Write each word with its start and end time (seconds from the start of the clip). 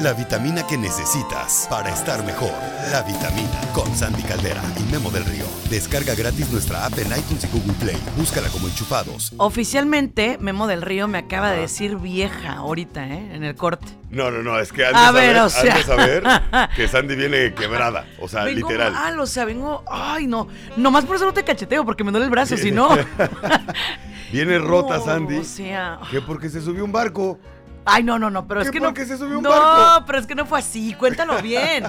la 0.00 0.12
vitamina 0.14 0.66
que 0.66 0.76
necesitas 0.76 1.66
para 1.68 1.90
estar 1.90 2.24
mejor. 2.24 2.50
La 2.90 3.02
vitamina 3.02 3.50
con 3.74 3.94
Sandy 3.96 4.22
Caldera 4.22 4.62
y 4.78 4.92
Memo 4.92 5.10
del 5.10 5.24
Río. 5.24 5.44
Descarga 5.70 6.14
gratis 6.14 6.50
nuestra 6.50 6.84
app 6.86 6.98
en 6.98 7.06
iTunes 7.08 7.44
y 7.44 7.46
Google 7.48 7.72
Play. 7.74 7.96
Búscala 8.16 8.48
como 8.48 8.68
enchufados. 8.68 9.32
Oficialmente, 9.36 10.38
Memo 10.40 10.66
del 10.66 10.82
Río 10.82 11.08
me 11.08 11.18
acaba 11.18 11.50
de 11.52 11.60
decir 11.60 11.96
vieja 11.96 12.54
ahorita, 12.54 13.06
¿eh? 13.06 13.34
En 13.34 13.44
el 13.44 13.54
corte. 13.54 13.86
No, 14.10 14.30
no, 14.30 14.42
no, 14.42 14.58
es 14.58 14.72
que 14.72 14.84
has 14.84 14.94
A 14.94 15.12
de 15.12 15.20
ver, 15.20 15.36
saber, 15.36 15.42
o 15.42 15.48
sea. 15.48 15.82
saber 15.82 16.24
que 16.76 16.88
Sandy 16.88 17.16
viene 17.16 17.54
quebrada. 17.54 18.06
O 18.20 18.28
sea, 18.28 18.44
vengo 18.44 18.68
literal. 18.68 18.92
mal, 18.92 19.18
o 19.20 19.26
sea, 19.26 19.44
vengo. 19.44 19.84
Ay, 19.90 20.26
no. 20.26 20.48
Nomás 20.76 21.04
por 21.04 21.16
eso 21.16 21.24
no 21.24 21.32
te 21.32 21.44
cacheteo, 21.44 21.84
porque 21.84 22.04
me 22.04 22.10
duele 22.10 22.26
el 22.26 22.30
brazo, 22.30 22.56
si 22.56 22.70
no. 22.70 22.90
Viene 24.32 24.58
rota 24.58 24.96
No, 24.98 25.04
Sandy. 25.04 25.38
O 25.38 25.44
sea. 25.44 25.98
Que 26.10 26.20
porque 26.20 26.48
se 26.50 26.60
subió 26.60 26.84
un 26.84 26.92
barco. 26.92 27.38
Ay, 27.84 28.02
no, 28.04 28.18
no, 28.18 28.30
no, 28.30 28.46
pero 28.46 28.60
es 28.60 28.68
¿Qué 28.68 28.74
que 28.74 28.80
no. 28.80 28.86
por 28.86 28.94
qué 28.94 29.04
se 29.06 29.18
subió 29.18 29.38
un 29.38 29.42
no, 29.42 29.50
barco? 29.50 30.04
pero 30.06 30.18
es 30.18 30.26
que 30.26 30.34
no 30.34 30.46
fue 30.46 30.58
así, 30.60 30.94
cuéntalo 30.94 31.36
bien. 31.42 31.84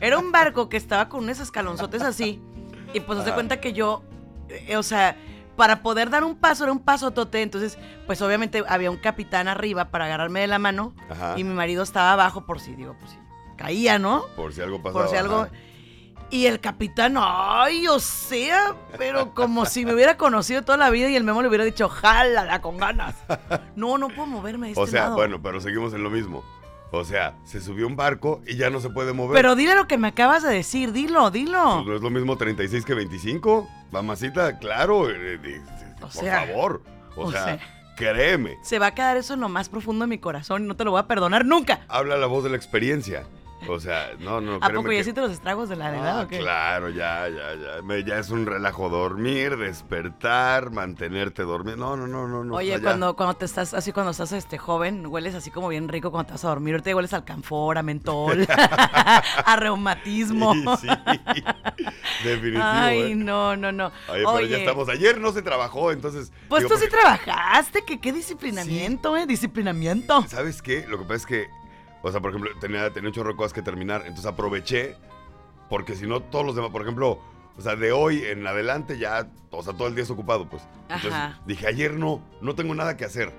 Era 0.00 0.18
un 0.18 0.30
barco 0.32 0.68
que 0.68 0.76
estaba 0.76 1.08
con 1.08 1.24
unos 1.24 1.40
escalonzotes 1.40 2.02
así. 2.02 2.40
Y 2.94 3.00
pues 3.00 3.24
se 3.24 3.32
cuenta 3.32 3.60
que 3.60 3.72
yo, 3.72 4.02
eh, 4.48 4.76
o 4.76 4.82
sea, 4.82 5.16
para 5.56 5.82
poder 5.82 6.10
dar 6.10 6.24
un 6.24 6.36
paso, 6.36 6.64
era 6.64 6.72
un 6.72 6.78
paso 6.80 7.10
tote. 7.10 7.42
Entonces, 7.42 7.78
pues 8.06 8.20
obviamente 8.22 8.62
había 8.68 8.90
un 8.90 8.98
capitán 8.98 9.48
arriba 9.48 9.86
para 9.90 10.04
agarrarme 10.04 10.40
de 10.40 10.46
la 10.46 10.58
mano. 10.58 10.94
Ajá. 11.10 11.34
Y 11.36 11.44
mi 11.44 11.54
marido 11.54 11.82
estaba 11.82 12.12
abajo 12.12 12.44
por 12.46 12.60
si, 12.60 12.74
digo, 12.74 12.94
pues 12.98 13.12
si 13.12 13.18
caía, 13.56 13.98
¿no? 13.98 14.24
Por 14.36 14.52
si 14.52 14.60
algo 14.60 14.82
pasaba. 14.82 15.04
Por 15.04 15.10
si 15.10 15.16
algo. 15.16 15.40
ajá. 15.40 15.50
Y 16.32 16.46
el 16.46 16.60
capitán, 16.60 17.16
ay, 17.18 17.86
o 17.88 18.00
sea, 18.00 18.74
pero 18.96 19.34
como 19.34 19.66
si 19.66 19.84
me 19.84 19.92
hubiera 19.92 20.16
conocido 20.16 20.62
toda 20.62 20.78
la 20.78 20.88
vida 20.88 21.10
y 21.10 21.14
el 21.14 21.24
memo 21.24 21.42
le 21.42 21.48
hubiera 21.48 21.62
dicho, 21.62 21.90
jálala 21.90 22.62
con 22.62 22.78
ganas. 22.78 23.14
No, 23.76 23.98
no 23.98 24.08
puedo 24.08 24.26
moverme 24.26 24.68
de 24.68 24.72
este 24.72 24.82
O 24.82 24.86
sea, 24.86 25.02
lado. 25.02 25.16
bueno, 25.16 25.42
pero 25.42 25.60
seguimos 25.60 25.92
en 25.92 26.02
lo 26.02 26.08
mismo. 26.08 26.42
O 26.90 27.04
sea, 27.04 27.34
se 27.44 27.60
subió 27.60 27.86
un 27.86 27.96
barco 27.96 28.40
y 28.46 28.56
ya 28.56 28.70
no 28.70 28.80
se 28.80 28.88
puede 28.88 29.12
mover. 29.12 29.34
Pero 29.36 29.54
dile 29.56 29.74
lo 29.74 29.86
que 29.86 29.98
me 29.98 30.08
acabas 30.08 30.42
de 30.42 30.54
decir, 30.54 30.92
dilo, 30.92 31.30
dilo. 31.30 31.74
Pues 31.76 31.86
no 31.86 31.96
es 31.96 32.00
lo 32.02 32.08
mismo 32.10 32.36
36 32.38 32.82
que 32.86 32.94
25. 32.94 33.68
Mamacita, 33.90 34.58
claro. 34.58 35.10
eh, 35.10 35.38
eh, 35.42 35.60
por 36.00 36.10
sea, 36.10 36.46
favor. 36.46 36.82
O, 37.14 37.24
o 37.26 37.30
sea, 37.30 37.44
sea. 37.44 37.58
créeme. 37.96 38.56
Se 38.62 38.78
va 38.78 38.86
a 38.86 38.94
quedar 38.94 39.18
eso 39.18 39.34
en 39.34 39.40
lo 39.40 39.50
más 39.50 39.68
profundo 39.68 40.04
de 40.06 40.08
mi 40.08 40.18
corazón 40.18 40.64
y 40.64 40.66
no 40.66 40.76
te 40.76 40.84
lo 40.84 40.92
voy 40.92 41.00
a 41.00 41.06
perdonar 41.06 41.44
nunca. 41.44 41.80
Habla 41.88 42.16
la 42.16 42.26
voz 42.26 42.42
de 42.42 42.48
la 42.50 42.56
experiencia. 42.56 43.24
O 43.68 43.78
sea, 43.80 44.10
no, 44.18 44.40
no, 44.40 44.56
¿A 44.56 44.68
poco 44.70 44.90
ya 44.92 45.04
que- 45.04 45.20
los 45.20 45.30
estragos 45.30 45.68
de 45.68 45.76
la 45.76 45.90
edad 45.90 46.20
Ah, 46.20 46.22
o 46.22 46.28
qué? 46.28 46.38
Claro, 46.38 46.90
ya, 46.90 47.28
ya, 47.28 47.54
ya. 47.54 47.82
Me- 47.82 48.02
ya 48.04 48.18
es 48.18 48.30
un 48.30 48.44
relajo 48.46 48.88
dormir, 48.88 49.56
despertar, 49.56 50.70
mantenerte 50.70 51.42
dormido. 51.42 51.76
No, 51.76 51.96
no, 51.96 52.06
no, 52.06 52.26
no. 52.26 52.44
no, 52.44 52.54
Oye, 52.54 52.80
cuando, 52.80 53.14
cuando 53.14 53.34
te 53.34 53.44
estás 53.44 53.74
así, 53.74 53.92
cuando 53.92 54.10
estás 54.10 54.32
este 54.32 54.58
joven, 54.58 55.06
hueles 55.06 55.34
así 55.34 55.50
como 55.50 55.68
bien 55.68 55.88
rico 55.88 56.10
cuando 56.10 56.28
te 56.28 56.32
vas 56.32 56.44
a 56.44 56.48
dormir. 56.48 56.74
Ahorita 56.74 56.94
hueles 56.96 57.12
al 57.12 57.24
canfor, 57.24 57.78
a 57.78 57.82
mentol, 57.82 58.46
a 58.48 59.56
reumatismo. 59.56 60.76
Sí, 60.76 60.88
sí. 61.34 61.44
Definitivo. 62.24 62.62
Ay, 62.64 63.12
¿eh? 63.12 63.14
no, 63.16 63.56
no, 63.56 63.72
no. 63.72 63.92
Oye, 64.08 64.24
pero 64.24 64.40
ya 64.46 64.58
estamos. 64.58 64.88
Ayer 64.88 65.20
no 65.20 65.32
se 65.32 65.42
trabajó, 65.42 65.92
entonces. 65.92 66.32
Pues 66.48 66.62
digo, 66.64 66.74
tú 66.74 66.80
sí 66.80 66.88
trabajaste, 66.88 67.84
que 67.84 68.00
qué 68.00 68.12
disciplinamiento, 68.12 69.16
eh, 69.16 69.26
disciplinamiento. 69.26 70.24
¿Sabes 70.28 70.62
qué? 70.62 70.86
Lo 70.88 70.98
que 70.98 71.04
pasa 71.04 71.14
es 71.16 71.26
que, 71.26 71.46
o 72.02 72.10
sea, 72.10 72.20
por 72.20 72.30
ejemplo, 72.30 72.50
tenía, 72.60 72.90
tenía 72.92 73.08
un 73.08 73.14
chorro 73.14 73.30
de 73.30 73.36
cosas 73.36 73.52
que 73.52 73.62
terminar, 73.62 74.00
entonces 74.02 74.26
aproveché, 74.26 74.96
porque 75.68 75.94
si 75.96 76.06
no, 76.06 76.20
todos 76.20 76.44
los 76.44 76.54
demás, 76.56 76.70
por 76.70 76.82
ejemplo, 76.82 77.20
o 77.56 77.60
sea, 77.60 77.76
de 77.76 77.92
hoy 77.92 78.22
en 78.24 78.46
adelante 78.46 78.98
ya, 78.98 79.30
o 79.50 79.62
sea, 79.62 79.72
todo 79.74 79.88
el 79.88 79.94
día 79.94 80.04
es 80.04 80.10
ocupado, 80.10 80.48
pues. 80.48 80.62
Entonces 80.82 81.12
Ajá. 81.12 81.40
dije, 81.46 81.66
ayer 81.66 81.94
no, 81.94 82.22
no 82.40 82.54
tengo 82.54 82.74
nada 82.74 82.96
que 82.96 83.04
hacer. 83.04 83.32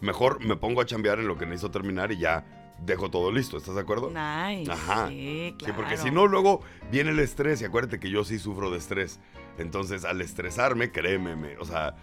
Mejor 0.00 0.44
me 0.44 0.56
pongo 0.56 0.80
a 0.80 0.86
chambear 0.86 1.18
en 1.20 1.28
lo 1.28 1.38
que 1.38 1.46
necesito 1.46 1.70
terminar 1.70 2.10
y 2.12 2.18
ya 2.18 2.44
dejo 2.80 3.08
todo 3.10 3.30
listo, 3.30 3.56
¿estás 3.56 3.76
de 3.76 3.80
acuerdo? 3.80 4.08
Nice. 4.08 4.70
Ajá. 4.72 5.06
Sí, 5.08 5.54
Sí, 5.64 5.72
porque 5.76 5.94
claro. 5.94 6.02
si 6.02 6.10
no, 6.10 6.26
luego 6.26 6.60
viene 6.90 7.10
el 7.10 7.20
estrés 7.20 7.62
y 7.62 7.64
acuérdate 7.64 8.00
que 8.00 8.10
yo 8.10 8.24
sí 8.24 8.40
sufro 8.40 8.70
de 8.72 8.78
estrés. 8.78 9.20
Entonces, 9.58 10.04
al 10.04 10.20
estresarme, 10.20 10.90
créeme, 10.90 11.36
me- 11.36 11.56
o 11.58 11.64
sea, 11.64 11.94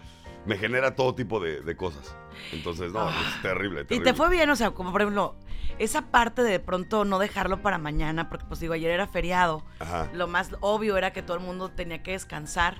me 0.46 0.56
genera 0.56 0.94
todo 0.94 1.14
tipo 1.14 1.40
de, 1.40 1.60
de 1.60 1.76
cosas. 1.76 2.16
Entonces, 2.52 2.92
no, 2.92 3.08
es 3.08 3.42
terrible, 3.42 3.80
Ah. 3.80 3.82
Y 3.82 3.86
terrible. 3.86 4.10
te 4.12 4.14
fue 4.16 4.30
bien, 4.30 4.48
o 4.50 4.56
sea, 4.56 4.70
como 4.70 4.92
por 4.92 5.02
ejemplo, 5.02 5.36
esa 5.78 6.02
parte 6.10 6.42
de 6.42 6.50
de 6.52 6.60
pronto 6.60 7.04
no 7.04 7.18
dejarlo 7.18 7.62
para 7.62 7.78
mañana, 7.78 8.28
porque 8.28 8.44
pues 8.46 8.60
digo, 8.60 8.72
ayer 8.74 8.90
era 8.90 9.06
feriado. 9.06 9.64
Ajá. 9.78 10.08
Lo 10.14 10.26
más 10.28 10.50
obvio 10.60 10.96
era 10.96 11.12
que 11.12 11.22
todo 11.22 11.36
el 11.36 11.42
mundo 11.42 11.70
tenía 11.70 12.02
que 12.02 12.12
descansar. 12.12 12.78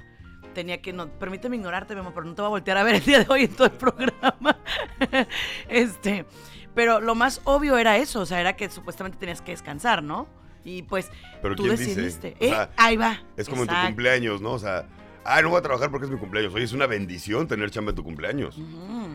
Tenía 0.54 0.82
que, 0.82 0.93
no, 0.93 1.09
permíteme 1.19 1.56
ignorarte, 1.56 1.94
Memo, 1.94 2.12
pero 2.12 2.26
no 2.26 2.34
te 2.34 2.43
voy 2.43 2.47
a 2.47 2.50
voltear 2.50 2.76
a 2.78 2.82
ver 2.82 2.97
el 2.97 3.04
día 3.04 3.21
de 3.21 3.26
hoy 3.28 3.44
en 3.44 3.54
todo 3.54 3.66
el 3.69 3.72
programa. 3.75 4.56
este, 5.69 6.27
pero 6.75 7.00
lo 7.00 7.15
más 7.15 7.41
obvio 7.44 7.78
era 7.78 7.97
eso, 7.98 8.21
o 8.21 8.27
sea, 8.27 8.41
era 8.41 8.56
que 8.56 8.69
supuestamente 8.71 9.19
tenías 9.19 9.42
que 9.42 9.53
descansar, 9.53 10.03
¿no? 10.03 10.27
Y 10.65 10.82
pues 10.82 11.10
Pero 11.41 11.54
tú 11.56 11.62
¿quién 11.65 11.77
dice? 11.77 11.91
decidiste. 11.94 12.37
O 12.41 12.44
¿Eh? 12.44 12.48
sea, 12.50 12.71
Ahí 12.77 12.97
va. 12.97 13.19
Es 13.37 13.48
como 13.48 13.62
en 13.62 13.69
tu 13.69 13.75
cumpleaños, 13.87 14.41
¿no? 14.42 14.53
O 14.53 14.59
sea, 14.59 14.87
ah, 15.25 15.42
no 15.42 15.50
voy 15.50 15.58
a 15.58 15.62
trabajar 15.62 15.91
porque 15.91 16.06
es 16.06 16.10
mi 16.12 16.19
cumpleaños. 16.19 16.54
Oye, 16.54 16.64
es 16.64 16.72
una 16.72 16.86
bendición 16.86 17.47
tener 17.48 17.70
chamba 17.70 17.91
en 17.91 17.97
tu 17.97 18.04
cumpleaños. 18.04 18.58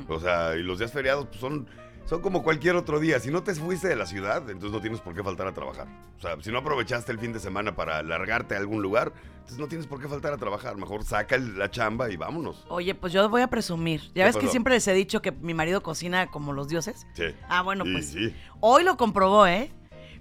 O 0.07 0.19
sea, 0.19 0.55
y 0.55 0.63
los 0.63 0.79
días 0.79 0.91
feriados 0.91 1.27
pues, 1.27 1.39
son, 1.39 1.67
son 2.05 2.21
como 2.21 2.43
cualquier 2.43 2.75
otro 2.75 2.99
día. 2.99 3.19
Si 3.19 3.31
no 3.31 3.43
te 3.43 3.53
fuiste 3.55 3.88
de 3.88 3.95
la 3.95 4.05
ciudad, 4.05 4.49
entonces 4.49 4.71
no 4.71 4.81
tienes 4.81 5.01
por 5.01 5.13
qué 5.13 5.23
faltar 5.23 5.47
a 5.47 5.53
trabajar. 5.53 5.88
O 6.17 6.21
sea, 6.21 6.38
si 6.41 6.51
no 6.51 6.59
aprovechaste 6.59 7.11
el 7.11 7.19
fin 7.19 7.33
de 7.33 7.39
semana 7.39 7.75
para 7.75 8.01
largarte 8.03 8.55
a 8.55 8.59
algún 8.59 8.81
lugar, 8.81 9.13
entonces 9.35 9.57
no 9.59 9.67
tienes 9.67 9.88
por 9.88 10.01
qué 10.01 10.07
faltar 10.07 10.33
a 10.33 10.38
trabajar. 10.38 10.75
Mejor 10.75 11.03
saca 11.03 11.38
la 11.38 11.69
chamba 11.69 12.09
y 12.09 12.17
vámonos. 12.17 12.65
Oye, 12.69 12.95
pues 12.95 13.13
yo 13.13 13.27
voy 13.29 13.41
a 13.41 13.47
presumir. 13.47 14.01
¿Qué 14.13 14.19
Ya 14.19 14.25
ves 14.25 14.38
que 14.38 14.47
siempre 14.47 14.73
les 14.73 14.88
he 14.88 14.94
dicho 14.94 15.21
que 15.21 15.31
mi 15.31 15.53
marido 15.53 15.81
cocina 15.83 16.27
como 16.27 16.53
los 16.53 16.67
dioses. 16.67 17.05
Sí. 17.13 17.25
Ah, 17.49 17.61
bueno, 17.61 17.85
Y 17.85 17.94
pues 17.94 18.07
sí. 18.07 18.33
hoy 18.59 18.83
lo 18.83 18.97
comprobó, 18.97 19.45
¿eh? 19.47 19.71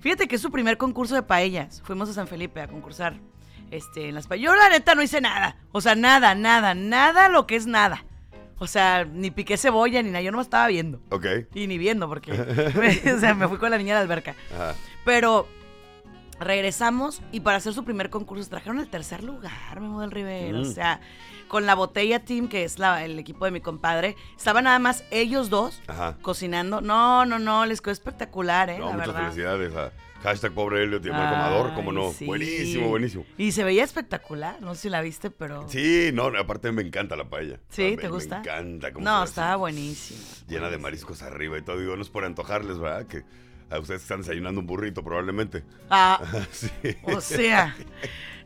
Fíjate 0.00 0.28
que 0.28 0.36
es 0.36 0.42
su 0.42 0.50
primer 0.50 0.76
concurso 0.76 1.14
de 1.14 1.22
paellas. 1.22 1.80
Fuimos 1.82 2.10
a 2.10 2.12
San 2.12 2.26
Felipe 2.26 2.60
a 2.60 2.68
concursar 2.68 3.18
este, 3.70 4.08
en 4.08 4.14
las. 4.14 4.28
Yo 4.28 4.54
la 4.54 4.68
neta 4.68 4.94
no 4.94 5.02
hice 5.02 5.20
nada. 5.20 5.56
O 5.72 5.80
sea, 5.80 5.94
nada, 5.94 6.34
nada, 6.34 6.74
nada 6.74 7.28
lo 7.28 7.46
que 7.46 7.56
es 7.56 7.66
nada. 7.66 8.04
O 8.58 8.66
sea, 8.66 9.04
ni 9.04 9.30
piqué 9.30 9.56
cebolla 9.56 10.02
ni 10.02 10.10
nada. 10.10 10.22
Yo 10.22 10.30
no 10.30 10.38
me 10.38 10.42
estaba 10.42 10.66
viendo. 10.68 11.00
Ok. 11.10 11.26
Y 11.54 11.66
ni 11.66 11.76
viendo 11.76 12.08
porque... 12.08 12.32
o 13.16 13.18
sea, 13.20 13.34
me 13.34 13.48
fui 13.48 13.58
con 13.58 13.70
la 13.70 13.78
niña 13.78 13.94
a 13.94 13.96
la 13.96 14.02
alberca. 14.02 14.34
Ajá. 14.54 14.74
Pero 15.04 15.48
regresamos 16.40 17.22
y 17.32 17.40
para 17.40 17.58
hacer 17.58 17.72
su 17.74 17.84
primer 17.84 18.10
concurso 18.10 18.48
trajeron 18.48 18.78
el 18.80 18.88
tercer 18.88 19.22
lugar, 19.22 19.80
Memo 19.80 20.00
del. 20.00 20.54
Mm. 20.56 20.60
O 20.60 20.64
sea, 20.64 21.00
con 21.48 21.66
la 21.66 21.74
Botella 21.74 22.24
Team, 22.24 22.48
que 22.48 22.64
es 22.64 22.78
la- 22.78 23.04
el 23.04 23.18
equipo 23.18 23.44
de 23.44 23.50
mi 23.50 23.60
compadre, 23.60 24.16
estaban 24.36 24.64
nada 24.64 24.78
más 24.78 25.04
ellos 25.10 25.50
dos 25.50 25.80
Ajá. 25.86 26.16
cocinando. 26.22 26.80
No, 26.80 27.24
no, 27.26 27.38
no, 27.38 27.66
les 27.66 27.80
quedó 27.80 27.92
espectacular, 27.92 28.70
¿eh? 28.70 28.78
No, 28.78 28.86
la 28.86 28.92
muchas 28.92 29.06
verdad. 29.08 29.22
felicidades 29.22 29.76
a 29.76 29.92
hashtag 30.24 30.52
pobre 30.52 30.82
Elliot 30.82 31.04
y 31.06 31.10
Marco 31.10 31.34
Amador, 31.36 31.74
como 31.74 31.92
no. 31.92 32.12
sí. 32.12 32.24
Buenísimo, 32.26 32.88
buenísimo. 32.88 33.24
Y 33.38 33.52
se 33.52 33.62
veía 33.62 33.84
espectacular, 33.84 34.60
no 34.60 34.74
sé 34.74 34.82
si 34.82 34.88
la 34.90 35.00
viste, 35.02 35.30
pero... 35.30 35.68
Sí, 35.68 36.10
no, 36.12 36.24
aparte 36.38 36.72
me 36.72 36.82
encanta 36.82 37.14
la 37.14 37.28
paella. 37.28 37.60
¿Sí? 37.68 37.82
Me- 37.82 37.96
¿Te 37.98 38.08
gusta? 38.08 38.36
Me 38.36 38.40
encanta. 38.42 38.92
cómo 38.92 39.04
No, 39.04 39.22
estaba 39.22 39.54
buenísimo. 39.56 40.20
Llena 40.48 40.70
de 40.70 40.78
mariscos 40.78 41.22
arriba 41.22 41.58
y 41.58 41.62
todo. 41.62 41.78
Digo, 41.78 41.94
no 41.94 42.02
es 42.02 42.08
por 42.10 42.24
antojarles, 42.24 42.78
¿verdad? 42.78 43.06
Que 43.06 43.22
a 43.70 43.78
ustedes 43.78 44.02
están 44.02 44.20
desayunando 44.22 44.60
un 44.60 44.66
burrito 44.66 45.04
probablemente. 45.04 45.62
Ah, 45.90 46.20
sí. 46.50 46.68
o 47.04 47.20
sea... 47.20 47.76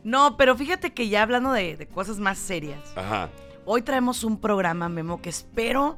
No, 0.03 0.37
pero 0.37 0.55
fíjate 0.55 0.93
que 0.93 1.09
ya 1.09 1.23
hablando 1.23 1.51
de, 1.51 1.75
de 1.75 1.87
cosas 1.87 2.19
más 2.19 2.37
serias, 2.37 2.79
Ajá. 2.95 3.29
Hoy 3.65 3.81
traemos 3.81 4.23
un 4.23 4.39
programa, 4.39 4.87
Memo, 4.89 5.21
que 5.21 5.29
espero 5.29 5.97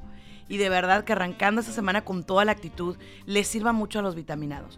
y 0.49 0.57
de 0.57 0.69
verdad 0.69 1.03
que 1.05 1.13
arrancando 1.13 1.61
esta 1.61 1.71
semana 1.71 2.03
con 2.03 2.23
toda 2.25 2.43
la 2.43 2.51
actitud, 2.51 2.97
les 3.25 3.47
sirva 3.47 3.71
mucho 3.73 3.99
a 3.99 4.01
los 4.01 4.15
vitaminados. 4.15 4.77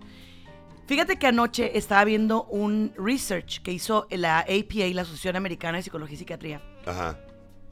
Fíjate 0.86 1.18
que 1.18 1.28
anoche 1.28 1.78
estaba 1.78 2.04
viendo 2.04 2.44
un 2.46 2.94
research 2.98 3.62
que 3.62 3.72
hizo 3.72 4.08
la 4.10 4.40
APA, 4.40 4.86
la 4.94 5.04
Asociación 5.04 5.36
Americana 5.38 5.78
de 5.78 5.84
Psicología 5.84 6.16
y 6.16 6.18
Psiquiatría, 6.18 6.62
Ajá. 6.86 7.18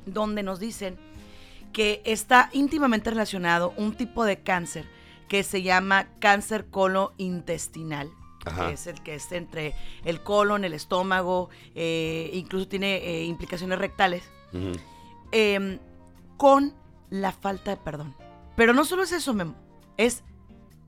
donde 0.05 0.43
nos 0.43 0.59
dicen 0.59 0.97
que 1.73 2.01
está 2.05 2.49
íntimamente 2.53 3.09
relacionado 3.09 3.73
un 3.77 3.95
tipo 3.95 4.23
de 4.23 4.41
cáncer 4.41 4.85
que 5.27 5.43
se 5.43 5.61
llama 5.61 6.07
cáncer 6.19 6.67
colointestinal. 6.69 8.09
Ajá. 8.43 8.69
que 8.69 8.73
es 8.73 8.87
el 8.87 9.03
que 9.03 9.13
es 9.13 9.31
entre 9.33 9.75
el 10.03 10.23
colon, 10.23 10.65
el 10.65 10.73
estómago, 10.73 11.51
eh, 11.75 12.31
incluso 12.33 12.67
tiene 12.67 12.95
eh, 12.97 13.25
implicaciones 13.25 13.77
rectales 13.77 14.23
em, 15.31 15.77
con 16.37 16.73
la 17.11 17.33
falta 17.33 17.69
de 17.69 17.77
perdón. 17.77 18.15
Pero 18.55 18.73
no 18.73 18.83
solo 18.83 19.03
es 19.03 19.11
eso, 19.11 19.35
Memo, 19.35 19.53
es 19.97 20.23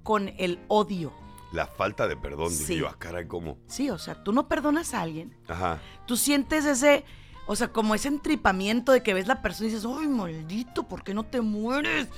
con 0.01 0.29
el 0.39 0.59
odio. 0.67 1.13
La 1.53 1.67
falta 1.67 2.07
de 2.07 2.17
perdón, 2.17 2.49
Sí. 2.51 2.75
yo, 2.77 2.87
ah, 2.87 2.95
caray, 2.99 3.27
¿cómo? 3.27 3.57
Sí, 3.67 3.89
o 3.89 3.97
sea, 3.97 4.23
tú 4.23 4.33
no 4.33 4.47
perdonas 4.49 4.93
a 4.93 5.01
alguien, 5.01 5.37
Ajá. 5.47 5.79
tú 6.07 6.17
sientes 6.17 6.65
ese, 6.65 7.05
o 7.45 7.55
sea, 7.55 7.69
como 7.69 7.93
ese 7.95 8.07
entripamiento 8.09 8.91
de 8.91 9.03
que 9.03 9.13
ves 9.13 9.27
la 9.27 9.41
persona 9.41 9.69
y 9.69 9.71
dices, 9.73 9.87
¡ay, 9.87 10.07
maldito, 10.07 10.83
¿por 10.83 11.03
qué 11.03 11.13
no 11.13 11.23
te 11.23 11.39
mueres? 11.41 12.09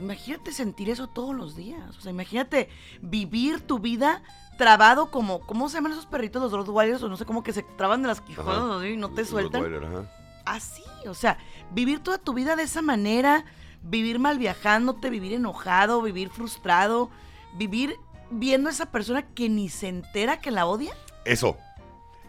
Imagínate 0.00 0.52
sentir 0.52 0.90
eso 0.90 1.08
todos 1.08 1.34
los 1.34 1.56
días. 1.56 1.96
O 1.96 2.00
sea, 2.00 2.10
imagínate 2.12 2.68
vivir 3.02 3.60
tu 3.60 3.80
vida 3.80 4.22
trabado 4.56 5.10
como, 5.10 5.40
¿cómo 5.40 5.68
se 5.68 5.74
llaman 5.76 5.92
esos 5.92 6.06
perritos, 6.06 6.40
los 6.40 6.52
Rottweilers? 6.52 7.02
O 7.02 7.08
no 7.08 7.16
sé, 7.16 7.24
como 7.24 7.42
que 7.42 7.52
se 7.52 7.62
traban 7.76 8.02
de 8.02 8.08
las 8.08 8.20
quijonas 8.20 8.84
y 8.86 8.96
no 8.96 9.10
te 9.10 9.24
sueltan. 9.24 9.62
Ajá. 9.84 10.10
así, 10.46 10.82
o 11.06 11.14
sea, 11.14 11.36
vivir 11.72 12.00
toda 12.00 12.16
tu 12.18 12.32
vida 12.32 12.56
de 12.56 12.62
esa 12.62 12.80
manera, 12.80 13.44
vivir 13.82 14.18
mal 14.18 14.38
viajándote, 14.38 15.10
vivir 15.10 15.32
enojado, 15.34 16.00
vivir 16.00 16.30
frustrado, 16.30 17.10
vivir 17.54 17.96
viendo 18.30 18.68
a 18.68 18.72
esa 18.72 18.86
persona 18.90 19.22
que 19.34 19.48
ni 19.48 19.68
se 19.68 19.88
entera 19.88 20.40
que 20.40 20.50
la 20.50 20.66
odia? 20.66 20.92
Eso. 21.24 21.56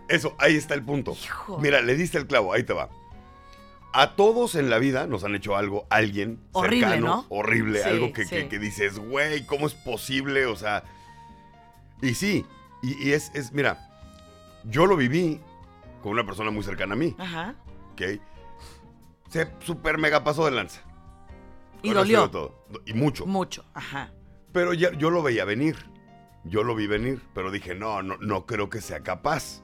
Eso, 0.08 0.36
ahí 0.40 0.56
está 0.56 0.74
el 0.74 0.84
punto. 0.84 1.12
Hijo. 1.12 1.60
Mira, 1.60 1.82
le 1.82 1.96
diste 1.96 2.18
el 2.18 2.26
clavo, 2.28 2.54
ahí 2.54 2.64
te 2.64 2.74
va. 2.74 2.90
A 3.94 4.16
todos 4.16 4.56
en 4.56 4.70
la 4.70 4.78
vida 4.80 5.08
nos 5.08 5.24
han 5.24 5.36
hecho 5.36 5.56
algo, 5.56 5.86
alguien 5.90 6.40
Horrible, 6.52 6.88
cercano, 6.88 7.08
¿no? 7.08 7.26
horrible, 7.30 7.82
Sí, 7.84 7.90
algo 7.90 8.14
que, 8.14 8.24
sí. 8.26 8.30
que- 8.36 8.48
que 8.48 8.60
dices, 8.60 9.00
güey, 9.00 9.46
¿cómo 9.46 9.66
es 9.68 9.74
posible? 9.74 10.46
O 10.46 10.56
sea, 10.56 10.84
y 12.02 12.14
sí, 12.14 12.46
y, 12.84 13.08
y 13.08 13.14
es, 13.14 13.32
es, 13.34 13.52
mira, 13.52 13.90
yo 14.64 14.86
lo 14.86 14.96
viví 14.96 15.42
con 16.04 16.12
una 16.12 16.24
persona 16.26 16.52
muy 16.52 16.64
cercana 16.64 16.94
a 16.94 16.98
mí, 16.98 17.16
Ajá. 17.18 17.56
¿ok? 17.94 18.02
Se 19.30 19.52
super 19.64 19.98
mega 19.98 20.24
pasó 20.24 20.46
de 20.46 20.52
lanza. 20.52 20.82
Y 21.82 21.92
dolió. 21.92 22.30
todo. 22.30 22.66
Y 22.86 22.94
mucho. 22.94 23.26
Mucho. 23.26 23.64
Ajá. 23.74 24.12
Pero 24.52 24.74
ya, 24.74 24.92
yo 24.94 25.10
lo 25.10 25.22
veía 25.24 25.46
venir. 25.46 25.76
Yo 26.46 26.64
lo 26.64 26.74
vi 26.76 26.88
venir, 26.88 27.22
pero 27.34 27.52
dije, 27.52 27.76
no, 27.76 28.02
no, 28.02 28.18
no 28.18 28.46
creo 28.46 28.70
que 28.70 28.82
sea 28.82 29.02
capaz. 29.02 29.62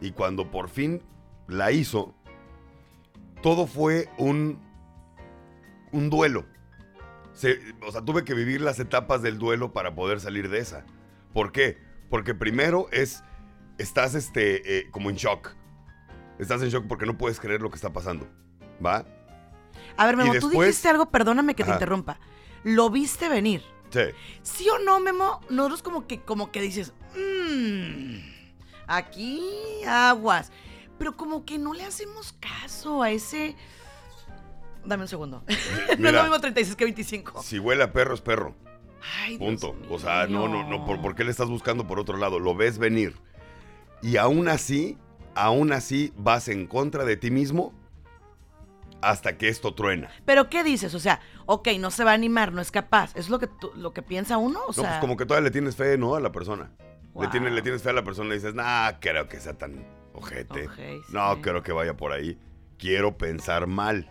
Y 0.00 0.12
cuando 0.12 0.50
por 0.50 0.68
fin 0.68 1.02
la 1.48 1.72
hizo, 1.72 2.14
todo 3.42 3.66
fue 3.66 4.08
un, 4.16 4.60
un 5.92 6.10
duelo. 6.10 6.46
Se- 7.32 7.58
o 7.86 7.90
sea, 7.90 8.02
tuve 8.02 8.24
que 8.24 8.34
vivir 8.34 8.60
las 8.60 8.78
etapas 8.78 9.20
del 9.20 9.38
duelo 9.38 9.72
para 9.72 9.94
poder 9.94 10.20
salir 10.20 10.48
de 10.48 10.58
esa. 10.60 10.84
¿Por 11.32 11.50
qué? 11.52 11.78
Porque 12.08 12.34
primero 12.34 12.86
es, 12.92 13.24
estás 13.76 14.14
este, 14.14 14.78
eh, 14.78 14.90
como 14.92 15.10
en 15.10 15.16
shock. 15.16 15.50
Estás 16.38 16.62
en 16.62 16.68
shock 16.68 16.86
porque 16.86 17.06
no 17.06 17.18
puedes 17.18 17.40
creer 17.40 17.60
lo 17.60 17.70
que 17.70 17.76
está 17.76 17.92
pasando. 17.92 18.28
¿Va? 18.84 19.04
A 19.96 20.06
ver, 20.06 20.16
Memo, 20.16 20.32
tú 20.40 20.50
dijiste 20.50 20.88
algo, 20.88 21.10
perdóname 21.10 21.54
que 21.54 21.64
te 21.64 21.70
Ajá. 21.70 21.78
interrumpa. 21.78 22.18
Lo 22.62 22.90
viste 22.90 23.28
venir. 23.28 23.62
Sí. 23.94 24.00
¿Sí 24.42 24.68
o 24.68 24.78
no, 24.80 24.98
Memo? 24.98 25.40
Nosotros 25.50 25.82
como 25.82 26.06
que, 26.08 26.20
como 26.20 26.50
que 26.50 26.60
dices, 26.60 26.92
"Mm, 27.16 28.16
aquí 28.88 29.40
aguas. 29.86 30.50
Pero 30.98 31.16
como 31.16 31.44
que 31.44 31.58
no 31.58 31.74
le 31.74 31.84
hacemos 31.84 32.34
caso 32.34 33.02
a 33.02 33.10
ese... 33.10 33.56
Dame 34.84 35.04
un 35.04 35.08
segundo. 35.08 35.44
no 35.98 36.08
es 36.08 36.14
lo 36.14 36.22
mismo 36.22 36.40
36 36.40 36.76
que 36.76 36.84
25. 36.84 37.42
Si 37.42 37.58
huele 37.58 37.82
a 37.84 37.92
perro, 37.92 38.14
es 38.14 38.20
perro. 38.20 38.54
Ay, 39.22 39.36
Dios 39.36 39.60
Punto. 39.60 39.76
O 39.90 39.98
sea, 39.98 40.26
no, 40.26 40.48
no, 40.48 40.68
no. 40.68 40.84
¿por, 40.84 41.00
por 41.00 41.14
qué 41.14 41.24
le 41.24 41.30
estás 41.30 41.48
buscando 41.48 41.86
por 41.86 41.98
otro 41.98 42.16
lado? 42.16 42.38
Lo 42.38 42.54
ves 42.54 42.78
venir. 42.78 43.14
Y 44.02 44.16
aún 44.16 44.48
así, 44.48 44.98
aún 45.34 45.72
así 45.72 46.12
vas 46.16 46.48
en 46.48 46.66
contra 46.66 47.04
de 47.04 47.16
ti 47.16 47.30
mismo 47.30 47.72
hasta 49.10 49.36
que 49.38 49.48
esto 49.48 49.74
truena. 49.74 50.10
Pero 50.24 50.48
¿qué 50.48 50.62
dices? 50.64 50.94
O 50.94 51.00
sea, 51.00 51.20
ok, 51.46 51.68
no 51.78 51.90
se 51.90 52.04
va 52.04 52.12
a 52.12 52.14
animar, 52.14 52.52
no 52.52 52.60
es 52.60 52.70
capaz. 52.70 53.14
¿Es 53.16 53.28
lo 53.28 53.38
que, 53.38 53.46
tú- 53.46 53.72
lo 53.76 53.92
que 53.92 54.02
piensa 54.02 54.38
uno? 54.38 54.60
O 54.64 54.66
no, 54.68 54.72
sea, 54.72 54.88
pues 54.90 55.00
como 55.00 55.16
que 55.16 55.26
todavía 55.26 55.44
le 55.48 55.50
tienes 55.52 55.76
fe, 55.76 55.96
¿no? 55.98 56.14
A 56.14 56.20
la 56.20 56.32
persona. 56.32 56.70
Le, 56.78 56.88
Wow. 57.12 57.30
tienes, 57.30 57.52
le 57.52 57.62
tienes 57.62 57.82
fe 57.82 57.90
a 57.90 57.92
la 57.92 58.02
persona 58.04 58.30
y 58.30 58.38
dices, 58.38 58.54
nah, 58.54 58.90
creo 59.00 59.28
que 59.28 59.38
sea 59.40 59.54
tan 59.56 59.86
ojete. 60.14 60.66
Ojete. 60.66 61.00
No, 61.10 61.40
creo 61.40 61.62
que 61.62 61.72
vaya 61.72 61.96
por 61.96 62.12
ahí. 62.12 62.38
Quiero 62.78 63.16
pensar 63.16 63.66
mal. 63.68 64.10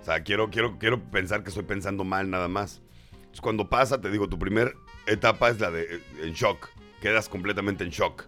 O 0.00 0.04
sea, 0.04 0.22
quiero, 0.22 0.50
quiero, 0.50 0.78
quiero 0.78 1.02
pensar 1.10 1.42
que 1.42 1.48
estoy 1.48 1.64
pensando 1.64 2.04
mal 2.04 2.30
nada 2.30 2.46
más. 2.48 2.80
Entonces, 3.14 3.40
cuando 3.40 3.68
pasa, 3.68 4.00
te 4.00 4.10
digo, 4.10 4.28
tu 4.28 4.38
primer 4.38 4.76
etapa 5.06 5.48
es 5.48 5.58
la 5.60 5.70
de 5.72 5.96
eh, 5.96 6.02
en 6.22 6.32
shock. 6.34 6.68
Quedas 7.00 7.28
completamente 7.28 7.82
en 7.82 7.90
shock. 7.90 8.24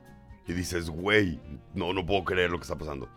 Y 0.48 0.52
dices, 0.54 0.90
güey, 0.90 1.40
no, 1.74 1.92
no 1.92 2.04
puedo 2.04 2.24
creer 2.24 2.50
lo 2.50 2.58
que 2.58 2.62
está 2.62 2.76
pasando. 2.76 3.08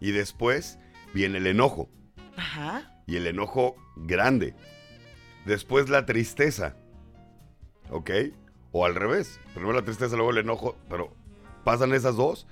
Y 0.00 0.10
después 0.10 0.78
viene 1.14 1.38
el 1.38 1.46
enojo. 1.46 1.88
Ajá. 2.36 3.02
Y 3.06 3.16
el 3.16 3.26
enojo 3.26 3.76
grande. 3.96 4.54
Después 5.44 5.88
la 5.88 6.06
tristeza. 6.06 6.76
¿Ok? 7.90 8.10
O 8.72 8.86
al 8.86 8.94
revés. 8.94 9.40
Primero 9.54 9.72
la 9.72 9.84
tristeza, 9.84 10.16
luego 10.16 10.30
el 10.30 10.38
enojo. 10.38 10.76
Pero 10.88 11.14
pasan 11.64 11.92
esas 11.92 12.16
dos. 12.16 12.46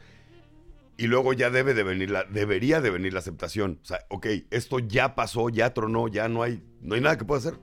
Y 0.96 1.06
luego 1.06 1.32
ya 1.32 1.50
debe 1.50 1.74
de 1.74 1.84
venir 1.84 2.10
la, 2.10 2.24
debería 2.24 2.80
de 2.80 2.90
venir 2.90 3.12
la 3.12 3.20
aceptación. 3.20 3.78
O 3.82 3.86
sea, 3.86 4.00
ok, 4.08 4.26
esto 4.50 4.80
ya 4.80 5.14
pasó, 5.14 5.48
ya 5.48 5.72
tronó, 5.72 6.08
ya 6.08 6.28
no 6.28 6.42
hay, 6.42 6.64
no 6.80 6.96
hay 6.96 7.00
nada 7.00 7.16
que 7.16 7.24
pueda 7.24 7.38
hacer. 7.38 7.60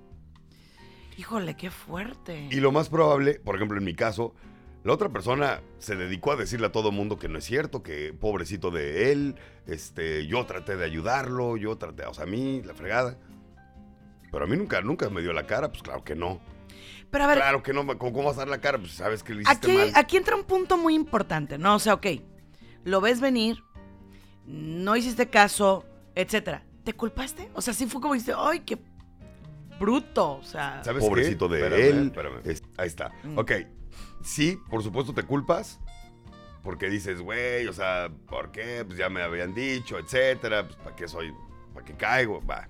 Híjole, 1.17 1.55
qué 1.55 1.69
fuerte. 1.69 2.47
Y 2.49 2.61
lo 2.61 2.71
más 2.71 2.89
probable, 2.89 3.35
por 3.35 3.55
ejemplo, 3.55 3.77
en 3.77 3.83
mi 3.83 3.93
caso, 3.93 4.35
la 4.85 4.93
otra 4.93 5.09
persona 5.09 5.61
se 5.79 5.95
dedicó 5.95 6.31
a 6.31 6.35
decirle 6.35 6.67
a 6.67 6.71
todo 6.71 6.91
mundo 6.91 7.17
que 7.17 7.27
no 7.27 7.39
es 7.39 7.43
cierto, 7.43 7.81
que 7.81 8.13
pobrecito 8.13 8.69
de 8.69 9.11
él, 9.11 9.35
este, 9.65 10.27
yo 10.27 10.45
traté 10.45 10.77
de 10.77 10.85
ayudarlo, 10.85 11.57
yo 11.57 11.75
traté, 11.77 12.05
o 12.05 12.13
sea, 12.13 12.25
a 12.25 12.27
mí, 12.27 12.61
la 12.63 12.75
fregada. 12.75 13.17
Pero 14.31 14.45
a 14.45 14.47
mí 14.47 14.55
nunca, 14.55 14.81
nunca 14.81 15.09
me 15.09 15.21
dio 15.23 15.33
la 15.33 15.47
cara, 15.47 15.69
pues 15.71 15.81
claro 15.81 16.03
que 16.03 16.13
no. 16.13 16.39
Pero 17.09 17.23
a 17.23 17.27
ver, 17.27 17.37
Claro 17.37 17.63
que 17.63 17.73
no, 17.73 17.85
¿cómo, 17.97 18.13
cómo 18.13 18.23
vas 18.27 18.35
a 18.35 18.41
dar 18.41 18.49
la 18.49 18.61
cara? 18.61 18.77
Pues 18.77 18.91
sabes 18.91 19.23
que 19.23 19.33
le 19.33 19.41
hiciste 19.41 19.67
aquí, 19.67 19.75
mal. 19.77 19.91
aquí 19.95 20.17
entra 20.17 20.35
un 20.35 20.43
punto 20.43 20.77
muy 20.77 20.93
importante, 20.93 21.57
¿no? 21.57 21.73
O 21.75 21.79
sea, 21.79 21.95
ok, 21.95 22.05
lo 22.83 23.01
ves 23.01 23.19
venir, 23.21 23.63
no 24.45 24.95
hiciste 24.95 25.29
caso, 25.31 25.83
etcétera. 26.13 26.63
¿Te 26.83 26.93
culpaste? 26.93 27.49
O 27.55 27.61
sea, 27.61 27.73
sí 27.73 27.87
fue 27.87 27.99
como 28.01 28.13
dijiste, 28.13 28.33
¡ay, 28.37 28.59
qué 28.59 28.77
bruto! 29.79 30.33
O 30.33 30.43
sea, 30.43 30.83
¿Sabes 30.83 31.03
Pobrecito 31.03 31.47
de 31.47 31.63
Espérame, 31.63 31.81
él. 31.87 32.05
espérame. 32.07 32.39
Es- 32.43 32.63
ahí 32.77 32.87
está. 32.87 33.11
Mm. 33.23 33.39
Ok. 33.39 33.51
Sí, 34.23 34.59
por 34.69 34.83
supuesto 34.83 35.13
te 35.13 35.23
culpas. 35.23 35.79
Porque 36.63 36.89
dices, 36.89 37.21
güey, 37.21 37.67
o 37.67 37.73
sea, 37.73 38.09
¿por 38.27 38.51
qué? 38.51 38.83
Pues 38.85 38.97
ya 38.97 39.07
me 39.07 39.21
habían 39.21 39.53
dicho, 39.53 39.99
etcétera. 39.99 40.65
Pues, 40.65 40.75
¿para 40.77 40.95
qué 40.95 41.07
soy? 41.07 41.33
¿Para 41.73 41.85
qué 41.85 41.93
caigo? 41.93 42.41
Va. 42.43 42.67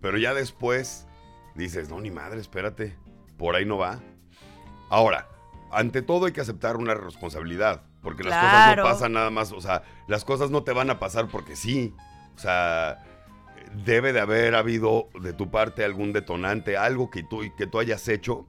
Pero 0.00 0.18
ya 0.18 0.34
después 0.34 1.06
dices, 1.54 1.88
no, 1.88 2.00
ni 2.00 2.10
madre, 2.10 2.40
espérate. 2.40 2.96
Por 3.36 3.54
ahí 3.54 3.64
no 3.64 3.78
va. 3.78 4.00
Ahora, 4.90 5.28
ante 5.70 6.02
todo 6.02 6.26
hay 6.26 6.32
que 6.32 6.40
aceptar 6.40 6.76
una 6.76 6.94
responsabilidad. 6.94 7.82
Porque 8.02 8.24
las 8.24 8.42
cosas 8.42 8.76
no 8.76 8.82
pasan 8.82 9.12
nada 9.12 9.30
más. 9.30 9.52
O 9.52 9.60
sea, 9.60 9.82
las 10.08 10.24
cosas 10.24 10.50
no 10.50 10.64
te 10.64 10.72
van 10.72 10.90
a 10.90 10.98
pasar 10.98 11.28
porque 11.28 11.54
sí. 11.54 11.94
O 12.34 12.38
sea, 12.38 13.04
debe 13.84 14.12
de 14.12 14.20
haber 14.20 14.54
habido 14.54 15.08
de 15.20 15.32
tu 15.32 15.50
parte 15.50 15.84
algún 15.84 16.12
detonante, 16.12 16.76
algo 16.76 17.10
que 17.10 17.22
tú, 17.22 17.42
que 17.56 17.66
tú 17.66 17.78
hayas 17.78 18.08
hecho 18.08 18.46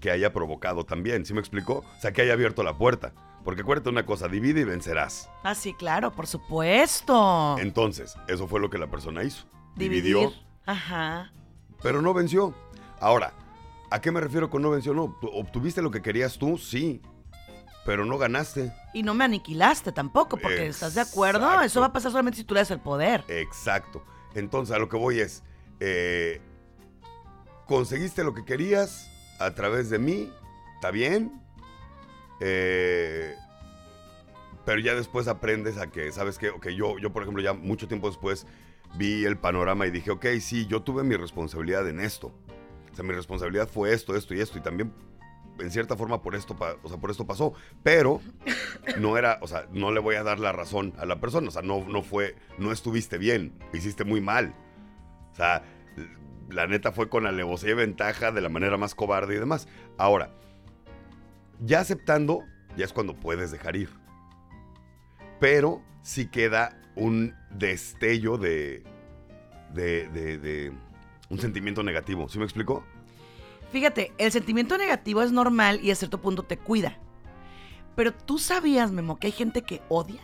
que 0.00 0.10
haya 0.10 0.32
provocado 0.32 0.84
también. 0.84 1.24
¿Sí 1.26 1.34
me 1.34 1.40
explicó? 1.40 1.84
O 1.96 2.00
sea, 2.00 2.12
que 2.12 2.22
haya 2.22 2.32
abierto 2.32 2.62
la 2.62 2.76
puerta. 2.76 3.12
Porque 3.44 3.62
acuérdate 3.62 3.88
una 3.88 4.04
cosa, 4.04 4.28
divide 4.28 4.60
y 4.60 4.64
vencerás. 4.64 5.30
ah, 5.42 5.54
sí, 5.54 5.72
claro, 5.72 6.12
por 6.12 6.26
supuesto. 6.26 7.56
Entonces, 7.58 8.14
eso 8.26 8.46
fue 8.46 8.60
lo 8.60 8.68
que 8.68 8.78
la 8.78 8.88
persona 8.88 9.22
hizo. 9.22 9.46
Dividir. 9.76 10.16
Dividió, 10.16 10.32
Ajá. 10.66 11.32
pero 11.82 12.02
no 12.02 12.12
venció. 12.12 12.54
Ahora, 13.00 13.32
¿a 13.90 14.00
qué 14.00 14.10
me 14.10 14.20
refiero 14.20 14.50
con 14.50 14.60
no 14.62 14.70
venció? 14.70 14.92
No, 14.92 15.16
obtuviste 15.32 15.80
lo 15.82 15.90
que 15.90 16.02
querías 16.02 16.36
tú, 16.36 16.58
sí, 16.58 17.00
pero 17.86 18.04
no 18.04 18.18
ganaste. 18.18 18.72
Y 18.92 19.02
no 19.02 19.14
me 19.14 19.24
aniquilaste 19.24 19.92
tampoco, 19.92 20.36
porque 20.36 20.66
estás 20.66 20.94
de 20.94 21.00
acuerdo. 21.00 21.62
Eso 21.62 21.80
va 21.80 21.86
a 21.86 21.92
pasar 21.92 22.10
solamente 22.10 22.38
si 22.38 22.44
tú 22.44 22.54
le 22.54 22.60
das 22.60 22.70
el 22.70 22.80
poder. 22.80 23.24
Exacto. 23.28 24.04
Entonces, 24.34 24.74
a 24.76 24.78
lo 24.78 24.88
que 24.88 24.96
voy 24.98 25.20
es, 25.20 25.42
eh, 25.80 26.42
conseguiste 27.66 28.24
lo 28.24 28.34
que 28.34 28.44
querías 28.44 29.10
a 29.38 29.54
través 29.54 29.90
de 29.90 29.98
mí, 29.98 30.32
¿está 30.76 30.90
bien? 30.90 31.40
Eh, 32.40 33.34
pero 34.64 34.80
ya 34.80 34.94
después 34.94 35.28
aprendes 35.28 35.78
a 35.78 35.90
que, 35.90 36.12
¿sabes 36.12 36.38
qué? 36.38 36.50
Ok, 36.50 36.68
yo, 36.68 36.98
yo, 36.98 37.12
por 37.12 37.22
ejemplo, 37.22 37.42
ya 37.42 37.54
mucho 37.54 37.88
tiempo 37.88 38.08
después 38.08 38.46
vi 38.96 39.24
el 39.24 39.38
panorama 39.38 39.86
y 39.86 39.90
dije, 39.90 40.10
ok, 40.10 40.26
sí, 40.40 40.66
yo 40.66 40.82
tuve 40.82 41.04
mi 41.04 41.16
responsabilidad 41.16 41.88
en 41.88 42.00
esto. 42.00 42.32
O 42.92 42.94
sea, 42.94 43.04
mi 43.04 43.12
responsabilidad 43.12 43.68
fue 43.68 43.92
esto, 43.92 44.14
esto 44.14 44.34
y 44.34 44.40
esto, 44.40 44.58
y 44.58 44.60
también, 44.60 44.92
en 45.58 45.70
cierta 45.70 45.96
forma, 45.96 46.22
por 46.22 46.34
esto, 46.34 46.56
o 46.82 46.88
sea, 46.88 46.98
por 46.98 47.10
esto 47.10 47.26
pasó. 47.26 47.54
Pero 47.82 48.20
no 48.98 49.16
era, 49.16 49.38
o 49.40 49.48
sea, 49.48 49.66
no 49.72 49.92
le 49.92 50.00
voy 50.00 50.16
a 50.16 50.22
dar 50.22 50.38
la 50.38 50.52
razón 50.52 50.92
a 50.98 51.06
la 51.06 51.20
persona. 51.20 51.48
O 51.48 51.50
sea, 51.50 51.62
no, 51.62 51.84
no 51.88 52.02
fue, 52.02 52.36
no 52.58 52.72
estuviste 52.72 53.18
bien, 53.18 53.52
hiciste 53.72 54.04
muy 54.04 54.20
mal. 54.20 54.54
O 55.32 55.34
sea, 55.34 55.62
la 56.48 56.66
neta 56.66 56.92
fue 56.92 57.08
con 57.08 57.26
alevosía 57.26 57.70
y 57.70 57.74
ventaja 57.74 58.32
de 58.32 58.40
la 58.40 58.48
manera 58.48 58.76
más 58.76 58.94
cobarde 58.94 59.34
y 59.34 59.38
demás. 59.38 59.68
Ahora, 59.98 60.30
ya 61.60 61.80
aceptando, 61.80 62.44
ya 62.76 62.84
es 62.84 62.92
cuando 62.92 63.14
puedes 63.14 63.50
dejar 63.50 63.76
ir. 63.76 63.90
Pero 65.40 65.82
sí 66.02 66.26
queda 66.26 66.80
un 66.96 67.34
destello 67.50 68.38
de, 68.38 68.82
de, 69.72 70.08
de, 70.08 70.38
de 70.38 70.72
un 71.28 71.38
sentimiento 71.38 71.82
negativo. 71.82 72.28
¿Sí 72.28 72.38
me 72.38 72.44
explicó? 72.44 72.84
Fíjate, 73.72 74.12
el 74.18 74.32
sentimiento 74.32 74.78
negativo 74.78 75.22
es 75.22 75.30
normal 75.30 75.80
y 75.82 75.90
a 75.90 75.94
cierto 75.94 76.20
punto 76.20 76.42
te 76.42 76.56
cuida. 76.56 76.96
Pero 77.94 78.12
tú 78.14 78.38
sabías, 78.38 78.90
Memo, 78.90 79.18
que 79.18 79.26
hay 79.28 79.32
gente 79.32 79.62
que 79.62 79.82
odia. 79.88 80.22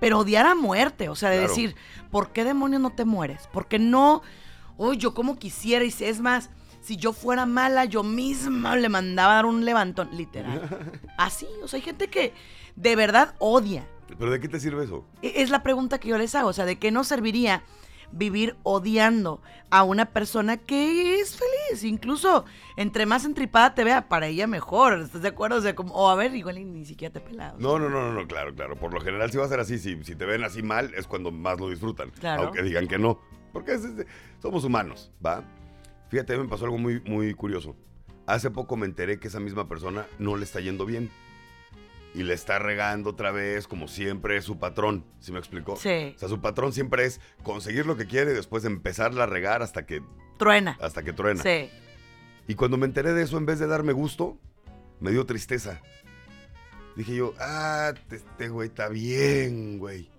Pero 0.00 0.18
odiar 0.18 0.46
a 0.46 0.54
muerte. 0.54 1.08
O 1.08 1.14
sea, 1.14 1.30
de 1.30 1.38
Claro. 1.38 1.48
decir, 1.50 1.76
¿por 2.10 2.32
qué 2.32 2.44
demonios 2.44 2.82
no 2.82 2.90
te 2.90 3.04
mueres? 3.04 3.48
Porque 3.52 3.78
no. 3.78 4.22
Uy, 4.82 4.96
yo 4.96 5.14
como 5.14 5.38
quisiera. 5.38 5.84
Y 5.84 5.94
es 6.00 6.20
más, 6.20 6.50
si 6.80 6.96
yo 6.96 7.12
fuera 7.12 7.46
mala, 7.46 7.84
yo 7.84 8.02
misma 8.02 8.76
le 8.76 8.88
mandaba 8.88 9.32
a 9.32 9.36
dar 9.36 9.46
un 9.46 9.64
levantón. 9.64 10.08
Literal. 10.12 11.00
Así. 11.18 11.46
O 11.62 11.68
sea, 11.68 11.78
hay 11.78 11.82
gente 11.82 12.08
que 12.08 12.32
de 12.76 12.96
verdad 12.96 13.34
odia. 13.38 13.86
¿Pero 14.18 14.30
de 14.30 14.40
qué 14.40 14.48
te 14.48 14.60
sirve 14.60 14.84
eso? 14.84 15.06
E- 15.22 15.42
Es 15.42 15.50
la 15.50 15.62
pregunta 15.62 15.98
que 15.98 16.08
yo 16.08 16.18
les 16.18 16.34
hago. 16.34 16.48
O 16.48 16.52
sea, 16.52 16.64
¿de 16.64 16.78
qué 16.78 16.90
nos 16.90 17.06
serviría 17.08 17.62
vivir 18.12 18.56
odiando 18.62 19.40
a 19.70 19.82
una 19.84 20.06
persona 20.06 20.58
que 20.58 21.18
es 21.18 21.36
feliz. 21.36 21.82
Incluso 21.84 22.44
entre 22.76 23.06
más 23.06 23.24
entripada 23.24 23.74
te 23.74 23.84
vea, 23.84 24.08
para 24.08 24.26
ella 24.26 24.46
mejor. 24.46 25.00
¿Estás 25.00 25.22
de 25.22 25.28
acuerdo? 25.28 25.56
O 25.56 25.60
sea, 25.60 25.74
como, 25.74 25.94
o 25.94 26.08
a 26.08 26.14
ver, 26.14 26.34
igual 26.34 26.72
ni, 26.72 26.84
siquiera 26.84 27.12
te 27.12 27.20
pela. 27.20 27.54
No, 27.58 27.78
no, 27.78 27.88
no, 27.88 28.02
no, 28.02 28.12
no, 28.12 28.26
claro, 28.28 28.54
claro. 28.54 28.76
Por 28.76 28.92
lo 28.92 29.00
general, 29.00 29.30
si 29.30 29.38
va 29.38 29.46
a 29.46 29.48
ser 29.48 29.60
así, 29.60 29.78
si, 29.78 30.02
si 30.04 30.14
te 30.14 30.26
ven 30.26 30.44
así 30.44 30.62
mal, 30.62 30.92
es 30.94 31.06
cuando 31.06 31.32
más 31.32 31.58
lo 31.58 31.70
disfrutan. 31.70 32.10
Claro. 32.10 32.44
Aunque 32.44 32.62
digan 32.62 32.86
que 32.86 32.98
no. 32.98 33.18
Porque 33.52 33.74
es- 33.74 33.84
es- 33.84 34.06
somos 34.40 34.64
humanos, 34.64 35.10
¿va? 35.24 35.44
Fíjate, 36.08 36.36
me 36.36 36.48
pasó 36.48 36.64
algo 36.64 36.78
muy, 36.78 37.00
muy 37.00 37.34
curioso. 37.34 37.76
Hace 38.26 38.50
poco 38.50 38.76
me 38.76 38.86
enteré 38.86 39.18
que 39.18 39.28
esa 39.28 39.40
misma 39.40 39.68
persona 39.68 40.06
no 40.18 40.36
le 40.36 40.44
está 40.44 40.60
yendo 40.60 40.86
bien. 40.86 41.10
Y 42.14 42.24
le 42.24 42.34
está 42.34 42.58
regando 42.58 43.10
otra 43.10 43.30
vez, 43.30 43.66
como 43.66 43.88
siempre, 43.88 44.36
es 44.36 44.44
su 44.44 44.58
patrón. 44.58 45.04
¿Sí 45.20 45.32
me 45.32 45.38
explicó? 45.38 45.76
Sí. 45.76 46.12
O 46.14 46.18
sea, 46.18 46.28
su 46.28 46.40
patrón 46.42 46.74
siempre 46.74 47.06
es 47.06 47.20
conseguir 47.42 47.86
lo 47.86 47.96
que 47.96 48.06
quiere 48.06 48.32
y 48.32 48.34
después 48.34 48.64
empezarla 48.66 49.22
a 49.24 49.26
regar 49.26 49.62
hasta 49.62 49.86
que, 49.86 50.02
Truena. 50.38 50.76
hasta 50.82 51.02
que 51.02 51.14
truena. 51.14 51.42
Sí. 51.42 51.70
Y 52.46 52.54
cuando 52.54 52.76
me 52.76 52.84
enteré 52.84 53.14
de 53.14 53.22
eso, 53.22 53.38
en 53.38 53.46
vez 53.46 53.58
de 53.60 53.66
darme 53.66 53.92
gusto, 53.94 54.38
me 55.00 55.10
dio 55.10 55.24
tristeza. 55.24 55.80
Dije 56.96 57.14
yo, 57.14 57.32
ah, 57.40 57.94
te- 58.08 58.16
este 58.16 58.50
güey 58.50 58.68
está 58.68 58.88
bien, 58.90 59.78
güey. 59.78 60.10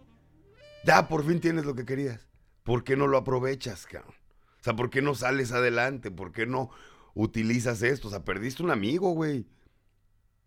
Ya, 0.85 1.07
por 1.07 1.23
fin 1.25 1.39
tienes 1.39 1.65
lo 1.65 1.75
que 1.75 1.85
querías. 1.85 2.27
¿Por 2.63 2.83
qué 2.83 2.95
no 2.95 3.07
lo 3.07 3.17
aprovechas, 3.17 3.85
cabrón? 3.85 4.15
O 4.59 4.63
sea, 4.63 4.75
¿por 4.75 4.89
qué 4.89 5.01
no 5.01 5.15
sales 5.15 5.51
adelante? 5.51 6.09
¿Por 6.11 6.31
qué 6.31 6.45
no 6.45 6.69
utilizas 7.13 7.81
esto? 7.83 8.07
O 8.07 8.11
sea, 8.11 8.23
perdiste 8.23 8.63
un 8.63 8.71
amigo, 8.71 9.11
güey. 9.11 9.45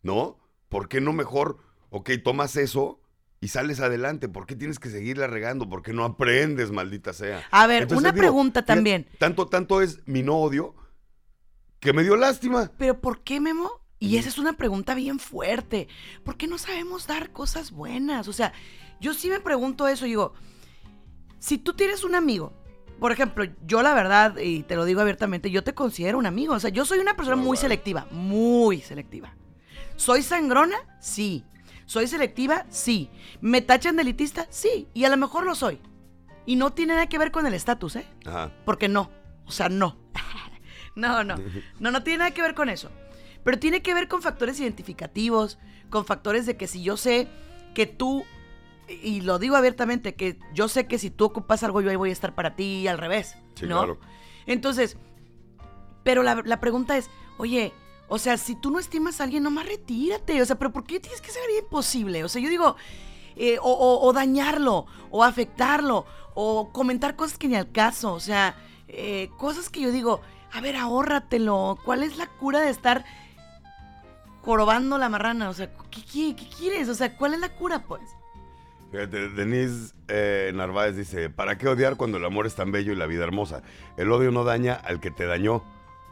¿No? 0.03 0.39
¿Por 0.69 0.89
qué 0.89 1.01
no 1.01 1.13
mejor, 1.13 1.59
ok, 1.91 2.11
tomas 2.25 2.57
eso 2.57 3.01
y 3.41 3.49
sales 3.49 3.81
adelante? 3.81 4.29
¿Por 4.29 4.47
qué 4.47 4.57
tienes 4.57 4.79
que 4.79 4.89
seguirla 4.89 5.27
regando? 5.27 5.69
¿Por 5.69 5.83
qué 5.83 5.93
no 5.93 6.05
aprendes, 6.05 6.71
maldita 6.71 7.13
sea? 7.13 7.45
A 7.51 7.67
ver, 7.67 7.83
Entonces, 7.83 8.03
una 8.03 8.13
digo, 8.13 8.23
pregunta 8.23 8.65
también. 8.65 9.07
Tanto, 9.19 9.47
tanto 9.49 9.83
es 9.83 10.01
mi 10.07 10.23
no 10.23 10.37
odio 10.37 10.75
que 11.81 11.93
me 11.93 12.03
dio 12.03 12.17
lástima. 12.17 12.73
Pero 12.79 13.01
¿por 13.01 13.23
qué, 13.23 13.41
Memo? 13.41 13.71
Y 13.99 14.17
esa 14.17 14.29
es 14.29 14.39
una 14.39 14.55
pregunta 14.55 14.95
bien 14.95 15.19
fuerte. 15.19 15.89
¿Por 16.25 16.37
qué 16.37 16.47
no 16.47 16.59
sabemos 16.59 17.07
dar 17.07 17.31
cosas 17.33 17.71
buenas? 17.71 18.29
O 18.29 18.33
sea, 18.33 18.53
yo 19.01 19.15
sí 19.15 19.29
me 19.29 19.41
pregunto 19.41 19.89
eso. 19.89 20.05
Digo, 20.05 20.35
si 21.39 21.59
tú 21.59 21.75
tienes 21.75 22.05
un 22.05 22.15
amigo, 22.15 22.53
por 22.99 23.13
ejemplo, 23.13 23.45
yo 23.67 23.83
la 23.83 23.95
verdad, 23.95 24.39
y 24.39 24.63
te 24.63 24.77
lo 24.77 24.85
digo 24.85 25.01
abiertamente, 25.01 25.51
yo 25.51 25.63
te 25.63 25.75
considero 25.75 26.19
un 26.19 26.27
amigo. 26.27 26.55
O 26.55 26.61
sea, 26.61 26.71
yo 26.71 26.85
soy 26.85 26.99
una 26.99 27.15
persona 27.15 27.37
muy 27.37 27.57
selectiva, 27.57 28.07
muy 28.11 28.81
selectiva. 28.81 29.35
¿Soy 29.97 30.23
sangrona? 30.23 30.77
Sí. 31.01 31.45
¿Soy 31.85 32.07
selectiva? 32.07 32.67
Sí. 32.71 33.11
¿Me 33.41 33.61
tachan 33.61 33.97
de 33.97 34.03
elitista? 34.03 34.47
Sí. 34.51 34.89
Y 34.95 35.05
a 35.05 35.11
lo 35.11 35.17
mejor 35.17 35.45
lo 35.45 35.55
soy. 35.55 35.79
Y 36.47 36.57
no 36.57 36.73
tiene 36.73 36.95
nada 36.95 37.09
que 37.09 37.19
ver 37.19 37.31
con 37.31 37.47
el 37.47 37.55
estatus, 37.55 37.97
¿eh? 37.97 38.07
Ajá. 38.25 38.53
Porque 38.65 38.89
no. 38.89 39.11
O 39.45 39.53
sea, 39.53 39.69
no. 39.69 39.99
no, 40.95 41.23
no. 41.23 41.37
No, 41.79 41.91
no 41.91 42.03
tiene 42.03 42.19
nada 42.19 42.31
que 42.31 42.43
ver 42.43 42.55
con 42.55 42.69
eso. 42.69 42.91
Pero 43.45 43.59
tiene 43.59 43.83
que 43.83 43.95
ver 43.95 44.09
con 44.09 44.23
factores 44.23 44.59
identificativos, 44.59 45.59
con 45.91 46.05
factores 46.05 46.47
de 46.47 46.57
que 46.57 46.67
si 46.67 46.83
yo 46.83 46.97
sé 46.97 47.29
que 47.75 47.87
tú, 47.87 48.25
y 48.89 49.21
lo 49.23 49.39
digo 49.39 49.57
abiertamente, 49.57 50.15
que 50.15 50.39
yo 50.55 50.69
sé 50.69 50.87
que 50.87 50.99
si 50.99 51.11
tú 51.11 51.25
ocupas 51.27 51.63
algo, 51.63 51.81
yo 51.81 51.91
ahí 51.91 51.97
voy 51.97 52.11
a 52.11 52.13
estar 52.13 52.35
para 52.35 52.55
ti 52.57 52.65
y 52.83 52.89
al 52.89 52.99
revés. 52.99 53.37
Sí, 53.55 53.67
¿no? 53.67 53.79
claro. 53.79 53.99
Entonces, 54.47 54.97
pero 56.05 56.23
la, 56.23 56.43
la 56.45 56.61
pregunta 56.61 56.97
es, 56.97 57.11
oye, 57.39 57.73
o 58.09 58.19
sea, 58.19 58.37
si 58.37 58.55
tú 58.55 58.71
no 58.71 58.79
estimas 58.79 59.21
a 59.21 59.25
alguien, 59.25 59.43
nomás 59.43 59.67
retírate. 59.67 60.41
O 60.41 60.47
sea, 60.47 60.57
pero 60.57 60.73
¿por 60.73 60.85
qué 60.85 61.01
tienes 61.01 61.21
que 61.21 61.31
ser 61.33 61.43
imposible? 61.61 62.23
O 62.23 62.29
sea, 62.29 62.41
yo 62.41 62.49
digo, 62.49 62.77
eh, 63.35 63.59
o, 63.61 63.71
o- 63.73 64.07
o 64.07 64.13
dañarlo, 64.13 64.87
o 65.11 65.25
afectarlo, 65.25 66.07
o 66.35 66.71
comentar 66.73 67.17
cosas 67.17 67.37
que 67.39 67.49
ni 67.49 67.57
al 67.57 67.73
caso. 67.73 68.13
O 68.13 68.21
sea, 68.21 68.55
eh, 68.87 69.29
cosas 69.37 69.69
que 69.69 69.81
yo 69.81 69.91
digo, 69.91 70.21
a 70.53 70.61
ver, 70.61 70.77
ahórratelo. 70.77 71.77
¿Cuál 71.85 72.05
es 72.05 72.17
la 72.17 72.29
cura 72.29 72.61
de 72.61 72.71
estar 72.71 73.05
jorobando 74.43 74.99
la 74.99 75.09
marrana? 75.09 75.49
O 75.49 75.55
sea, 75.55 75.73
¿qué, 75.91 76.03
qué, 76.05 76.37
qué 76.37 76.49
quieres? 76.57 76.89
O 76.89 76.95
sea, 76.95 77.17
¿cuál 77.17 77.35
es 77.35 77.41
la 77.41 77.49
cura, 77.57 77.83
pues? 77.85 78.03
Fíjate, 78.91 79.29
Denise 79.31 79.95
eh, 80.09 80.53
Narváez 80.55 80.97
dice, 80.97 81.29
¿para 81.29 81.59
qué 81.59 81.69
odiar 81.69 81.97
cuando 81.97 82.19
el 82.19 82.25
amor 82.25 82.47
es 82.47 82.55
tan 82.55 82.71
bello 82.71 82.93
y 82.93 82.97
la 82.97 83.07
vida 83.07 83.25
hermosa? 83.25 83.63
El 83.97 84.13
odio 84.13 84.31
no 84.31 84.45
daña 84.45 84.75
al 84.75 85.01
que 85.01 85.11
te 85.11 85.27
dañó, 85.27 85.65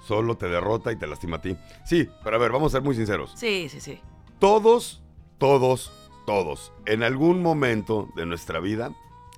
solo 0.02 0.36
te 0.36 0.48
derrota 0.48 0.92
y 0.92 0.96
te 0.96 1.06
lastima 1.06 1.36
a 1.36 1.40
ti. 1.40 1.56
Sí, 1.84 2.08
pero 2.22 2.36
a 2.36 2.38
ver, 2.38 2.52
vamos 2.52 2.72
a 2.72 2.78
ser 2.78 2.82
muy 2.82 2.96
sinceros. 2.96 3.32
Sí, 3.36 3.68
sí, 3.68 3.80
sí. 3.80 4.00
Todos, 4.38 5.02
todos, 5.38 5.92
todos, 6.26 6.72
en 6.86 7.02
algún 7.02 7.42
momento 7.42 8.08
de 8.16 8.26
nuestra 8.26 8.58
vida 8.58 8.90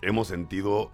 hemos 0.02 0.28
sentido, 0.28 0.90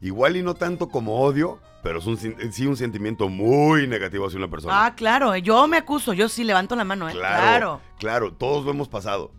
igual 0.00 0.36
y 0.36 0.42
no 0.42 0.54
tanto 0.54 0.88
como 0.88 1.20
odio, 1.20 1.58
pero 1.82 1.98
es 1.98 2.06
un, 2.06 2.16
sí 2.16 2.66
un 2.66 2.76
sentimiento 2.76 3.28
muy 3.28 3.86
negativo 3.88 4.26
hacia 4.26 4.38
una 4.38 4.48
persona. 4.48 4.86
Ah, 4.86 4.94
claro, 4.94 5.34
eh, 5.34 5.42
yo 5.42 5.66
me 5.66 5.78
acuso, 5.78 6.12
yo 6.12 6.28
sí 6.28 6.44
levanto 6.44 6.76
la 6.76 6.84
mano, 6.84 7.08
¿eh? 7.08 7.12
Claro, 7.12 7.40
claro. 7.40 7.80
claro, 7.98 8.32
todos 8.32 8.64
lo 8.64 8.70
hemos 8.70 8.88
pasado. 8.88 9.32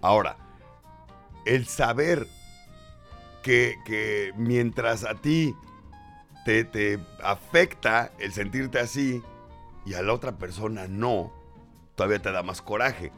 Ahora, 0.00 0.36
el 1.44 1.66
saber 1.66 2.26
que, 3.42 3.76
que 3.84 4.32
mientras 4.36 5.04
a 5.04 5.14
ti 5.14 5.54
te, 6.44 6.64
te 6.64 6.98
afecta 7.22 8.12
el 8.18 8.32
sentirte 8.32 8.78
así 8.78 9.22
y 9.84 9.94
a 9.94 10.02
la 10.02 10.12
otra 10.12 10.38
persona 10.38 10.86
no, 10.88 11.32
todavía 11.96 12.20
te 12.20 12.30
da 12.32 12.42
más 12.42 12.62
coraje. 12.62 13.12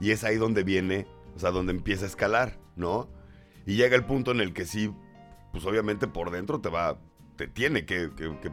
Y 0.00 0.10
es 0.10 0.24
ahí 0.24 0.36
donde 0.36 0.62
viene, 0.62 1.06
o 1.34 1.38
sea, 1.38 1.50
donde 1.50 1.72
empieza 1.72 2.04
a 2.04 2.08
escalar, 2.08 2.58
¿no? 2.76 3.08
Y 3.66 3.76
llega 3.76 3.96
el 3.96 4.04
punto 4.04 4.30
en 4.30 4.40
el 4.40 4.52
que 4.52 4.64
sí, 4.66 4.92
pues 5.52 5.64
obviamente 5.66 6.06
por 6.06 6.30
dentro 6.30 6.60
te 6.60 6.68
va, 6.68 6.98
te 7.36 7.48
tiene 7.48 7.84
que, 7.86 8.10
que- 8.16 8.38
que 8.40 8.50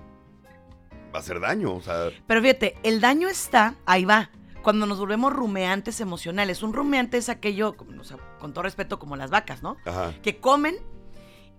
hacer 1.13 1.39
daño, 1.39 1.73
o 1.75 1.81
sea, 1.81 2.09
Pero 2.27 2.41
fíjate, 2.41 2.75
el 2.83 2.99
daño 2.99 3.27
está, 3.29 3.75
ahí 3.85 4.03
va, 4.03 4.31
cuando 4.63 4.85
nos 4.85 4.97
volvemos 4.97 5.31
rumeantes 5.33 6.01
emocionales. 6.01 6.63
Un 6.63 6.73
rumeante 6.73 7.17
es 7.17 7.29
aquello, 7.29 7.75
o 7.99 8.03
sea, 8.03 8.17
con 8.39 8.53
todo 8.53 8.63
respeto, 8.63 8.97
como 8.97 9.15
las 9.15 9.29
vacas, 9.29 9.61
¿no? 9.61 9.77
ajá. 9.85 10.13
Que 10.23 10.37
comen 10.37 10.75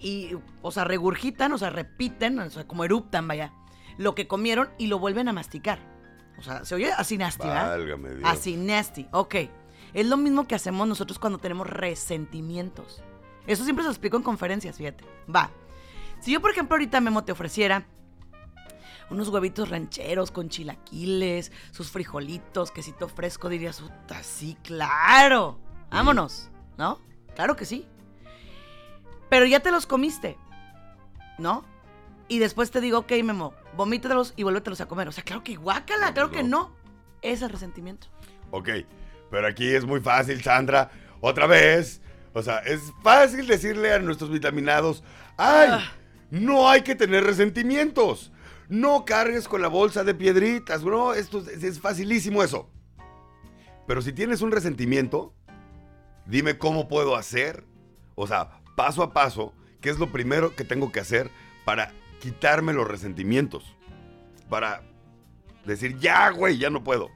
y, 0.01 0.37
o 0.63 0.73
sea, 0.73 0.85
regurgitan, 0.85 1.53
o 1.53 1.59
sea, 1.59 1.71
repiten, 1.71 2.39
o 2.41 2.51
sea, 2.51 2.67
como 2.67 2.85
eruptan, 2.85 3.29
vaya, 3.29 3.53
lo 3.99 4.15
que 4.15 4.27
comieron 4.27 4.71
y 4.79 4.89
lo 4.89 4.99
vuelven 4.99 5.29
a 5.29 5.33
masticar. 5.33 5.79
O 6.39 6.43
sea, 6.43 6.65
se 6.65 6.75
oye 6.75 6.93
así 6.93 7.17
nasty, 7.17 7.47
¿verdad? 7.47 7.69
Válgame 7.69 8.15
Dios. 8.17 8.29
Así 8.29 8.57
nasty, 8.57 9.07
ok. 9.13 9.35
Es 9.93 10.07
lo 10.07 10.17
mismo 10.17 10.49
que 10.49 10.57
hacemos 10.57 10.89
nosotros 10.89 11.21
cuando 11.21 11.39
tenemos 11.39 11.69
resentimientos. 11.69 13.03
Eso 13.47 13.63
siempre 13.63 13.85
se 13.85 13.89
lo 13.89 13.93
explico 13.93 14.17
en 14.17 14.23
conferencias, 14.25 14.77
fíjate. 14.77 15.05
Va. 15.33 15.51
Si 16.21 16.33
yo, 16.33 16.41
por 16.41 16.51
ejemplo, 16.51 16.75
ahorita 16.75 17.01
Memo 17.01 17.23
te 17.23 17.33
ofreciera 17.33 17.87
unos 19.11 19.29
huevitos 19.29 19.69
rancheros 19.69 20.31
con 20.31 20.49
chilaquiles, 20.49 21.53
sus 21.71 21.91
frijolitos, 21.91 22.71
quesito 22.71 23.09
fresco, 23.09 23.49
dirías, 23.49 23.81
puta, 23.81 24.23
sí, 24.23 24.57
claro. 24.63 25.59
Vámonos, 25.91 26.51
¿no? 26.79 27.01
Claro 27.35 27.57
que 27.57 27.65
sí. 27.65 27.87
Pero 29.29 29.47
ya 29.47 29.61
te 29.61 29.71
los 29.71 29.87
comiste, 29.87 30.37
¿no? 31.39 31.65
Y 32.29 32.39
después 32.39 32.71
te 32.71 32.81
digo, 32.81 32.99
ok, 33.01 33.13
Memo, 33.23 33.55
vomítelos 33.77 34.33
y 34.37 34.43
vuélvetelos 34.45 34.81
a 34.81 34.87
comer. 34.87 35.09
O 35.09 35.13
sea, 35.13 35.25
claro 35.25 35.43
que 35.45 35.57
guácala, 35.57 36.13
claro 36.15 36.31
que 36.31 36.43
no. 36.43 36.49
no. 36.49 36.77
Es 37.23 37.43
el 37.43 37.51
resentimiento. 37.51 38.07
Ok, 38.51 38.69
pero 39.31 39.47
aquí 39.47 39.67
es 39.75 39.85
muy 39.85 40.01
fácil, 40.01 40.43
Sandra. 40.43 40.91
Otra 41.21 41.47
vez. 41.47 42.01
O 42.33 42.43
sea, 42.43 42.59
es 42.59 42.81
fácil 43.03 43.47
decirle 43.47 43.93
a 43.93 43.99
nuestros 43.99 44.31
vitaminados, 44.31 45.03
ay, 45.37 45.69
Ah. 45.71 45.93
no 46.31 46.69
hay 46.69 46.83
que 46.83 46.95
tener 46.95 47.25
resentimientos. 47.25 48.33
No 48.69 49.05
cargues 49.05 49.49
con 49.49 49.63
la 49.63 49.69
bolsa 49.69 50.05
de 50.05 50.15
piedritas, 50.15 50.83
bro. 50.83 51.15
Esto 51.15 51.39
es, 51.41 51.63
es 51.63 51.81
facilísimo 51.81 52.43
eso. 52.43 52.71
Pero 53.87 54.01
si 54.03 54.13
tienes 54.13 54.41
un 54.41 54.51
resentimiento, 54.51 55.35
dime 56.27 56.57
cómo 56.59 56.89
puedo 56.89 57.17
hacer. 57.17 57.65
O 58.15 58.27
sea, 58.27 58.61
paso 58.77 59.03
a 59.03 59.13
paso, 59.13 59.53
qué 59.81 59.91
es 59.91 59.99
lo 59.99 60.11
primero 60.11 60.55
que 60.57 60.65
tengo 60.65 60.91
que 60.93 61.01
hacer 61.01 61.31
para 61.65 61.93
quitarme 62.21 62.73
los 62.73 62.89
resentimientos. 62.89 63.77
Para 64.49 64.83
decir, 65.67 65.99
ya, 65.99 66.31
güey, 66.31 66.59
ya 66.59 66.71
no 66.71 66.83
puedo. 66.85 67.11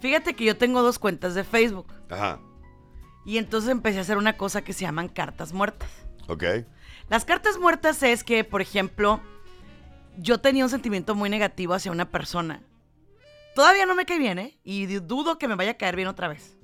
Fíjate 0.00 0.34
que 0.34 0.44
yo 0.44 0.56
tengo 0.56 0.82
dos 0.82 0.98
cuentas 0.98 1.34
de 1.34 1.44
Facebook. 1.44 1.92
Ajá, 2.10 2.38
Y 3.24 3.38
entonces 3.38 3.70
empecé 3.70 3.98
a 3.98 4.02
hacer 4.02 4.18
una 4.18 4.36
cosa 4.36 4.62
que 4.62 4.72
se 4.72 4.82
llaman 4.82 5.08
cartas 5.08 5.52
muertas. 5.52 5.90
ok. 6.28 6.44
Las 7.08 7.24
cartas 7.24 7.58
muertas 7.58 8.02
es 8.02 8.24
que, 8.24 8.42
por 8.44 8.60
ejemplo, 8.60 9.20
yo 10.18 10.38
tenía 10.38 10.64
un 10.64 10.70
sentimiento 10.70 11.14
muy 11.14 11.28
negativo 11.30 11.74
hacia 11.74 11.92
una 11.92 12.10
persona. 12.10 12.62
Todavía 13.54 13.86
no 13.86 13.94
me 13.94 14.04
cae 14.04 14.18
bien, 14.18 14.38
¿eh? 14.38 14.58
Y 14.64 14.86
du- 14.86 15.00
dudo 15.00 15.38
que 15.38 15.48
me 15.48 15.54
vaya 15.54 15.72
a 15.72 15.76
caer 15.78 15.96
bien 15.96 16.08
otra 16.08 16.28
vez. 16.28 16.56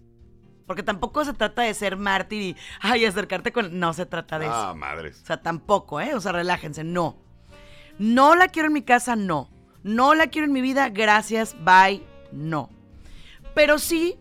Porque 0.66 0.82
tampoco 0.82 1.24
se 1.24 1.32
trata 1.32 1.62
de 1.62 1.74
ser 1.74 1.96
mártir 1.96 2.40
y, 2.42 2.56
ay, 2.80 3.04
acercarte 3.04 3.52
con... 3.52 3.78
No 3.80 3.92
se 3.94 4.06
trata 4.06 4.38
de 4.38 4.46
eso. 4.46 4.54
Ah, 4.54 4.74
madres. 4.74 5.20
O 5.22 5.26
sea, 5.26 5.42
tampoco, 5.42 6.00
¿eh? 6.00 6.14
O 6.14 6.20
sea, 6.20 6.32
relájense, 6.32 6.84
no. 6.84 7.16
No 7.98 8.34
la 8.36 8.48
quiero 8.48 8.68
en 8.68 8.72
mi 8.74 8.82
casa, 8.82 9.16
no. 9.16 9.50
No 9.82 10.14
la 10.14 10.28
quiero 10.28 10.46
en 10.46 10.52
mi 10.52 10.60
vida, 10.60 10.88
gracias, 10.90 11.56
bye, 11.64 12.02
no. 12.30 12.70
Pero 13.54 13.78
sí, 13.78 14.16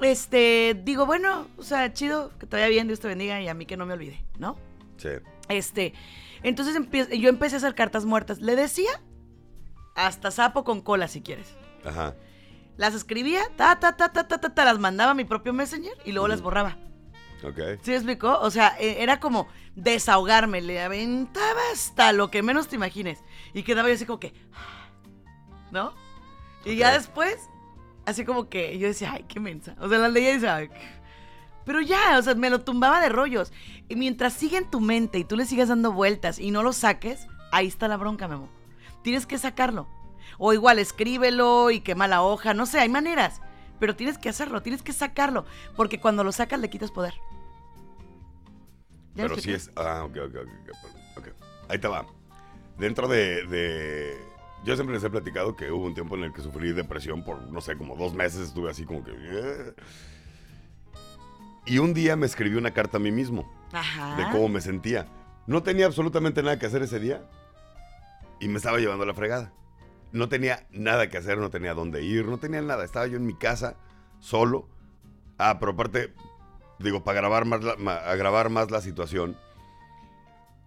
este, 0.00 0.80
digo, 0.84 1.04
bueno, 1.04 1.48
o 1.56 1.62
sea, 1.62 1.92
chido, 1.92 2.30
que 2.38 2.46
te 2.46 2.56
vaya 2.56 2.68
bien, 2.68 2.86
Dios 2.86 3.00
te 3.00 3.08
bendiga 3.08 3.40
y 3.40 3.48
a 3.48 3.54
mí 3.54 3.66
que 3.66 3.76
no 3.76 3.84
me 3.86 3.94
olvide, 3.94 4.24
¿no? 4.38 4.56
Sí. 4.98 5.08
Este, 5.48 5.92
entonces 6.42 6.76
yo 7.18 7.28
empecé 7.28 7.56
a 7.56 7.58
hacer 7.58 7.74
cartas 7.74 8.04
muertas. 8.04 8.40
Le 8.40 8.56
decía 8.56 8.90
hasta 9.94 10.30
sapo 10.30 10.64
con 10.64 10.80
cola 10.80 11.08
si 11.08 11.20
quieres. 11.20 11.56
Ajá. 11.84 12.14
Las 12.76 12.94
escribía, 12.94 13.42
ta, 13.56 13.78
ta, 13.78 13.96
ta, 13.96 14.12
ta, 14.12 14.26
ta, 14.26 14.38
ta, 14.38 14.54
ta, 14.54 14.64
las 14.64 14.78
mandaba 14.78 15.10
a 15.10 15.14
mi 15.14 15.24
propio 15.24 15.52
messenger 15.52 15.92
y 16.04 16.12
luego 16.12 16.28
las 16.28 16.40
borraba. 16.40 16.78
Ok. 17.42 17.58
¿Sí 17.82 17.90
me 17.90 17.96
explicó? 17.96 18.38
O 18.40 18.50
sea, 18.50 18.76
e- 18.78 19.02
era 19.02 19.20
como 19.20 19.48
desahogarme, 19.74 20.60
le 20.60 20.80
aventaba 20.80 21.60
hasta 21.72 22.12
lo 22.12 22.30
que 22.30 22.42
menos 22.42 22.68
te 22.68 22.76
imagines. 22.76 23.22
Y 23.54 23.62
quedaba 23.62 23.88
yo 23.88 23.94
así 23.94 24.06
como 24.06 24.20
que, 24.20 24.32
¿no? 25.70 25.94
Y 26.64 26.76
ya 26.76 26.92
después, 26.92 27.36
así 28.06 28.24
como 28.24 28.48
que 28.48 28.78
yo 28.78 28.88
decía, 28.88 29.12
ay, 29.12 29.24
qué 29.28 29.40
mensa. 29.40 29.76
O 29.80 29.88
sea, 29.88 29.98
las 29.98 30.12
leía 30.12 30.30
y 30.30 30.34
decía. 30.34 30.68
Pero 31.70 31.82
ya, 31.82 32.18
o 32.18 32.22
sea, 32.22 32.34
me 32.34 32.50
lo 32.50 32.62
tumbaba 32.62 33.00
de 33.00 33.08
rollos. 33.10 33.52
Y 33.88 33.94
mientras 33.94 34.32
sigue 34.32 34.56
en 34.56 34.68
tu 34.68 34.80
mente 34.80 35.18
y 35.20 35.24
tú 35.24 35.36
le 35.36 35.44
sigas 35.46 35.68
dando 35.68 35.92
vueltas 35.92 36.40
y 36.40 36.50
no 36.50 36.64
lo 36.64 36.72
saques, 36.72 37.28
ahí 37.52 37.68
está 37.68 37.86
la 37.86 37.96
bronca, 37.96 38.26
Memo. 38.26 38.48
Tienes 39.04 39.24
que 39.24 39.38
sacarlo. 39.38 39.86
O 40.36 40.52
igual, 40.52 40.80
escríbelo 40.80 41.70
y 41.70 41.78
quema 41.78 42.08
la 42.08 42.22
hoja, 42.22 42.54
no 42.54 42.66
sé, 42.66 42.80
hay 42.80 42.88
maneras. 42.88 43.40
Pero 43.78 43.94
tienes 43.94 44.18
que 44.18 44.28
hacerlo, 44.28 44.62
tienes 44.62 44.82
que 44.82 44.92
sacarlo. 44.92 45.44
Porque 45.76 46.00
cuando 46.00 46.24
lo 46.24 46.32
sacas 46.32 46.58
le 46.58 46.70
quitas 46.70 46.90
poder. 46.90 47.14
¿Ya 49.14 49.22
Pero 49.22 49.34
expliqué? 49.34 49.56
es. 49.56 49.70
Ah, 49.76 50.02
ok, 50.04 50.16
ok, 50.26 50.34
ok. 50.42 51.18
ok. 51.18 51.28
Ahí 51.68 51.78
te 51.78 51.86
va. 51.86 52.04
Dentro 52.78 53.06
de, 53.06 53.46
de- 53.46 54.18
Yo 54.64 54.74
siempre 54.74 54.96
les 54.96 55.04
he 55.04 55.10
platicado 55.10 55.54
que 55.54 55.70
hubo 55.70 55.86
un 55.86 55.94
tiempo 55.94 56.16
en 56.16 56.24
el 56.24 56.32
que 56.32 56.42
sufrí 56.42 56.72
depresión 56.72 57.22
por, 57.22 57.40
no 57.42 57.60
sé, 57.60 57.76
como 57.76 57.94
dos 57.94 58.12
meses. 58.12 58.40
Estuve 58.48 58.70
así 58.72 58.84
como 58.84 59.04
que. 59.04 59.12
Y 61.66 61.78
un 61.78 61.94
día 61.94 62.16
me 62.16 62.26
escribí 62.26 62.56
una 62.56 62.72
carta 62.72 62.96
a 62.96 63.00
mí 63.00 63.12
mismo 63.12 63.50
Ajá. 63.72 64.16
de 64.16 64.24
cómo 64.30 64.48
me 64.48 64.60
sentía. 64.60 65.06
No 65.46 65.62
tenía 65.62 65.86
absolutamente 65.86 66.42
nada 66.42 66.58
que 66.58 66.66
hacer 66.66 66.82
ese 66.82 66.98
día 67.00 67.22
y 68.40 68.48
me 68.48 68.56
estaba 68.58 68.78
llevando 68.78 69.04
a 69.04 69.06
la 69.06 69.14
fregada. 69.14 69.52
No 70.12 70.28
tenía 70.28 70.66
nada 70.70 71.08
que 71.08 71.18
hacer, 71.18 71.38
no 71.38 71.50
tenía 71.50 71.74
dónde 71.74 72.02
ir, 72.02 72.26
no 72.26 72.38
tenía 72.38 72.62
nada. 72.62 72.84
Estaba 72.84 73.06
yo 73.06 73.16
en 73.16 73.26
mi 73.26 73.34
casa, 73.34 73.76
solo. 74.18 74.68
Ah, 75.38 75.58
pero 75.60 75.72
aparte, 75.72 76.12
digo, 76.78 77.04
para 77.04 77.20
grabar 77.20 77.44
más 77.44 77.62
la, 77.62 77.76
ma- 77.76 77.96
agravar 77.96 78.50
más 78.50 78.70
la 78.70 78.80
situación, 78.80 79.36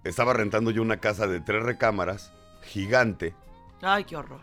estaba 0.03 0.33
rentando 0.33 0.71
yo 0.71 0.81
una 0.81 0.97
casa 0.97 1.27
de 1.27 1.39
tres 1.41 1.63
recámaras, 1.63 2.31
gigante. 2.63 3.35
Ay, 3.81 4.05
qué 4.05 4.15
horror. 4.15 4.39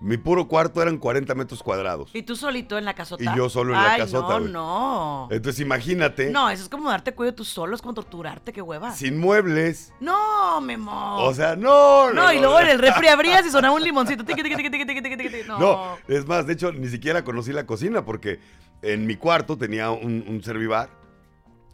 Mi 0.00 0.16
puro 0.16 0.48
cuarto 0.48 0.80
eran 0.80 0.96
40 0.96 1.34
metros 1.34 1.62
cuadrados. 1.62 2.10
¿Y 2.14 2.22
tú 2.22 2.34
solito 2.34 2.78
en 2.78 2.86
la 2.86 2.94
casota? 2.94 3.22
Y 3.22 3.36
yo 3.36 3.50
solo 3.50 3.74
en 3.74 3.82
la 3.82 3.98
casota, 3.98 4.40
No, 4.40 4.48
no. 4.48 5.28
Entonces 5.30 5.60
imagínate, 5.60 6.30
No, 6.30 6.48
eso 6.48 6.62
es 6.62 6.68
como 6.70 6.88
darte 6.88 7.12
cuello 7.14 7.34
tú 7.34 7.44
solo, 7.44 7.76
es 7.76 7.82
como 7.82 7.92
torturarte, 7.92 8.52
qué 8.52 8.62
hueva. 8.62 8.92
sin 8.94 9.18
muebles. 9.20 9.92
No, 10.00 10.60
Memo. 10.62 11.18
O 11.22 11.34
sea, 11.34 11.54
no, 11.54 12.10
no, 12.12 12.32
y 12.32 12.38
luego 12.38 12.60
en 12.60 12.68
el 12.68 12.78
refri 12.78 13.08
abrías 13.08 13.44
y 13.44 13.50
sonaba 13.50 13.74
un 13.74 13.82
limoncito. 13.82 14.24
Tiqui, 14.24 14.42
tiqui, 14.42 14.70
tiqui. 14.70 15.30
No. 15.46 15.58
No, 15.58 15.98
es 16.08 16.26
más, 16.26 16.46
de 16.46 16.54
hecho, 16.54 16.72
ni 16.72 16.88
siquiera 16.88 17.22
conocí 17.22 17.52
la 17.52 17.66
cocina 17.66 18.02
porque 18.04 18.40
en 18.80 19.06
mi 19.06 19.16
cuarto 19.16 19.58
tenía 19.58 19.90
un, 19.90 20.24
un 20.26 20.42
servibar, 20.42 20.88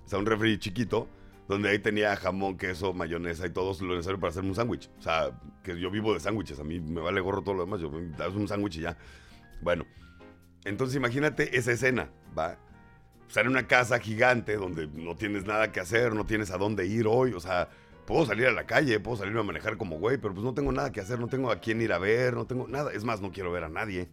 o 0.04 0.08
sea, 0.08 0.18
un 0.18 0.26
refri 0.26 0.58
chiquito, 0.58 1.06
donde 1.48 1.68
ahí 1.68 1.78
tenía 1.78 2.16
jamón, 2.16 2.56
queso, 2.56 2.92
mayonesa 2.92 3.46
y 3.46 3.50
todo 3.50 3.72
lo 3.80 3.94
necesario 3.94 4.18
para 4.18 4.30
hacerme 4.30 4.50
un 4.50 4.54
sándwich. 4.54 4.90
O 4.98 5.02
sea, 5.02 5.30
que 5.62 5.78
yo 5.78 5.90
vivo 5.90 6.12
de 6.12 6.20
sándwiches, 6.20 6.58
a 6.58 6.64
mí 6.64 6.80
me 6.80 7.00
vale 7.00 7.20
gorro 7.20 7.42
todo 7.42 7.54
lo 7.54 7.64
demás, 7.64 7.80
yo 7.80 7.90
me 7.90 8.16
das 8.16 8.34
un 8.34 8.48
sándwich 8.48 8.78
y 8.78 8.80
ya. 8.82 8.96
Bueno, 9.62 9.84
entonces 10.64 10.96
imagínate 10.96 11.56
esa 11.56 11.72
escena, 11.72 12.10
¿va? 12.36 12.58
O 13.28 13.30
sea, 13.30 13.42
en 13.42 13.48
una 13.48 13.66
casa 13.66 13.98
gigante 13.98 14.56
donde 14.56 14.86
no 14.86 15.16
tienes 15.16 15.46
nada 15.46 15.72
que 15.72 15.80
hacer, 15.80 16.14
no 16.14 16.26
tienes 16.26 16.50
a 16.50 16.58
dónde 16.58 16.86
ir 16.86 17.06
hoy, 17.06 17.32
o 17.32 17.40
sea, 17.40 17.68
puedo 18.06 18.24
salir 18.24 18.46
a 18.46 18.52
la 18.52 18.66
calle, 18.66 19.00
puedo 19.00 19.16
salirme 19.16 19.40
a 19.40 19.44
manejar 19.44 19.76
como 19.76 19.98
güey, 19.98 20.16
pero 20.16 20.32
pues 20.32 20.44
no 20.44 20.54
tengo 20.54 20.72
nada 20.72 20.92
que 20.92 21.00
hacer, 21.00 21.18
no 21.18 21.26
tengo 21.26 21.50
a 21.50 21.60
quién 21.60 21.80
ir 21.82 21.92
a 21.92 21.98
ver, 21.98 22.34
no 22.34 22.46
tengo 22.46 22.66
nada. 22.68 22.92
Es 22.92 23.04
más, 23.04 23.20
no 23.20 23.32
quiero 23.32 23.52
ver 23.52 23.64
a 23.64 23.68
nadie. 23.68 24.08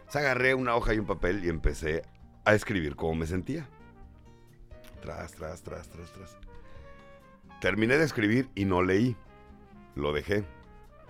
Entonces 0.00 0.16
agarré 0.16 0.54
una 0.54 0.74
hoja 0.74 0.94
y 0.94 0.98
un 0.98 1.06
papel 1.06 1.44
y 1.44 1.48
empecé 1.48 2.02
a 2.44 2.54
escribir 2.54 2.96
cómo 2.96 3.14
me 3.14 3.26
sentía. 3.26 3.68
Tras, 5.04 5.32
tras, 5.32 5.62
tras, 5.62 5.86
tras, 5.90 6.12
tras. 6.12 6.38
Terminé 7.60 7.98
de 7.98 8.04
escribir 8.04 8.48
y 8.54 8.64
no 8.64 8.82
leí. 8.82 9.14
Lo 9.96 10.14
dejé. 10.14 10.46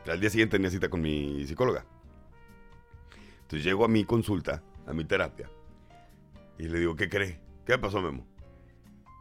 Al 0.09 0.19
día 0.19 0.31
siguiente 0.31 0.57
tenía 0.57 0.69
cita 0.69 0.89
con 0.89 1.01
mi 1.01 1.47
psicóloga. 1.47 1.87
Entonces 3.43 3.65
llego 3.65 3.85
a 3.85 3.89
mi 3.89 4.05
consulta, 4.05 4.65
a 4.85 4.93
mi 4.93 5.05
terapia, 5.05 5.49
y 6.59 6.65
le 6.65 6.81
digo, 6.81 6.97
¿qué 6.97 7.09
cree? 7.09 7.41
¿Qué 7.65 7.79
pasó, 7.79 8.01
Memo? 8.01 8.27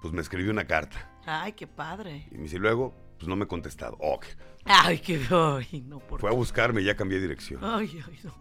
Pues 0.01 0.11
me 0.11 0.21
escribió 0.21 0.49
una 0.49 0.65
carta. 0.65 1.19
Ay, 1.23 1.53
qué 1.53 1.67
padre. 1.67 2.27
Y 2.31 2.37
me 2.37 2.43
dice, 2.43 2.57
luego, 2.57 2.95
pues 3.19 3.27
no 3.27 3.35
me 3.35 3.45
he 3.45 3.47
contestado. 3.47 3.95
Ok. 3.99 4.25
Ay, 4.65 4.97
qué. 4.97 5.21
Ay, 5.29 5.83
no, 5.87 5.99
por 5.99 6.19
Fue 6.19 6.31
a 6.31 6.33
buscarme 6.33 6.81
y 6.81 6.85
ya 6.85 6.95
cambié 6.95 7.19
de 7.19 7.27
dirección. 7.27 7.59
Ay, 7.63 8.01
ay, 8.07 8.19
no. 8.23 8.33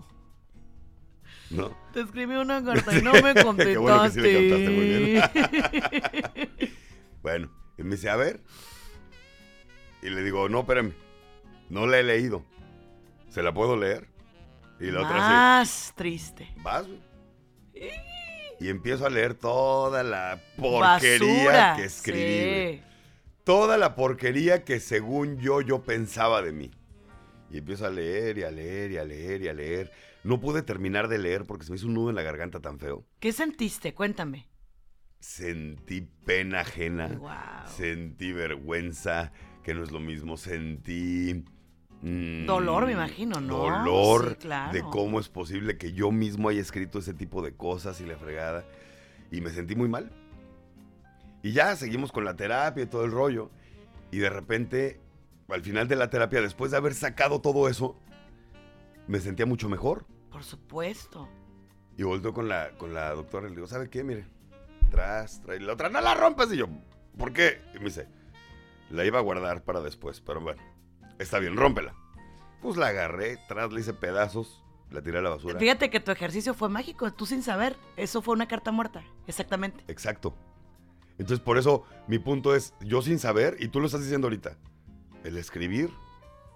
¿No? 1.53 1.77
Te 1.93 2.01
escribí 2.01 2.35
una 2.35 2.65
carta 2.65 2.97
y 2.97 3.03
no 3.03 3.13
me 3.13 3.35
contestaste. 3.35 3.65
Qué 3.73 3.79
bueno 3.79 4.03
que 4.05 4.11
sí 4.11 4.21
le 4.21 5.23
cantaste 5.23 5.41
muy 6.59 6.71
Bueno, 7.23 7.51
y 7.79 7.83
me 7.83 7.97
dice, 7.97 8.11
a 8.11 8.17
ver. 8.17 8.41
Y 10.03 10.11
le 10.11 10.23
digo, 10.23 10.49
no, 10.49 10.61
espérame. 10.61 10.93
No 11.69 11.87
la 11.87 11.99
he 11.99 12.03
leído. 12.03 12.45
¿Se 13.29 13.43
la 13.43 13.55
puedo 13.55 13.77
leer? 13.77 14.09
Y 14.81 14.91
la 14.91 15.03
otra 15.03 15.17
así, 15.17 15.33
Más 15.33 15.93
triste. 15.97 16.49
vas, 16.63 16.87
güey. 16.87 17.01
Y 18.59 18.69
empiezo 18.69 19.07
a 19.07 19.11
leer 19.11 19.35
toda 19.35 20.03
la 20.03 20.41
porquería 20.57 21.45
Basura. 21.45 21.75
que 21.77 21.85
escribí. 21.85 22.77
Sí. 22.79 22.83
Toda 23.45 23.77
la 23.77 23.95
porquería 23.95 24.65
que 24.65 24.81
según 24.81 25.39
yo, 25.39 25.61
yo 25.61 25.83
pensaba 25.83 26.43
de 26.43 26.53
mí. 26.53 26.71
Y 27.53 27.59
empiezo 27.59 27.87
a 27.87 27.91
leer 27.91 28.39
y 28.39 28.43
a 28.45 28.51
leer 28.51 28.91
y 28.93 28.97
a 28.97 29.05
leer 29.05 29.43
y 29.43 29.49
a 29.49 29.53
leer. 29.53 29.93
No 30.25 30.41
pude 30.41 30.63
terminar 30.63 31.09
de 31.09 31.19
leer 31.19 31.45
porque 31.45 31.65
se 31.65 31.71
me 31.71 31.77
hizo 31.77 31.87
un 31.87 31.95
nudo 31.95 32.11
en 32.11 32.17
la 32.17 32.23
garganta 32.23 32.61
tan 32.61 32.79
feo. 32.79 33.05
¿Qué 33.21 33.33
sentiste? 33.33 33.93
Cuéntame. 33.95 34.49
Sentí 35.21 36.09
pena 36.25 36.61
ajena. 36.61 37.09
Wow. 37.09 37.31
Sentí 37.77 38.33
vergüenza, 38.33 39.33
que 39.63 39.75
no 39.75 39.85
es 39.85 39.93
lo 39.93 40.01
mismo. 40.01 40.37
Sentí. 40.37 41.45
mm, 42.01 42.47
Dolor, 42.47 42.87
me 42.87 42.93
imagino, 42.93 43.41
¿no? 43.41 43.59
Dolor 43.59 44.31
Sí, 44.31 44.37
claro. 44.47 44.73
de 44.73 44.83
cómo 44.83 45.21
es 45.21 45.29
posible 45.29 45.77
que 45.79 45.93
yo 45.93 46.11
mismo 46.11 46.49
haya 46.49 46.61
escrito 46.61 46.99
ese 46.99 47.15
tipo 47.15 47.43
de 47.43 47.55
cosas 47.55 48.01
y 48.01 48.07
la 48.07 48.17
fregada. 48.17 48.65
Y 49.31 49.41
me 49.41 49.51
sentí 49.51 49.77
muy 49.77 49.89
mal. 49.89 50.11
Y 51.43 51.53
ya 51.53 51.77
seguimos 51.77 52.11
con 52.13 52.25
la 52.25 52.35
terapia 52.35 52.85
y 52.85 52.87
todo 52.87 53.05
el 53.05 53.13
rollo. 53.13 53.51
Y 54.11 54.19
de 54.19 54.31
repente, 54.31 55.01
al 55.53 55.63
final 55.63 55.89
de 55.89 55.97
la 55.97 56.11
terapia, 56.11 56.41
después 56.41 56.71
de 56.71 56.77
haber 56.77 56.95
sacado 56.95 57.41
todo 57.41 57.69
eso, 57.69 57.99
me 59.07 59.21
sentía 59.21 59.47
mucho 59.47 59.69
mejor. 59.69 60.07
Por 60.31 60.45
supuesto. 60.45 61.29
Y 61.97 62.03
volteo 62.05 62.33
con 62.33 62.49
la, 62.49 62.71
con 62.79 62.95
la 62.95 63.11
doctora 63.11 63.47
y 63.47 63.51
le 63.51 63.57
digo, 63.57 63.67
¿sabe 63.67 63.91
qué? 63.91 64.03
Mire, 64.03 64.27
tras, 64.91 65.43
trae 65.43 65.61
la 65.61 65.75
otra, 65.75 65.89
no 65.89 66.01
la 66.01 66.15
rompas. 66.15 66.53
Y 66.53 66.57
yo, 66.57 66.67
¿por 67.19 67.33
qué? 67.33 67.61
Y 67.75 67.79
me 67.79 67.87
dice, 67.87 68.09
la 68.91 69.05
iba 69.05 69.19
a 69.19 69.23
guardar 69.23 69.63
para 69.63 69.81
después, 69.81 70.21
pero 70.21 70.41
bueno, 70.41 70.63
está 71.19 71.39
bien, 71.39 71.57
rómpela. 71.57 71.95
Pues 72.61 72.77
la 72.77 72.89
agarré, 72.89 73.39
tras 73.49 73.73
le 73.73 73.81
hice 73.81 73.93
pedazos, 73.93 74.63
la 74.91 75.03
tiré 75.03 75.19
a 75.19 75.23
la 75.23 75.31
basura. 75.31 75.59
Fíjate 75.59 75.91
que 75.91 76.01
tu 76.01 76.13
ejercicio 76.13 76.55
fue 76.55 76.69
mágico, 76.69 77.13
tú 77.13 77.27
sin 77.27 77.43
saber. 77.43 77.77
Eso 77.97 78.23
fue 78.23 78.35
una 78.35 78.49
carta 78.49 78.71
muerta. 78.71 79.03
Exactamente. 79.27 79.85
Exacto. 79.89 80.35
Entonces, 81.19 81.41
por 81.41 81.59
eso 81.59 81.85
mi 82.07 82.19
punto 82.19 82.55
es, 82.55 82.75
yo 82.81 83.03
sin 83.03 83.19
saber, 83.19 83.57
y 83.61 83.69
tú 83.69 83.81
lo 83.81 83.87
estás 83.87 84.03
diciendo 84.03 84.27
ahorita, 84.27 84.57
el 85.25 85.37
escribir, 85.39 85.91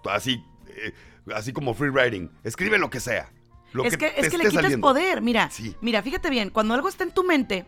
así, 0.09 0.43
eh, 0.67 0.93
así 1.33 1.53
como 1.53 1.73
free 1.73 1.89
writing, 1.89 2.29
escribe 2.43 2.77
lo 2.77 2.89
que 2.89 2.99
sea. 2.99 3.31
Lo 3.73 3.83
es 3.83 3.97
que, 3.97 4.07
es 4.15 4.29
que 4.29 4.37
le 4.37 4.45
quitas 4.45 4.63
saliendo. 4.63 4.87
poder. 4.87 5.21
Mira, 5.21 5.49
Sí. 5.49 5.75
mira, 5.81 6.01
fíjate 6.01 6.29
bien, 6.29 6.49
cuando 6.49 6.73
algo 6.73 6.87
está 6.87 7.03
en 7.03 7.11
tu 7.11 7.23
mente, 7.23 7.65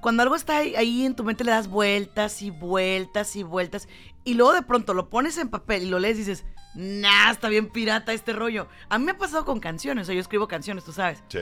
cuando 0.00 0.22
algo 0.22 0.36
está 0.36 0.58
ahí, 0.58 0.76
ahí 0.76 1.04
en 1.04 1.16
tu 1.16 1.24
mente 1.24 1.42
le 1.42 1.50
das 1.50 1.68
vueltas 1.68 2.40
y 2.42 2.50
vueltas 2.50 3.34
y 3.36 3.42
vueltas, 3.42 3.88
y 4.24 4.34
luego 4.34 4.52
de 4.52 4.62
pronto 4.62 4.94
lo 4.94 5.08
pones 5.10 5.36
en 5.38 5.48
papel 5.48 5.82
y 5.82 5.86
lo 5.90 5.98
lees 5.98 6.16
y 6.16 6.20
dices, 6.20 6.44
nah, 6.74 7.30
está 7.32 7.48
bien 7.48 7.68
pirata 7.68 8.12
este 8.12 8.32
rollo. 8.32 8.68
A 8.88 8.98
mí 8.98 9.04
me 9.04 9.12
ha 9.12 9.18
pasado 9.18 9.44
con 9.44 9.58
canciones, 9.58 10.02
o 10.02 10.06
sea, 10.06 10.14
yo 10.14 10.20
escribo 10.20 10.46
canciones, 10.46 10.84
tú 10.84 10.92
sabes. 10.92 11.22
Sí. 11.28 11.40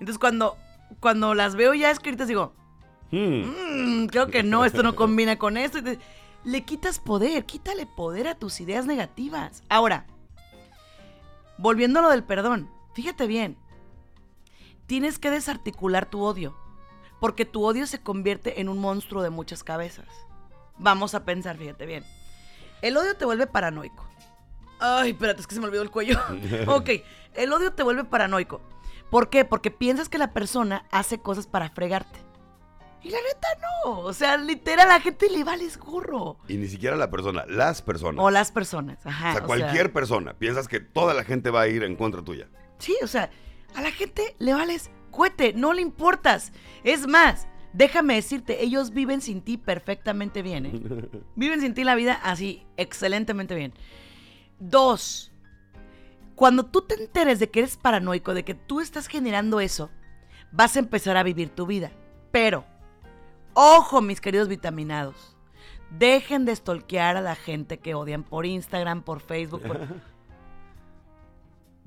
Entonces 0.00 0.18
cuando, 0.18 0.56
cuando 1.00 1.34
las 1.34 1.54
veo 1.56 1.72
ya 1.74 1.90
escritas 1.90 2.28
digo, 2.28 2.54
Hmm. 3.10 4.02
"Mm, 4.02 4.06
creo 4.06 4.28
que 4.28 4.42
no, 4.42 4.64
esto 4.64 4.82
no 4.82 4.96
combina 4.96 5.36
con 5.36 5.58
esto. 5.58 5.78
Y 5.78 5.82
te- 5.82 5.98
le 6.44 6.64
quitas 6.64 6.98
poder, 6.98 7.44
quítale 7.44 7.86
poder 7.86 8.28
a 8.28 8.34
tus 8.34 8.60
ideas 8.60 8.86
negativas. 8.86 9.62
Ahora, 9.68 10.06
volviendo 11.58 11.98
a 11.98 12.02
lo 12.02 12.10
del 12.10 12.24
perdón, 12.24 12.70
fíjate 12.94 13.26
bien, 13.26 13.56
tienes 14.86 15.18
que 15.18 15.30
desarticular 15.30 16.06
tu 16.06 16.22
odio, 16.22 16.56
porque 17.20 17.44
tu 17.44 17.64
odio 17.64 17.86
se 17.86 18.02
convierte 18.02 18.60
en 18.60 18.68
un 18.68 18.78
monstruo 18.78 19.22
de 19.22 19.30
muchas 19.30 19.62
cabezas. 19.62 20.08
Vamos 20.78 21.14
a 21.14 21.24
pensar, 21.24 21.56
fíjate 21.56 21.86
bien. 21.86 22.04
El 22.80 22.96
odio 22.96 23.16
te 23.16 23.24
vuelve 23.24 23.46
paranoico. 23.46 24.04
Ay, 24.80 25.10
espérate, 25.10 25.40
es 25.40 25.46
que 25.46 25.54
se 25.54 25.60
me 25.60 25.66
olvidó 25.66 25.82
el 25.82 25.90
cuello. 25.90 26.18
ok, 26.66 26.90
el 27.34 27.52
odio 27.52 27.72
te 27.72 27.84
vuelve 27.84 28.04
paranoico. 28.04 28.60
¿Por 29.10 29.30
qué? 29.30 29.44
Porque 29.44 29.70
piensas 29.70 30.08
que 30.08 30.18
la 30.18 30.32
persona 30.32 30.86
hace 30.90 31.20
cosas 31.20 31.46
para 31.46 31.70
fregarte. 31.70 32.18
Y 33.04 33.10
la 33.10 33.18
neta 33.18 33.48
no. 33.84 34.00
O 34.00 34.12
sea, 34.12 34.36
literal, 34.36 34.88
a 34.88 34.94
la 34.94 35.00
gente 35.00 35.28
le 35.28 35.42
vales 35.44 35.78
gorro. 35.78 36.38
Y 36.48 36.56
ni 36.56 36.68
siquiera 36.68 36.96
la 36.96 37.10
persona, 37.10 37.44
las 37.48 37.82
personas. 37.82 38.24
O 38.24 38.30
las 38.30 38.52
personas. 38.52 39.04
Ajá. 39.04 39.30
o 39.30 39.32
sea, 39.34 39.42
cualquier 39.42 39.92
persona. 39.92 40.34
Piensas 40.34 40.68
que 40.68 40.80
toda 40.80 41.14
la 41.14 41.24
gente 41.24 41.50
va 41.50 41.62
a 41.62 41.68
ir 41.68 41.82
en 41.82 41.96
contra 41.96 42.22
tuya. 42.22 42.48
Sí, 42.78 42.96
o 43.02 43.06
sea, 43.06 43.30
a 43.74 43.82
la 43.82 43.90
gente 43.90 44.36
le 44.38 44.54
vales 44.54 44.90
cuete, 45.10 45.52
no 45.52 45.72
le 45.72 45.82
importas. 45.82 46.52
Es 46.82 47.06
más, 47.06 47.46
déjame 47.72 48.14
decirte, 48.14 48.64
ellos 48.64 48.90
viven 48.90 49.20
sin 49.20 49.42
ti 49.42 49.56
perfectamente 49.56 50.42
bien. 50.42 50.66
¿eh? 50.66 50.72
viven 51.36 51.60
sin 51.60 51.74
ti 51.74 51.84
la 51.84 51.94
vida 51.94 52.14
así, 52.22 52.66
excelentemente 52.76 53.54
bien. 53.54 53.72
Dos, 54.58 55.32
cuando 56.34 56.66
tú 56.66 56.82
te 56.82 56.94
enteres 56.94 57.38
de 57.38 57.50
que 57.50 57.60
eres 57.60 57.76
paranoico, 57.76 58.34
de 58.34 58.44
que 58.44 58.54
tú 58.54 58.80
estás 58.80 59.06
generando 59.06 59.60
eso, 59.60 59.90
vas 60.50 60.76
a 60.76 60.80
empezar 60.80 61.16
a 61.16 61.22
vivir 61.22 61.50
tu 61.50 61.66
vida. 61.66 61.92
Pero, 62.32 62.64
ojo, 63.54 64.00
mis 64.00 64.20
queridos 64.20 64.48
vitaminados, 64.48 65.36
dejen 65.98 66.44
de 66.44 66.54
stalkear 66.54 67.16
a 67.16 67.20
la 67.20 67.34
gente 67.34 67.78
que 67.78 67.94
odian 67.94 68.24
por 68.24 68.46
Instagram, 68.46 69.02
por 69.02 69.20
Facebook. 69.20 69.62
Por... 69.62 69.80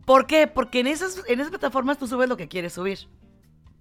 ¿Por 0.05 0.27
qué? 0.27 0.47
Porque 0.47 0.79
en 0.79 0.87
esas, 0.87 1.23
en 1.27 1.39
esas 1.39 1.49
plataformas 1.49 1.97
tú 1.97 2.07
subes 2.07 2.29
lo 2.29 2.37
que 2.37 2.47
quieres 2.47 2.73
subir. 2.73 3.07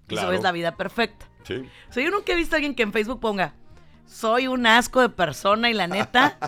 Y 0.09 0.17
subes 0.17 0.43
la 0.43 0.53
vida 0.53 0.77
perfecta. 0.77 1.27
Sí. 1.45 1.69
O 1.89 1.93
sea, 1.93 2.05
yo 2.05 2.11
nunca 2.11 2.33
he 2.33 2.37
visto 2.37 2.55
a 2.55 2.59
alguien 2.59 2.75
que 2.75 2.83
en 2.83 2.93
Facebook 2.93 3.21
ponga, 3.21 3.55
soy 4.07 4.49
un 4.49 4.67
asco 4.67 5.01
de 5.01 5.09
persona 5.09 5.71
y 5.71 5.75
la 5.75 5.87
neta. 5.87 6.39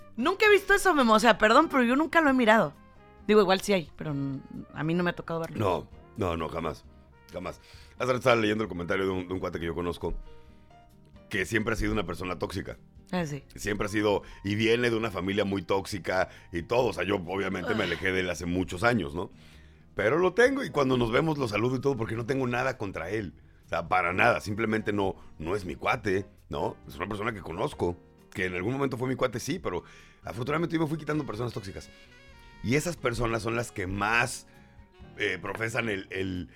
nunca 0.16 0.46
he 0.46 0.50
visto 0.50 0.74
eso, 0.74 0.94
Memo. 0.94 1.14
O 1.14 1.20
sea, 1.20 1.38
perdón, 1.38 1.68
pero 1.70 1.82
yo 1.82 1.96
nunca 1.96 2.20
lo 2.20 2.30
he 2.30 2.34
mirado. 2.34 2.74
Digo, 3.26 3.40
igual 3.40 3.60
sí 3.60 3.72
hay, 3.72 3.90
pero 3.96 4.14
a 4.74 4.84
mí 4.84 4.94
no 4.94 5.02
me 5.02 5.10
ha 5.10 5.14
tocado 5.14 5.40
verlo. 5.40 5.58
No, 5.58 5.88
no, 6.16 6.36
no, 6.36 6.48
jamás. 6.48 6.84
Jamás. 7.32 7.60
Hace 7.96 8.06
rato 8.06 8.16
estaba 8.16 8.36
leyendo 8.36 8.64
el 8.64 8.68
comentario 8.68 9.06
de 9.06 9.10
un, 9.10 9.28
de 9.28 9.34
un 9.34 9.40
cuate 9.40 9.58
que 9.58 9.66
yo 9.66 9.74
conozco 9.74 10.14
que 11.28 11.44
siempre 11.46 11.74
ha 11.74 11.76
sido 11.76 11.92
una 11.92 12.06
persona 12.06 12.38
tóxica. 12.38 12.78
Ah, 13.12 13.24
sí. 13.24 13.44
Siempre 13.54 13.86
ha 13.86 13.88
sido, 13.88 14.22
y 14.42 14.56
viene 14.56 14.90
de 14.90 14.96
una 14.96 15.10
familia 15.10 15.44
muy 15.44 15.62
tóxica 15.62 16.28
y 16.52 16.62
todo. 16.62 16.86
O 16.86 16.92
sea, 16.92 17.04
yo 17.04 17.16
obviamente 17.16 17.74
me 17.74 17.84
alejé 17.84 18.12
de 18.12 18.20
él 18.20 18.30
hace 18.30 18.46
muchos 18.46 18.82
años, 18.82 19.14
¿no? 19.14 19.30
Pero 19.94 20.18
lo 20.18 20.34
tengo 20.34 20.62
y 20.62 20.70
cuando 20.70 20.96
nos 20.96 21.10
vemos 21.10 21.38
lo 21.38 21.48
saludo 21.48 21.76
y 21.76 21.80
todo 21.80 21.96
porque 21.96 22.16
no 22.16 22.26
tengo 22.26 22.46
nada 22.46 22.76
contra 22.76 23.10
él. 23.10 23.32
O 23.64 23.68
sea, 23.68 23.88
para 23.88 24.12
nada. 24.12 24.40
Simplemente 24.40 24.92
no, 24.92 25.16
no 25.38 25.56
es 25.56 25.64
mi 25.64 25.74
cuate, 25.74 26.26
¿no? 26.48 26.76
Es 26.86 26.96
una 26.96 27.08
persona 27.08 27.32
que 27.32 27.40
conozco. 27.40 27.96
Que 28.32 28.46
en 28.46 28.54
algún 28.54 28.74
momento 28.74 28.98
fue 28.98 29.08
mi 29.08 29.16
cuate, 29.16 29.40
sí, 29.40 29.58
pero 29.58 29.82
afortunadamente 30.22 30.74
yo 30.74 30.82
me 30.82 30.86
fui 30.86 30.98
quitando 30.98 31.24
personas 31.24 31.52
tóxicas. 31.52 31.88
Y 32.62 32.74
esas 32.74 32.96
personas 32.96 33.42
son 33.42 33.56
las 33.56 33.72
que 33.72 33.86
más 33.86 34.46
eh, 35.16 35.38
profesan 35.40 35.88
el, 35.88 36.06
el, 36.10 36.50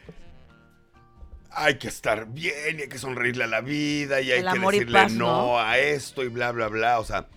hay 1.52 1.78
que 1.78 1.88
estar 1.88 2.32
bien 2.32 2.78
y 2.78 2.82
hay 2.82 2.88
que 2.88 2.98
sonreírle 2.98 3.44
a 3.44 3.46
la 3.46 3.60
vida 3.60 4.20
y 4.20 4.30
hay 4.30 4.42
que 4.42 4.58
decirle 4.58 4.92
paz, 4.92 5.12
no, 5.12 5.26
¿no? 5.26 5.60
a 5.60 5.78
esto 5.78 6.22
y 6.22 6.28
bla, 6.28 6.52
bla, 6.52 6.68
bla. 6.68 7.00
O 7.00 7.04
sea, 7.04 7.28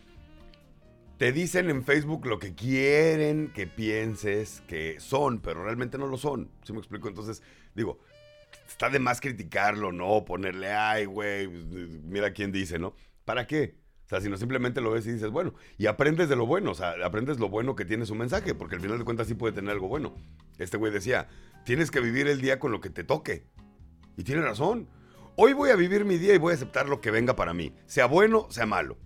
te 1.17 1.31
dicen 1.31 1.69
en 1.69 1.83
Facebook 1.83 2.25
lo 2.25 2.39
que 2.39 2.53
quieren 2.53 3.51
que 3.53 3.67
pienses 3.67 4.61
que 4.67 4.99
son, 4.99 5.39
pero 5.39 5.63
realmente 5.63 5.97
no 5.97 6.07
lo 6.07 6.17
son. 6.17 6.49
¿Sí 6.63 6.73
me 6.73 6.79
explico? 6.79 7.07
Entonces, 7.07 7.41
digo, 7.75 7.99
está 8.67 8.89
de 8.89 8.99
más 8.99 9.21
criticarlo, 9.21 9.91
¿no? 9.91 10.25
Ponerle, 10.25 10.71
ay, 10.71 11.05
güey, 11.05 11.47
mira 11.47 12.33
quién 12.33 12.51
dice, 12.51 12.79
¿no? 12.79 12.95
¿Para 13.25 13.47
qué? 13.47 13.75
O 14.05 14.09
sea, 14.09 14.19
si 14.19 14.29
no 14.29 14.37
simplemente 14.37 14.81
lo 14.81 14.91
ves 14.91 15.07
y 15.07 15.13
dices, 15.13 15.31
bueno, 15.31 15.53
y 15.77 15.85
aprendes 15.85 16.29
de 16.29 16.35
lo 16.35 16.45
bueno, 16.45 16.71
o 16.71 16.75
sea, 16.75 16.95
aprendes 17.03 17.39
lo 17.39 17.49
bueno 17.49 17.75
que 17.75 17.85
tiene 17.85 18.05
su 18.05 18.15
mensaje, 18.15 18.53
porque 18.53 18.75
al 18.75 18.81
final 18.81 18.99
de 18.99 19.05
cuentas 19.05 19.27
sí 19.27 19.33
puede 19.33 19.53
tener 19.53 19.71
algo 19.71 19.87
bueno. 19.87 20.13
Este 20.57 20.77
güey 20.77 20.91
decía, 20.91 21.29
tienes 21.65 21.89
que 21.89 21.99
vivir 21.99 22.27
el 22.27 22.41
día 22.41 22.59
con 22.59 22.71
lo 22.71 22.81
que 22.81 22.89
te 22.89 23.03
toque. 23.03 23.47
Y 24.17 24.23
tiene 24.23 24.41
razón. 24.41 24.87
Hoy 25.35 25.53
voy 25.53 25.71
a 25.71 25.75
vivir 25.75 26.05
mi 26.05 26.17
día 26.17 26.35
y 26.35 26.37
voy 26.37 26.51
a 26.51 26.55
aceptar 26.55 26.87
lo 26.87 27.01
que 27.01 27.09
venga 27.09 27.35
para 27.35 27.53
mí, 27.53 27.73
sea 27.87 28.05
bueno, 28.05 28.47
sea 28.51 28.65
malo. 28.65 28.97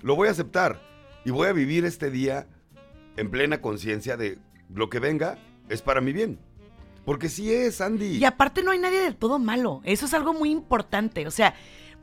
Lo 0.00 0.16
voy 0.16 0.28
a 0.28 0.30
aceptar 0.30 0.80
y 1.24 1.30
voy 1.30 1.48
a 1.48 1.52
vivir 1.52 1.84
este 1.84 2.10
día 2.10 2.46
en 3.16 3.30
plena 3.30 3.60
conciencia 3.60 4.16
de 4.16 4.38
lo 4.72 4.88
que 4.88 5.00
venga 5.00 5.38
es 5.68 5.82
para 5.82 6.00
mi 6.00 6.12
bien. 6.12 6.38
Porque 7.04 7.28
sí 7.28 7.52
es, 7.52 7.80
Andy. 7.80 8.16
Y 8.18 8.24
aparte 8.24 8.62
no 8.62 8.70
hay 8.70 8.78
nadie 8.78 9.00
del 9.00 9.16
todo 9.16 9.38
malo. 9.38 9.80
Eso 9.84 10.06
es 10.06 10.14
algo 10.14 10.32
muy 10.32 10.50
importante. 10.50 11.26
O 11.26 11.30
sea, 11.30 11.54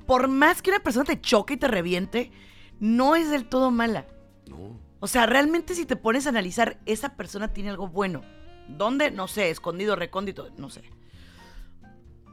por 0.06 0.28
más 0.28 0.62
que 0.62 0.70
una 0.70 0.80
persona 0.80 1.06
te 1.06 1.20
choque 1.20 1.56
y 1.56 1.58
te 1.58 1.68
reviente, 1.68 2.32
no 2.80 3.16
es 3.16 3.30
del 3.30 3.48
todo 3.48 3.72
mala. 3.72 4.06
No. 4.48 4.80
O 5.00 5.08
sea, 5.08 5.26
realmente 5.26 5.76
si 5.76 5.86
te 5.86 5.96
pones 5.96 6.26
a 6.26 6.30
analizar, 6.30 6.80
esa 6.86 7.16
persona 7.16 7.54
tiene 7.54 7.70
algo 7.70 7.88
bueno. 7.88 8.22
¿Dónde? 8.68 9.12
No 9.12 9.28
sé, 9.28 9.50
escondido, 9.50 9.96
recóndito, 9.96 10.50
no 10.58 10.70
sé. 10.70 10.84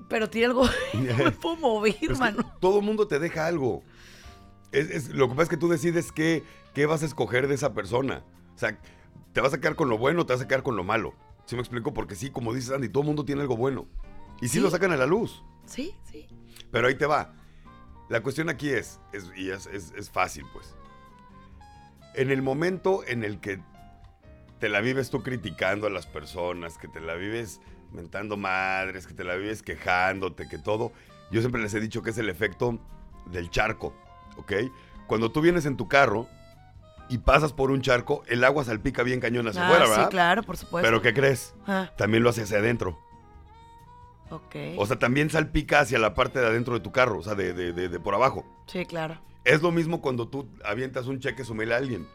Pero 0.08 0.28
tiene 0.30 0.46
algo... 0.46 0.64
no 0.94 1.16
me 1.24 1.30
puedo 1.32 1.56
mover, 1.56 1.96
Es 2.00 2.08
que 2.08 2.14
mano. 2.14 2.56
todo 2.60 2.80
mundo 2.80 3.06
te 3.08 3.18
deja 3.18 3.46
algo. 3.46 3.82
Es- 4.72 4.90
es- 4.90 5.08
lo 5.10 5.28
que 5.28 5.34
pasa 5.34 5.42
es 5.44 5.48
que 5.48 5.56
tú 5.56 5.68
decides 5.68 6.12
qué, 6.12 6.42
qué 6.74 6.86
vas 6.86 7.02
a 7.02 7.06
escoger 7.06 7.48
de 7.48 7.54
esa 7.54 7.72
persona. 7.74 8.24
O 8.54 8.58
sea, 8.58 8.78
te 9.32 9.40
vas 9.40 9.52
a 9.54 9.60
quedar 9.60 9.76
con 9.76 9.88
lo 9.88 9.98
bueno 9.98 10.22
o 10.22 10.26
te 10.26 10.32
vas 10.32 10.42
a 10.42 10.48
quedar 10.48 10.62
con 10.62 10.76
lo 10.76 10.84
malo. 10.84 11.14
¿Sí 11.46 11.56
me 11.56 11.60
explico? 11.62 11.92
Porque 11.94 12.14
sí, 12.14 12.30
como 12.30 12.54
dices 12.54 12.70
Andy, 12.70 12.88
todo 12.88 13.02
mundo 13.02 13.24
tiene 13.24 13.42
algo 13.42 13.56
bueno. 13.56 13.86
Y 14.40 14.48
sí, 14.48 14.54
Sí. 14.54 14.60
lo 14.60 14.70
sacan 14.70 14.92
a 14.92 14.96
la 14.96 15.06
luz. 15.06 15.42
Sí, 15.66 15.94
sí. 16.10 16.26
Pero 16.70 16.88
ahí 16.88 16.94
te 16.96 17.06
va. 17.06 17.34
La 18.08 18.22
cuestión 18.22 18.48
aquí 18.50 18.68
es, 18.70 19.00
es- 19.12 19.30
y 19.36 19.50
es, 19.50 19.66
es- 19.66 19.92
es 19.96 20.10
fácil, 20.10 20.44
pues. 20.52 20.74
En 22.14 22.30
el 22.30 22.42
momento 22.42 23.02
en 23.06 23.24
el 23.24 23.40
que 23.40 23.60
te 24.60 24.68
la 24.68 24.80
vives 24.80 25.10
tú 25.10 25.22
criticando 25.22 25.86
a 25.86 25.90
las 25.90 26.06
personas, 26.06 26.78
que 26.78 26.88
te 26.88 27.00
la 27.00 27.14
vives 27.14 27.60
mentando 27.94 28.36
madres, 28.36 29.06
que 29.06 29.14
te 29.14 29.24
la 29.24 29.34
vives 29.36 29.62
quejándote, 29.62 30.48
que 30.48 30.58
todo, 30.58 30.92
yo 31.30 31.40
siempre 31.40 31.62
les 31.62 31.72
he 31.74 31.80
dicho 31.80 32.02
que 32.02 32.10
es 32.10 32.18
el 32.18 32.28
efecto 32.28 32.78
del 33.26 33.48
charco, 33.50 33.94
¿ok? 34.36 34.52
Cuando 35.06 35.30
tú 35.30 35.40
vienes 35.40 35.64
en 35.66 35.76
tu 35.76 35.88
carro 35.88 36.28
y 37.08 37.18
pasas 37.18 37.52
por 37.52 37.70
un 37.70 37.80
charco, 37.82 38.22
el 38.26 38.42
agua 38.44 38.64
salpica 38.64 39.02
bien 39.02 39.20
cañón 39.20 39.46
hacia 39.48 39.62
Ah, 39.62 39.66
afuera, 39.66 39.84
sí, 39.84 39.90
¿verdad? 39.92 40.10
claro, 40.10 40.42
por 40.42 40.56
supuesto. 40.56 40.86
Pero 40.86 41.00
¿qué 41.02 41.14
crees? 41.14 41.54
Ah, 41.66 41.90
También 41.96 42.22
lo 42.22 42.30
hace 42.30 42.42
hacia 42.42 42.58
adentro. 42.58 42.98
ok. 44.30 44.56
O 44.78 44.86
sea, 44.86 44.98
también 44.98 45.30
salpica 45.30 45.80
hacia 45.80 45.98
la 45.98 46.14
parte 46.14 46.40
de 46.40 46.46
adentro 46.46 46.74
de 46.74 46.80
tu 46.80 46.92
carro, 46.92 47.18
o 47.18 47.22
sea, 47.22 47.34
de, 47.34 47.52
de- 47.52 47.72
de- 47.72 47.88
de 47.88 48.00
por 48.00 48.14
abajo. 48.14 48.44
sí, 48.66 48.84
claro. 48.86 49.20
Es 49.44 49.60
lo 49.60 49.70
mismo 49.70 50.00
cuando 50.00 50.26
tú 50.28 50.48
avientas 50.64 51.06
un 51.06 51.20
cheque 51.20 51.44
sumele 51.44 51.74
a 51.74 51.76
alguien. 51.76 52.08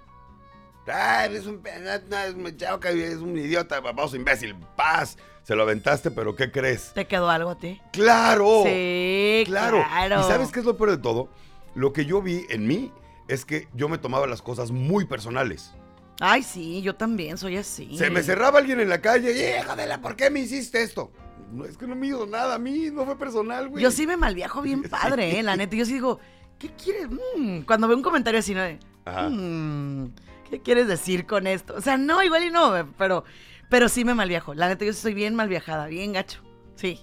Ah, 0.92 1.26
es 1.26 1.46
un 1.46 1.62
es 1.66 3.18
un 3.18 3.38
idiota, 3.38 3.80
baboso, 3.80 4.16
imbécil. 4.16 4.56
Paz. 4.76 5.18
Se 5.44 5.56
lo 5.56 5.64
aventaste, 5.64 6.12
pero 6.12 6.36
¿qué 6.36 6.52
crees? 6.52 6.92
¿Te 6.94 7.08
quedó 7.08 7.30
algo 7.30 7.52
a 7.52 7.58
ti? 7.58 7.82
¡Claro! 7.92 8.64
sí, 8.66 9.44
¡Claro! 9.48 9.84
claro. 9.90 10.20
¿Y 10.22 10.24
sabes 10.24 10.52
qué 10.52 10.60
es 10.60 10.66
lo 10.66 10.78
peor 10.78 10.92
de 10.92 10.98
todo? 10.98 11.30
Lo 11.74 11.92
que 11.92 12.06
yo 12.06 12.22
vi 12.22 12.46
en 12.50 12.68
mí 12.68 12.92
es 13.28 13.46
que 13.46 13.68
yo 13.74 13.90
me 13.90 13.98
tomaba 13.98 14.28
las 14.28 14.42
cosas 14.42 14.72
muy 14.72 15.06
personales. 15.06 15.74
Ay, 16.20 16.44
sí, 16.44 16.82
yo 16.82 16.96
también 16.96 17.38
soy 17.38 17.58
así. 17.58 17.98
Se 17.98 18.10
me 18.10 18.22
cerraba 18.22 18.60
alguien 18.60 18.80
en 18.80 18.90
la 18.90 19.02
calle 19.02 19.32
y, 19.32 19.60
hija 19.60 19.76
de 19.76 19.88
la, 19.88 20.02
¿por 20.02 20.16
qué 20.16 20.30
me 20.30 20.42
hiciste 20.42 20.82
esto? 20.84 21.12
No, 21.52 21.66
es 21.66 21.78
que 21.78 21.88
no 21.88 21.96
me 21.96 22.08
hizo 22.08 22.28
nada 22.28 22.56
a 22.56 22.60
mí, 22.60 22.90
no 22.92 23.06
fue 23.06 23.18
personal, 23.18 23.70
güey. 23.70 23.82
Yo 23.82 23.90
sí 23.90 24.06
me 24.06 24.18
malviajo 24.18 24.62
bien 24.62 24.84
padre, 24.90 25.40
eh, 25.40 25.44
la 25.44 25.56
neta. 25.56 25.76
Yo 25.76 25.86
sí 25.86 25.94
digo, 25.94 26.20
¿qué 26.60 26.70
quieres? 26.74 27.08
Mm, 27.38 27.62
Cuando 27.62 27.88
veo 27.88 27.98
un 27.98 28.04
comentario 28.04 28.40
así, 28.40 28.54
¿no? 28.54 28.62
Ajá. 29.06 29.30
"Mm, 29.30 30.14
¿Qué 30.50 30.62
quieres 30.62 30.88
decir 30.88 31.26
con 31.26 31.48
esto? 31.48 31.76
O 31.76 31.82
sea, 31.82 31.98
no, 31.98 32.24
igual 32.24 32.44
y 32.44 32.50
no, 32.50 32.74
pero, 32.98 33.24
pero 33.70 33.90
sí 33.90 34.04
me 34.04 34.16
malviajo. 34.16 34.54
La 34.54 34.68
neta, 34.68 34.86
yo 34.86 34.94
soy 34.94 35.14
bien 35.14 35.36
malviajada, 35.36 35.88
bien 35.88 36.14
gacho. 36.14 36.42
Sí, 36.76 37.00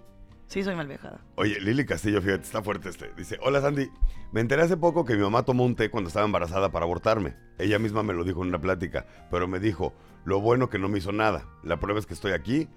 sí 0.48 0.64
soy 0.64 0.74
malviajada. 0.74 1.20
Oye, 1.36 1.60
Lili 1.60 1.86
Castillo, 1.86 2.20
fíjate, 2.20 2.42
está 2.42 2.62
fuerte 2.62 2.88
este. 2.88 3.12
Dice, 3.16 3.38
hola 3.42 3.60
Sandy, 3.60 3.88
me 4.32 4.40
enteré 4.40 4.62
hace 4.62 4.76
poco 4.76 5.04
que 5.04 5.14
mi 5.14 5.22
mamá 5.22 5.44
tomó 5.44 5.64
un 5.64 5.76
té 5.76 5.90
cuando 5.90 6.08
estaba 6.08 6.26
embarazada 6.26 6.70
para 6.70 6.84
abortarme. 6.84 7.36
Ella 7.58 7.78
misma 7.78 8.02
me 8.02 8.14
lo 8.14 8.24
dijo 8.24 8.42
en 8.42 8.48
una 8.48 8.60
plática, 8.60 9.06
pero 9.30 9.46
me 9.46 9.60
dijo, 9.60 9.94
lo 10.24 10.40
bueno 10.40 10.68
que 10.68 10.78
no 10.78 10.88
me 10.88 10.98
hizo 10.98 11.12
nada. 11.12 11.46
La 11.62 11.78
prueba 11.78 12.00
es 12.00 12.06
que 12.06 12.14
estoy 12.14 12.32
aquí. 12.32 12.68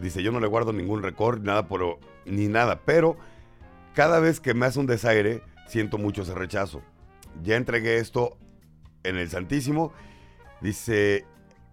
Dice, 0.00 0.22
yo 0.22 0.32
no 0.32 0.40
le 0.40 0.48
guardo 0.48 0.72
ningún 0.72 1.02
récord, 1.02 1.40
nada 1.40 1.66
por, 1.66 1.98
ni 2.26 2.48
nada, 2.48 2.82
pero 2.84 3.16
cada 3.94 4.20
vez 4.20 4.38
que 4.38 4.52
me 4.52 4.66
hace 4.66 4.78
un 4.80 4.86
desaire, 4.86 5.42
siento 5.66 5.96
mucho 5.96 6.22
ese 6.22 6.34
rechazo. 6.34 6.82
Ya 7.42 7.56
entregué 7.56 7.98
esto 7.98 8.36
en 9.02 9.16
el 9.16 9.30
Santísimo, 9.30 9.92
dice 10.60 11.24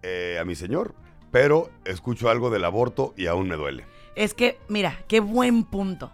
eh, 0.02 0.38
a 0.40 0.44
mi 0.44 0.54
señor, 0.54 0.94
pero 1.30 1.70
escucho 1.84 2.28
algo 2.30 2.50
del 2.50 2.64
aborto 2.64 3.14
y 3.16 3.26
aún 3.26 3.48
me 3.48 3.56
duele. 3.56 3.84
Es 4.14 4.32
que, 4.34 4.58
mira, 4.68 4.98
qué 5.08 5.20
buen 5.20 5.64
punto. 5.64 6.10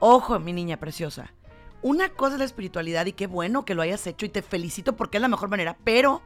Ojo, 0.00 0.38
mi 0.40 0.52
niña 0.52 0.78
preciosa. 0.78 1.32
Una 1.82 2.08
cosa 2.08 2.34
es 2.34 2.38
la 2.40 2.44
espiritualidad 2.44 3.06
y 3.06 3.12
qué 3.12 3.26
bueno 3.26 3.64
que 3.64 3.74
lo 3.74 3.82
hayas 3.82 4.04
hecho 4.06 4.26
y 4.26 4.28
te 4.28 4.42
felicito 4.42 4.96
porque 4.96 5.18
es 5.18 5.22
la 5.22 5.28
mejor 5.28 5.48
manera, 5.48 5.76
pero 5.84 6.22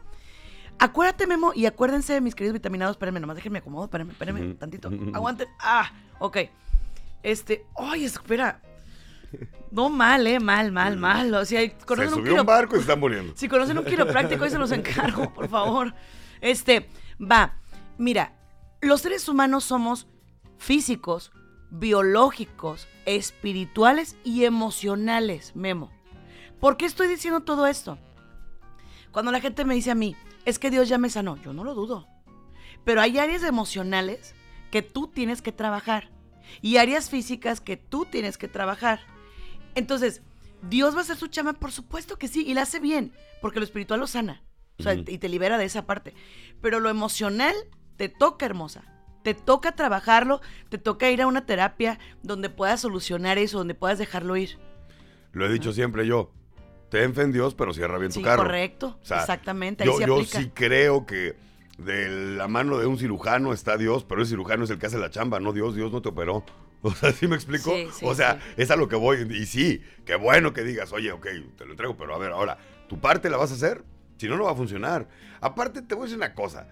acuérdate, 0.78 1.26
Memo, 1.26 1.52
y 1.54 1.66
acuérdense, 1.66 2.20
mis 2.22 2.34
queridos 2.34 2.54
vitaminados, 2.54 2.94
espérenme, 2.94 3.20
nomás 3.20 3.36
déjenme 3.36 3.58
acomodo, 3.58 3.84
espérenme, 3.84 4.12
espérenme 4.12 4.46
Ujú. 4.46 4.54
tantito. 4.54 4.90
Aguanten. 5.12 5.48
Ah, 5.60 5.92
ok. 6.18 6.38
Este, 7.22 7.66
ay, 7.76 8.04
espera. 8.04 8.62
No 9.70 9.88
mal, 9.88 10.26
eh, 10.26 10.38
mal, 10.40 10.70
mal, 10.72 10.96
mal. 10.96 11.32
O 11.34 11.44
sea, 11.44 11.60
Se 11.60 11.70
conocen 11.86 12.08
un 12.12 12.14
subió 12.20 12.32
un 12.32 12.38
quiro- 12.40 12.44
barco 12.44 12.74
y 12.74 12.78
se 12.78 12.82
están 12.82 13.00
muriendo. 13.00 13.32
si 13.36 13.48
conocen 13.48 13.78
un 13.78 13.84
quiropráctico, 13.84 14.44
ahí 14.44 14.50
se 14.50 14.58
los 14.58 14.70
encargo, 14.72 15.32
por 15.32 15.48
favor. 15.48 15.94
Este, 16.40 16.88
va. 17.20 17.54
Mira, 17.98 18.34
los 18.80 19.00
seres 19.00 19.28
humanos 19.28 19.64
somos 19.64 20.06
físicos, 20.58 21.32
biológicos, 21.70 22.88
espirituales 23.06 24.16
y 24.24 24.44
emocionales, 24.44 25.54
Memo. 25.56 25.90
¿Por 26.60 26.76
qué 26.76 26.86
estoy 26.86 27.08
diciendo 27.08 27.40
todo 27.40 27.66
esto? 27.66 27.98
Cuando 29.10 29.30
la 29.32 29.40
gente 29.40 29.64
me 29.64 29.74
dice 29.74 29.90
a 29.90 29.94
mí, 29.94 30.16
es 30.44 30.58
que 30.58 30.70
Dios 30.70 30.88
ya 30.88 30.98
me 30.98 31.10
sanó, 31.10 31.36
yo 31.42 31.52
no 31.52 31.64
lo 31.64 31.74
dudo. 31.74 32.06
Pero 32.84 33.00
hay 33.00 33.18
áreas 33.18 33.42
emocionales 33.42 34.34
que 34.70 34.82
tú 34.82 35.06
tienes 35.08 35.42
que 35.42 35.52
trabajar 35.52 36.10
y 36.60 36.78
áreas 36.78 37.10
físicas 37.10 37.60
que 37.60 37.76
tú 37.76 38.04
tienes 38.06 38.38
que 38.38 38.48
trabajar. 38.48 39.00
Entonces, 39.74 40.22
Dios 40.68 40.94
va 40.94 40.98
a 40.98 41.02
hacer 41.02 41.16
su 41.16 41.26
chama, 41.28 41.54
por 41.54 41.72
supuesto 41.72 42.16
que 42.16 42.28
sí, 42.28 42.44
y 42.46 42.54
la 42.54 42.62
hace 42.62 42.78
bien, 42.80 43.12
porque 43.40 43.58
lo 43.58 43.64
espiritual 43.64 44.00
lo 44.00 44.06
sana. 44.06 44.42
O 44.78 44.82
sea, 44.82 44.94
y 44.94 45.18
te 45.18 45.28
libera 45.28 45.58
de 45.58 45.64
esa 45.64 45.86
parte. 45.86 46.14
Pero 46.60 46.80
lo 46.80 46.88
emocional 46.88 47.54
te 47.96 48.08
toca, 48.08 48.46
hermosa. 48.46 48.84
Te 49.22 49.34
toca 49.34 49.72
trabajarlo, 49.76 50.40
te 50.70 50.78
toca 50.78 51.10
ir 51.10 51.22
a 51.22 51.26
una 51.28 51.46
terapia 51.46 51.98
donde 52.22 52.50
puedas 52.50 52.80
solucionar 52.80 53.38
eso, 53.38 53.58
donde 53.58 53.74
puedas 53.74 53.98
dejarlo 53.98 54.36
ir. 54.36 54.58
Lo 55.32 55.46
he 55.46 55.52
dicho 55.52 55.72
siempre 55.72 56.06
yo. 56.06 56.32
Ten 56.90 57.14
fe 57.14 57.22
en 57.22 57.32
Dios, 57.32 57.54
pero 57.54 57.72
cierra 57.72 57.98
bien 57.98 58.12
Sí, 58.12 58.18
tu 58.20 58.24
carro. 58.24 58.42
correcto. 58.42 58.98
O 59.00 59.04
sea, 59.04 59.20
Exactamente, 59.20 59.84
ahí 59.84 59.88
Yo, 59.88 59.96
se 59.98 60.06
yo 60.06 60.24
sí 60.24 60.50
creo 60.52 61.06
que 61.06 61.36
de 61.78 62.08
la 62.36 62.48
mano 62.48 62.78
de 62.78 62.86
un 62.86 62.98
cirujano 62.98 63.52
está 63.52 63.76
Dios, 63.76 64.04
pero 64.04 64.20
el 64.20 64.26
cirujano 64.26 64.64
es 64.64 64.70
el 64.70 64.78
que 64.78 64.86
hace 64.86 64.98
la 64.98 65.10
chamba, 65.10 65.38
no 65.40 65.52
Dios. 65.52 65.74
Dios 65.74 65.92
no 65.92 66.02
te 66.02 66.08
operó. 66.08 66.44
O 66.84 66.90
sea, 66.92 67.12
¿sí 67.12 67.28
me 67.28 67.36
explico? 67.36 67.70
Sí, 67.70 67.86
sí, 67.94 68.04
o 68.06 68.14
sea, 68.14 68.34
sí. 68.40 68.54
es 68.62 68.70
a 68.72 68.76
lo 68.76 68.88
que 68.88 68.96
voy. 68.96 69.18
Y 69.30 69.46
sí, 69.46 69.82
qué 70.04 70.16
bueno 70.16 70.52
que 70.52 70.62
digas, 70.62 70.92
oye, 70.92 71.12
ok, 71.12 71.26
te 71.56 71.64
lo 71.64 71.70
entrego, 71.72 71.96
pero 71.96 72.14
a 72.14 72.18
ver, 72.18 72.32
ahora, 72.32 72.58
¿tu 72.88 72.98
parte 73.00 73.30
la 73.30 73.36
vas 73.36 73.52
a 73.52 73.54
hacer? 73.54 73.84
Si 74.16 74.28
no, 74.28 74.36
no 74.36 74.44
va 74.44 74.50
a 74.52 74.56
funcionar. 74.56 75.08
Aparte, 75.40 75.82
te 75.82 75.94
voy 75.94 76.02
a 76.02 76.04
decir 76.06 76.16
una 76.18 76.34
cosa. 76.34 76.68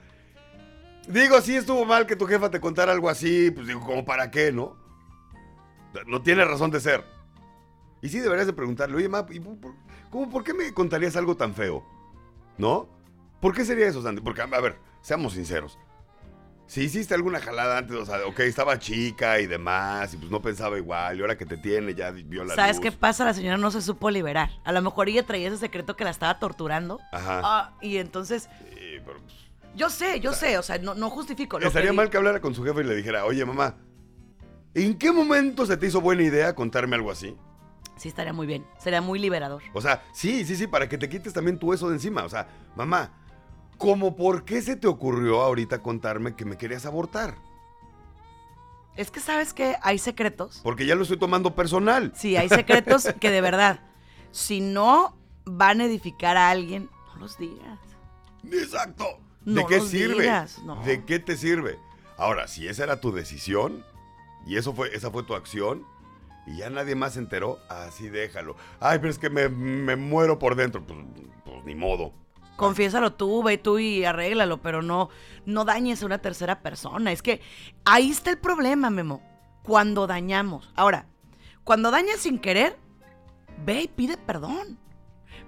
Digo, 1.09 1.40
sí 1.40 1.55
estuvo 1.57 1.85
mal 1.85 2.07
que 2.07 2.16
tu 2.16 2.27
jefa 2.27 2.51
te 2.51 2.61
contara 2.61 2.92
algo 2.92 3.09
así, 3.09 3.51
pues 3.53 3.66
digo, 3.66 3.81
¿como 3.81 4.05
para 4.05 4.31
qué, 4.31 4.53
no? 4.53 4.77
No 6.07 6.23
tiene 6.23 6.44
razón 6.44 6.70
de 6.70 6.81
ser. 6.81 7.05
Y 8.03 8.09
sí 8.09 8.20
deberías 8.20 8.46
de 8.46 8.53
preguntarle, 8.53 8.96
oye, 8.96 9.09
ma, 9.09 9.27
¿y 9.31 9.40
por, 9.40 9.59
por- 9.59 9.75
cómo, 10.11 10.29
¿por 10.31 10.44
qué 10.44 10.55
me 10.55 10.73
contarías 10.73 11.16
algo 11.16 11.37
tan 11.37 11.55
feo? 11.55 11.85
¿No? 12.59 12.88
¿Por 13.40 13.55
qué 13.55 13.64
sería 13.64 13.87
eso, 13.87 14.03
Sandy? 14.03 14.20
Porque, 14.20 14.42
a 14.42 14.46
ver, 14.46 14.77
seamos 15.03 15.33
sinceros. 15.35 15.79
Si 16.70 16.83
hiciste 16.83 17.14
alguna 17.14 17.40
jalada 17.40 17.78
antes, 17.78 17.96
o 17.96 18.06
sea, 18.06 18.24
ok, 18.28 18.38
estaba 18.40 18.78
chica 18.78 19.40
y 19.40 19.48
demás, 19.48 20.14
y 20.14 20.18
pues 20.18 20.30
no 20.30 20.40
pensaba 20.40 20.78
igual, 20.78 21.18
y 21.18 21.20
ahora 21.20 21.37
que 21.37 21.44
te 21.44 21.56
tiene 21.56 21.96
ya 21.96 22.12
vio 22.12 22.44
la 22.44 22.54
¿Sabes 22.54 22.76
luz. 22.76 22.85
qué 22.85 22.92
pasa? 22.92 23.24
La 23.24 23.35
señora 23.35 23.56
no 23.56 23.72
se 23.72 23.83
supo 23.83 24.09
liberar. 24.09 24.50
A 24.62 24.70
lo 24.70 24.80
mejor 24.80 25.09
ella 25.09 25.26
traía 25.26 25.48
ese 25.48 25.56
secreto 25.56 25.96
que 25.96 26.04
la 26.04 26.11
estaba 26.11 26.38
torturando. 26.38 27.00
Ajá. 27.11 27.40
Ah, 27.42 27.72
y 27.80 27.96
entonces, 27.96 28.48
Sí, 28.68 29.00
pero, 29.04 29.18
pues, 29.18 29.35
yo 29.74 29.90
sé, 29.90 30.20
yo 30.20 30.33
sé, 30.33 30.59
o 30.59 30.62
sea, 30.62 30.78
no, 30.78 30.94
no 30.94 31.11
justifico. 31.11 31.59
Lo 31.59 31.66
estaría 31.66 31.90
que 31.90 31.96
mal 31.96 32.09
que 32.09 32.18
hablara 32.18 32.40
con 32.40 32.54
su 32.54 32.62
jefe 32.62 32.83
y 32.83 32.85
le 32.85 32.94
dijera, 32.94 33.24
oye, 33.24 33.44
mamá, 33.44 33.74
¿en 34.72 34.96
qué 34.96 35.11
momento 35.11 35.66
se 35.66 35.76
te 35.76 35.88
hizo 35.88 36.00
buena 36.00 36.22
idea 36.22 36.54
contarme 36.54 36.94
algo 36.94 37.11
así? 37.11 37.37
Sí, 37.96 38.09
estaría 38.11 38.33
muy 38.33 38.46
bien. 38.46 38.64
Sería 38.78 39.00
muy 39.00 39.18
liberador. 39.18 39.61
O 39.72 39.80
sea, 39.80 40.04
sí, 40.12 40.44
sí, 40.44 40.54
sí, 40.54 40.68
para 40.68 40.88
que 40.88 40.98
te 40.98 41.09
quites 41.09 41.33
también 41.33 41.59
tú 41.59 41.72
eso 41.72 41.88
de 41.88 41.96
encima. 41.96 42.22
O 42.22 42.28
sea, 42.28 42.46
mamá, 42.76 43.11
¿cómo 43.81 44.14
por 44.14 44.45
qué 44.45 44.62
se 44.62 44.77
te 44.77 44.87
ocurrió 44.87 45.40
ahorita 45.40 45.83
contarme 45.83 46.37
que 46.37 46.45
me 46.45 46.57
querías 46.57 46.87
abortar? 46.87 47.35
Es 48.97 49.11
que 49.11 49.21
sabes 49.21 49.55
que 49.55 49.77
hay 49.83 49.99
secretos. 49.99 50.61
Porque 50.62 50.85
ya 50.87 50.95
lo 50.95 51.03
estoy 51.03 51.19
tomando 51.19 51.55
personal. 51.55 52.12
Sí, 52.14 52.37
hay 52.37 52.49
secretos 52.49 53.09
que 53.21 53.31
de 53.31 53.40
verdad, 53.40 53.81
si 54.31 54.61
no 54.61 55.16
van 55.45 55.81
a 55.81 55.87
edificar 55.87 56.37
a 56.37 56.51
alguien, 56.51 56.90
no 57.14 57.21
los 57.21 57.38
digas. 57.38 57.79
Exacto. 58.53 59.19
¿De 59.45 59.62
No 59.62 59.66
qué 59.66 59.79
los 59.79 59.88
sirve? 59.88 60.23
digas, 60.23 60.59
no. 60.64 60.83
¿De 60.85 61.05
qué 61.05 61.19
te 61.19 61.37
sirve? 61.37 61.79
Ahora, 62.19 62.47
si 62.49 62.69
esa 62.69 62.85
era 62.85 63.01
tu 63.01 63.11
decisión 63.12 63.83
y 64.47 64.57
eso 64.57 64.75
fue, 64.75 64.95
esa 64.95 65.11
fue 65.11 65.23
tu 65.23 65.35
acción 65.35 65.87
y 66.47 66.59
ya 66.59 66.69
nadie 66.69 66.95
más 66.95 67.14
se 67.14 67.21
enteró, 67.21 67.59
así 67.71 68.09
déjalo. 68.11 68.57
Ay, 68.81 68.99
pero 68.99 69.11
es 69.11 69.19
que 69.19 69.31
me, 69.31 69.49
me 69.49 69.97
muero 69.97 70.38
por 70.38 70.57
dentro. 70.57 70.85
Pues, 70.85 70.99
pues 71.47 71.64
ni 71.64 71.75
modo. 71.75 72.12
Confiésalo 72.61 73.14
tú, 73.14 73.42
ve 73.42 73.57
tú 73.57 73.79
y 73.79 74.05
arréglalo, 74.05 74.61
pero 74.61 74.83
no, 74.83 75.09
no 75.46 75.64
dañes 75.64 76.03
a 76.03 76.07
una 76.07 76.18
tercera 76.18 76.61
persona. 76.61 77.11
Es 77.11 77.23
que 77.23 77.40
ahí 77.87 78.11
está 78.11 78.29
el 78.29 78.37
problema, 78.37 78.90
Memo. 78.90 79.23
Cuando 79.62 80.07
dañamos. 80.07 80.70
Ahora, 80.77 81.07
cuando 81.64 81.90
dañas 81.90 82.18
sin 82.18 82.38
querer, 82.38 82.79
ve 83.64 83.85
y 83.85 83.88
pide 83.88 84.18
perdón. 84.18 84.79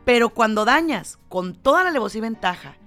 Pero 0.06 0.30
cuando 0.30 0.64
dañas 0.64 1.18
con 1.28 1.54
toda 1.54 1.82
la 1.82 1.90
alevosía 1.90 2.20
y 2.20 2.22
ventaja 2.22 2.78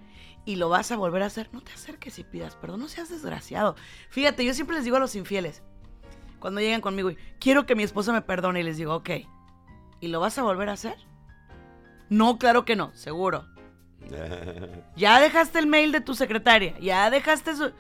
y 0.43 0.55
lo 0.55 0.69
vas 0.69 0.91
a 0.91 0.97
volver 0.97 1.21
a 1.21 1.27
hacer, 1.27 1.49
no 1.53 1.61
te 1.61 1.73
acerques 1.73 2.17
y 2.17 2.23
pidas 2.23 2.55
perdón, 2.55 2.79
no 2.79 2.87
seas 2.87 3.09
desgraciado. 3.09 3.75
Fíjate, 4.09 4.43
yo 4.43 4.55
siempre 4.55 4.75
les 4.75 4.85
digo 4.85 4.97
a 4.97 5.01
los 5.01 5.15
infieles, 5.15 5.61
cuando 6.39 6.61
llegan 6.61 6.81
conmigo 6.81 7.11
y 7.11 7.17
quiero 7.39 7.67
que 7.67 7.75
mi 7.75 7.83
esposa 7.83 8.11
me 8.11 8.23
perdone 8.23 8.61
y 8.61 8.63
les 8.63 8.77
digo, 8.77 8.95
ok, 8.95 9.09
¿y 9.99 10.07
lo 10.07 10.19
vas 10.19 10.39
a 10.39 10.43
volver 10.43 10.69
a 10.69 10.73
hacer? 10.73 10.97
No, 12.09 12.39
claro 12.39 12.65
que 12.65 12.75
no, 12.75 12.91
seguro. 12.95 13.53
Ya 14.95 15.19
dejaste 15.19 15.59
el 15.59 15.67
mail 15.67 15.91
de 15.91 16.01
tu 16.01 16.15
secretaria. 16.15 16.77
Ya 16.79 17.09
dejaste 17.09 17.55
su. 17.55 17.71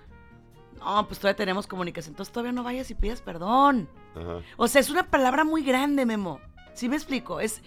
No, 0.79 1.07
pues 1.07 1.19
todavía 1.19 1.37
tenemos 1.37 1.67
comunicación. 1.67 2.13
Entonces 2.13 2.33
todavía 2.33 2.51
no 2.51 2.63
vayas 2.63 2.91
y 2.91 2.95
pidas 2.95 3.21
perdón. 3.21 3.89
Ajá. 4.15 4.41
O 4.57 4.67
sea, 4.67 4.81
es 4.81 4.89
una 4.89 5.09
palabra 5.09 5.43
muy 5.43 5.63
grande, 5.63 6.05
Memo. 6.05 6.39
¿Sí 6.73 6.89
me 6.89 6.95
explico? 6.95 7.39
Es 7.39 7.61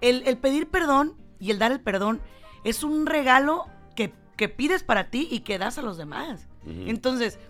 el, 0.00 0.22
el 0.26 0.36
pedir 0.36 0.68
perdón 0.68 1.16
y 1.38 1.50
el 1.50 1.58
dar 1.58 1.72
el 1.72 1.80
perdón 1.80 2.20
es 2.64 2.84
un 2.84 3.06
regalo 3.06 3.66
que, 3.96 4.12
que 4.36 4.48
pides 4.48 4.82
para 4.82 5.10
ti 5.10 5.26
y 5.30 5.40
que 5.40 5.58
das 5.58 5.78
a 5.78 5.82
los 5.82 5.96
demás. 5.96 6.46
Entonces, 6.64 7.40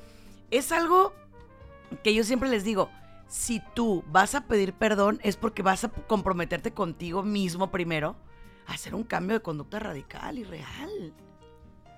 es 0.51 0.73
algo 0.73 1.13
que 2.03 2.15
yo 2.15 2.25
siempre 2.25 2.49
les 2.49 2.65
digo. 2.65 2.91
Si 3.29 3.63
tú 3.75 4.05
vas 4.09 4.35
a 4.35 4.47
pedir 4.47 4.73
perdón 4.75 5.19
es 5.23 5.37
porque 5.37 5.63
vas 5.63 5.85
a 5.85 5.89
comprometerte 5.89 6.73
contigo 6.73 7.23
mismo 7.23 7.71
primero 7.71 8.17
hacer 8.67 8.95
un 8.95 9.05
cambio 9.05 9.37
de 9.39 9.43
conducta 9.43 9.79
radical 9.79 10.39
y 10.39 10.45
real. 10.45 11.13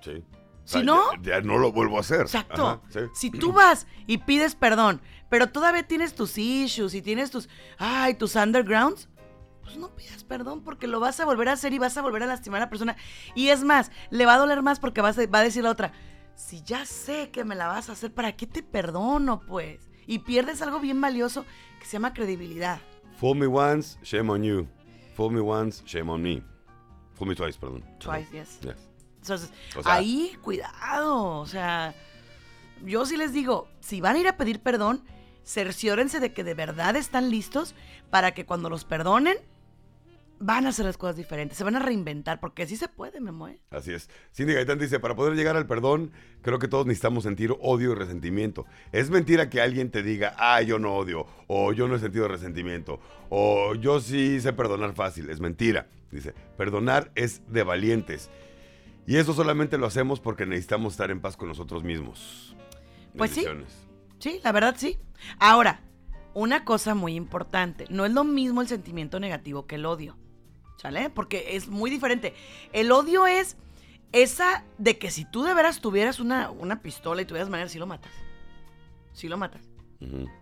Sí. 0.00 0.22
Si 0.64 0.78
O 0.78 0.80
sea, 0.80 0.82
no- 0.82 1.12
Ya, 1.22 1.32
ya 1.36 1.40
no 1.42 1.58
lo 1.58 1.72
vuelvo 1.72 1.98
a 1.98 2.00
hacer. 2.00 2.22
Exacto. 2.22 2.66
Ajá, 2.66 2.80
sí. 2.90 3.00
Si 3.14 3.30
tú 3.30 3.52
vas 3.52 3.86
y 4.06 4.18
pides 4.18 4.54
perdón, 4.54 5.00
pero 5.28 5.50
todavía 5.50 5.86
tienes 5.86 6.14
tus 6.14 6.38
issues 6.38 6.94
y 6.94 7.02
tienes 7.02 7.30
tus, 7.30 7.48
ay, 7.78 8.14
tus 8.14 8.34
undergrounds, 8.36 9.08
pues 9.62 9.76
no 9.76 9.94
pidas 9.94 10.24
perdón 10.24 10.62
porque 10.62 10.86
lo 10.86 11.00
vas 11.00 11.20
a 11.20 11.24
volver 11.26 11.48
a 11.48 11.52
hacer 11.52 11.72
y 11.74 11.78
vas 11.78 11.96
a 11.98 12.02
volver 12.02 12.22
a 12.22 12.26
lastimar 12.26 12.62
a 12.62 12.64
la 12.66 12.70
persona. 12.70 12.96
Y 13.34 13.48
es 13.48 13.62
más, 13.62 13.90
le 14.10 14.24
va 14.26 14.34
a 14.34 14.38
doler 14.38 14.62
más 14.62 14.80
porque 14.80 15.00
vas 15.02 15.18
a- 15.18 15.26
va 15.26 15.40
a 15.40 15.44
decir 15.44 15.62
la 15.64 15.70
otra, 15.70 15.92
si 16.34 16.62
ya 16.62 16.84
sé 16.86 17.30
que 17.30 17.44
me 17.44 17.54
la 17.54 17.66
vas 17.68 17.88
a 17.88 17.92
hacer, 17.92 18.12
¿para 18.12 18.32
qué 18.36 18.46
te 18.46 18.62
perdono, 18.62 19.40
pues? 19.40 19.90
Y 20.06 20.20
pierdes 20.20 20.60
algo 20.62 20.80
bien 20.80 21.00
valioso 21.00 21.44
que 21.78 21.84
se 21.86 21.92
llama 21.92 22.12
credibilidad. 22.14 22.78
Fool 23.18 23.36
me 23.38 23.46
once, 23.46 23.98
shame 24.02 24.30
on 24.30 24.42
you. 24.42 24.66
Fool 25.14 25.32
me 25.32 25.40
once, 25.40 25.82
shame 25.86 26.10
on 26.10 26.22
me. 26.22 26.42
Fool 27.14 27.28
me 27.28 27.34
twice, 27.34 27.58
perdón. 27.58 27.84
Twice, 27.98 28.28
yes. 28.32 28.60
Yes. 28.60 28.76
Entonces, 29.20 29.50
O 29.76 29.82
sea- 29.82 29.94
ahí, 29.94 30.36
cuidado. 30.42 31.38
O 31.40 31.46
sea, 31.46 31.94
yo 32.84 33.06
sí 33.06 33.16
les 33.16 33.32
digo, 33.32 33.68
si 33.80 34.00
van 34.00 34.16
a 34.16 34.18
ir 34.18 34.28
a 34.28 34.36
pedir 34.36 34.60
perdón, 34.60 35.02
cerciórense 35.44 36.20
de 36.20 36.32
que 36.32 36.44
de 36.44 36.54
verdad 36.54 36.96
están 36.96 37.30
listos 37.30 37.74
para 38.10 38.32
que 38.34 38.44
cuando 38.46 38.68
los 38.70 38.84
perdonen, 38.84 39.36
van 40.38 40.66
a 40.66 40.70
hacer 40.70 40.84
las 40.84 40.96
cosas 40.96 41.16
diferentes, 41.16 41.56
se 41.56 41.64
van 41.64 41.76
a 41.76 41.78
reinventar, 41.78 42.40
porque 42.40 42.66
sí 42.66 42.76
se 42.76 42.88
puede, 42.88 43.20
me 43.20 43.32
mueve. 43.32 43.60
Así 43.70 43.92
es. 43.92 44.08
Cindy 44.32 44.54
Gaitán 44.54 44.78
dice, 44.78 45.00
para 45.00 45.14
poder 45.14 45.34
llegar 45.34 45.56
al 45.56 45.66
perdón, 45.66 46.12
creo 46.42 46.58
que 46.58 46.68
todos 46.68 46.86
necesitamos 46.86 47.24
sentir 47.24 47.54
odio 47.60 47.92
y 47.92 47.94
resentimiento. 47.94 48.66
Es 48.92 49.10
mentira 49.10 49.48
que 49.50 49.60
alguien 49.60 49.90
te 49.90 50.02
diga, 50.02 50.34
ah, 50.38 50.60
yo 50.62 50.78
no 50.78 50.94
odio, 50.94 51.26
o 51.46 51.72
yo 51.72 51.88
no 51.88 51.96
he 51.96 51.98
sentido 51.98 52.28
resentimiento, 52.28 53.00
o 53.30 53.74
yo 53.74 54.00
sí 54.00 54.40
sé 54.40 54.52
perdonar 54.52 54.94
fácil. 54.94 55.30
Es 55.30 55.40
mentira. 55.40 55.88
Dice, 56.10 56.34
perdonar 56.56 57.10
es 57.14 57.42
de 57.48 57.64
valientes. 57.64 58.30
Y 59.06 59.16
eso 59.16 59.34
solamente 59.34 59.78
lo 59.78 59.86
hacemos 59.86 60.20
porque 60.20 60.46
necesitamos 60.46 60.94
estar 60.94 61.10
en 61.10 61.20
paz 61.20 61.36
con 61.36 61.48
nosotros 61.48 61.82
mismos. 61.82 62.56
Pues 63.16 63.32
sí. 63.32 63.44
Sí, 64.18 64.40
la 64.42 64.52
verdad 64.52 64.76
sí. 64.78 64.98
Ahora, 65.38 65.82
una 66.34 66.64
cosa 66.64 66.94
muy 66.94 67.14
importante, 67.14 67.86
no 67.90 68.04
es 68.04 68.12
lo 68.12 68.24
mismo 68.24 68.60
el 68.60 68.68
sentimiento 68.68 69.20
negativo 69.20 69.66
que 69.66 69.76
el 69.76 69.86
odio, 69.86 70.16
¿sale? 70.76 71.10
Porque 71.10 71.56
es 71.56 71.68
muy 71.68 71.90
diferente. 71.90 72.34
El 72.72 72.92
odio 72.92 73.26
es 73.26 73.56
esa 74.12 74.64
de 74.78 74.98
que 74.98 75.10
si 75.10 75.24
tú 75.24 75.42
de 75.42 75.54
veras 75.54 75.80
tuvieras 75.80 76.20
una, 76.20 76.50
una 76.50 76.82
pistola 76.82 77.22
y 77.22 77.24
tuvieras 77.24 77.48
manera, 77.50 77.68
sí 77.68 77.78
lo 77.78 77.86
matas. 77.86 78.12
Sí 79.12 79.28
lo 79.28 79.36
matas. 79.36 79.62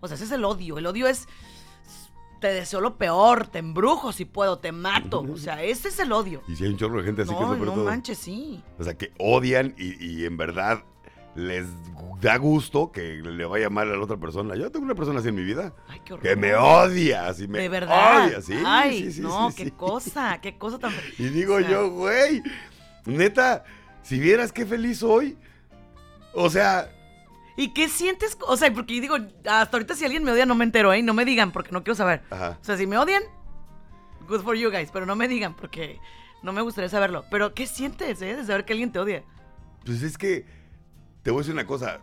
O 0.01 0.09
sea, 0.09 0.15
ese 0.17 0.25
es 0.25 0.33
el 0.33 0.45
odio. 0.45 0.79
El 0.79 0.87
odio 0.87 1.07
es, 1.07 1.29
te 2.41 2.49
deseo 2.49 2.81
lo 2.81 2.97
peor, 2.99 3.47
te 3.47 3.59
embrujo 3.61 4.13
si 4.13 4.25
puedo, 4.25 4.59
te 4.59 4.73
mato. 4.73 5.21
O 5.21 5.37
sea, 5.37 5.63
ese 5.63 5.89
es 5.89 5.99
el 6.01 6.11
odio. 6.13 6.43
Y 6.49 6.57
si 6.57 6.65
hay 6.65 6.71
un 6.71 6.77
chorro 6.79 6.99
de 6.99 7.05
gente 7.05 7.23
así 7.23 7.33
que 7.33 7.41
No, 7.41 7.55
de 7.55 7.61
no 7.61 7.73
todo. 7.73 7.85
manches, 7.85 8.19
sí. 8.19 8.63
O 8.79 8.85
sea, 8.85 8.95
que 8.95 9.13
odian 9.19 9.75
y, 9.79 10.05
y 10.05 10.25
en 10.25 10.37
verdad 10.37 10.83
les 11.35 11.67
da 12.23 12.37
gusto 12.37 12.93
que 12.93 13.21
le 13.21 13.45
vaya 13.45 13.69
mal 13.69 13.91
a 13.91 13.97
la 13.97 14.03
otra 14.03 14.17
persona. 14.17 14.55
Yo 14.55 14.71
tengo 14.71 14.85
una 14.87 14.95
persona 14.95 15.19
así 15.19 15.29
en 15.29 15.35
mi 15.35 15.43
vida. 15.43 15.75
Ay, 15.89 16.01
qué 16.05 16.13
horror. 16.15 16.23
Que 16.23 16.37
me 16.37 16.55
odia, 16.55 17.27
así 17.27 17.49
me 17.49 17.59
De 17.59 17.69
verdad. 17.69 18.27
odia, 18.27 18.41
sí. 18.41 18.55
Ay, 18.65 19.03
sí, 19.03 19.13
sí, 19.15 19.21
no, 19.21 19.51
sí, 19.51 19.65
qué 19.65 19.71
cosa, 19.73 20.41
qué 20.41 20.57
cosa 20.57 20.79
tan. 20.79 20.93
Y 21.19 21.25
digo 21.25 21.57
o 21.57 21.61
sea, 21.61 21.69
yo, 21.69 21.91
güey, 21.91 22.41
neta, 23.07 23.65
si 24.03 24.21
vieras 24.21 24.53
qué 24.53 24.65
feliz 24.65 24.99
soy, 25.01 25.37
o 26.33 26.49
sea, 26.49 26.89
¿Y 27.57 27.75
qué 27.75 27.89
sientes? 27.89 28.39
O 28.47 28.57
sea, 28.57 28.73
porque 28.73 28.99
digo, 29.01 29.17
hasta 29.45 29.77
ahorita 29.77 29.95
si 29.95 30.05
alguien 30.05 30.25
me 30.25 30.33
odia 30.33 30.47
no 30.47 30.55
me 30.55 30.65
entero, 30.65 30.93
¿eh? 30.93 31.03
No 31.03 31.13
me 31.13 31.25
digan 31.27 31.51
porque 31.53 31.73
no 31.73 31.83
quiero 31.83 31.97
saber. 31.97 32.23
Ajá. 32.31 32.57
O 32.61 32.65
sea, 32.65 32.79
si 32.79 32.87
me 32.87 32.97
odian, 32.97 33.23
good 34.27 34.41
for 34.41 34.57
you 34.57 34.71
guys, 34.71 34.91
pero 34.91 35.05
no 35.05 35.17
me 35.17 35.29
digan 35.29 35.55
porque 35.55 35.99
no 36.43 36.53
me 36.55 36.63
gustaría 36.63 36.89
saberlo. 36.89 37.25
Pero 37.31 37.53
¿qué 37.53 37.67
sientes, 37.67 38.23
eh? 38.23 38.37
De 38.37 38.47
saber 38.47 38.65
que 38.65 38.73
alguien 38.73 38.91
te 38.91 39.01
odia. 39.01 39.23
Pues 39.85 40.03
es 40.03 40.17
que 40.17 40.47
te 41.23 41.31
voy 41.31 41.39
a 41.39 41.43
decir 41.43 41.55
una 41.55 41.67
cosa. 41.67 42.01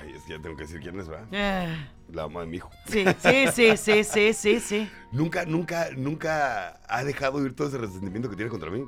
Ay, 0.00 0.12
es 0.14 0.22
que 0.22 0.32
ya 0.32 0.40
tengo 0.40 0.56
que 0.56 0.62
decir 0.62 0.80
quién 0.80 0.98
es, 0.98 1.08
¿verdad? 1.08 1.26
Ah, 1.32 1.88
La 2.12 2.22
mamá 2.28 2.40
de 2.42 2.46
mi 2.46 2.56
hijo. 2.58 2.70
sí, 2.86 3.04
sí, 3.20 3.46
sí, 3.52 3.76
sí, 3.76 4.04
sí, 4.04 4.32
sí, 4.32 4.60
sí. 4.60 4.90
Nunca, 5.12 5.44
nunca, 5.44 5.88
nunca 5.96 6.80
ha 6.88 7.04
dejado 7.04 7.44
ir 7.44 7.54
todo 7.54 7.68
ese 7.68 7.78
resentimiento 7.78 8.30
que 8.30 8.36
tiene 8.36 8.50
contra 8.50 8.70
mí. 8.70 8.84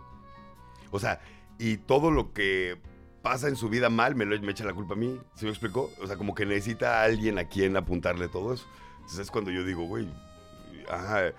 O 0.91 0.99
sea, 0.99 1.21
y 1.59 1.77
todo 1.79 2.11
lo 2.11 2.33
que 2.33 2.79
pasa 3.23 3.49
en 3.49 3.57
su 3.57 3.69
vida 3.69 3.89
mal 3.91 4.15
me, 4.15 4.25
lo, 4.25 4.41
me 4.41 4.53
echa 4.53 4.65
la 4.65 4.75
culpa 4.75 4.95
a 4.95 4.97
mí. 4.97 5.19
¿Sí 5.35 5.45
me 5.45 5.51
explicó? 5.51 5.91
O 6.01 6.07
sea, 6.07 6.17
como 6.17 6.35
que 6.35 6.47
necesita 6.47 7.01
a 7.01 7.05
alguien 7.05 7.39
a 7.39 7.45
quien 7.45 7.77
apuntarle 7.77 8.29
todo 8.29 8.55
eso. 8.55 8.67
Entonces 8.97 9.19
es 9.21 9.31
cuando 9.31 9.51
yo 9.51 9.65
digo, 9.65 9.85
güey, 9.85 10.09
ajá. 10.91 11.33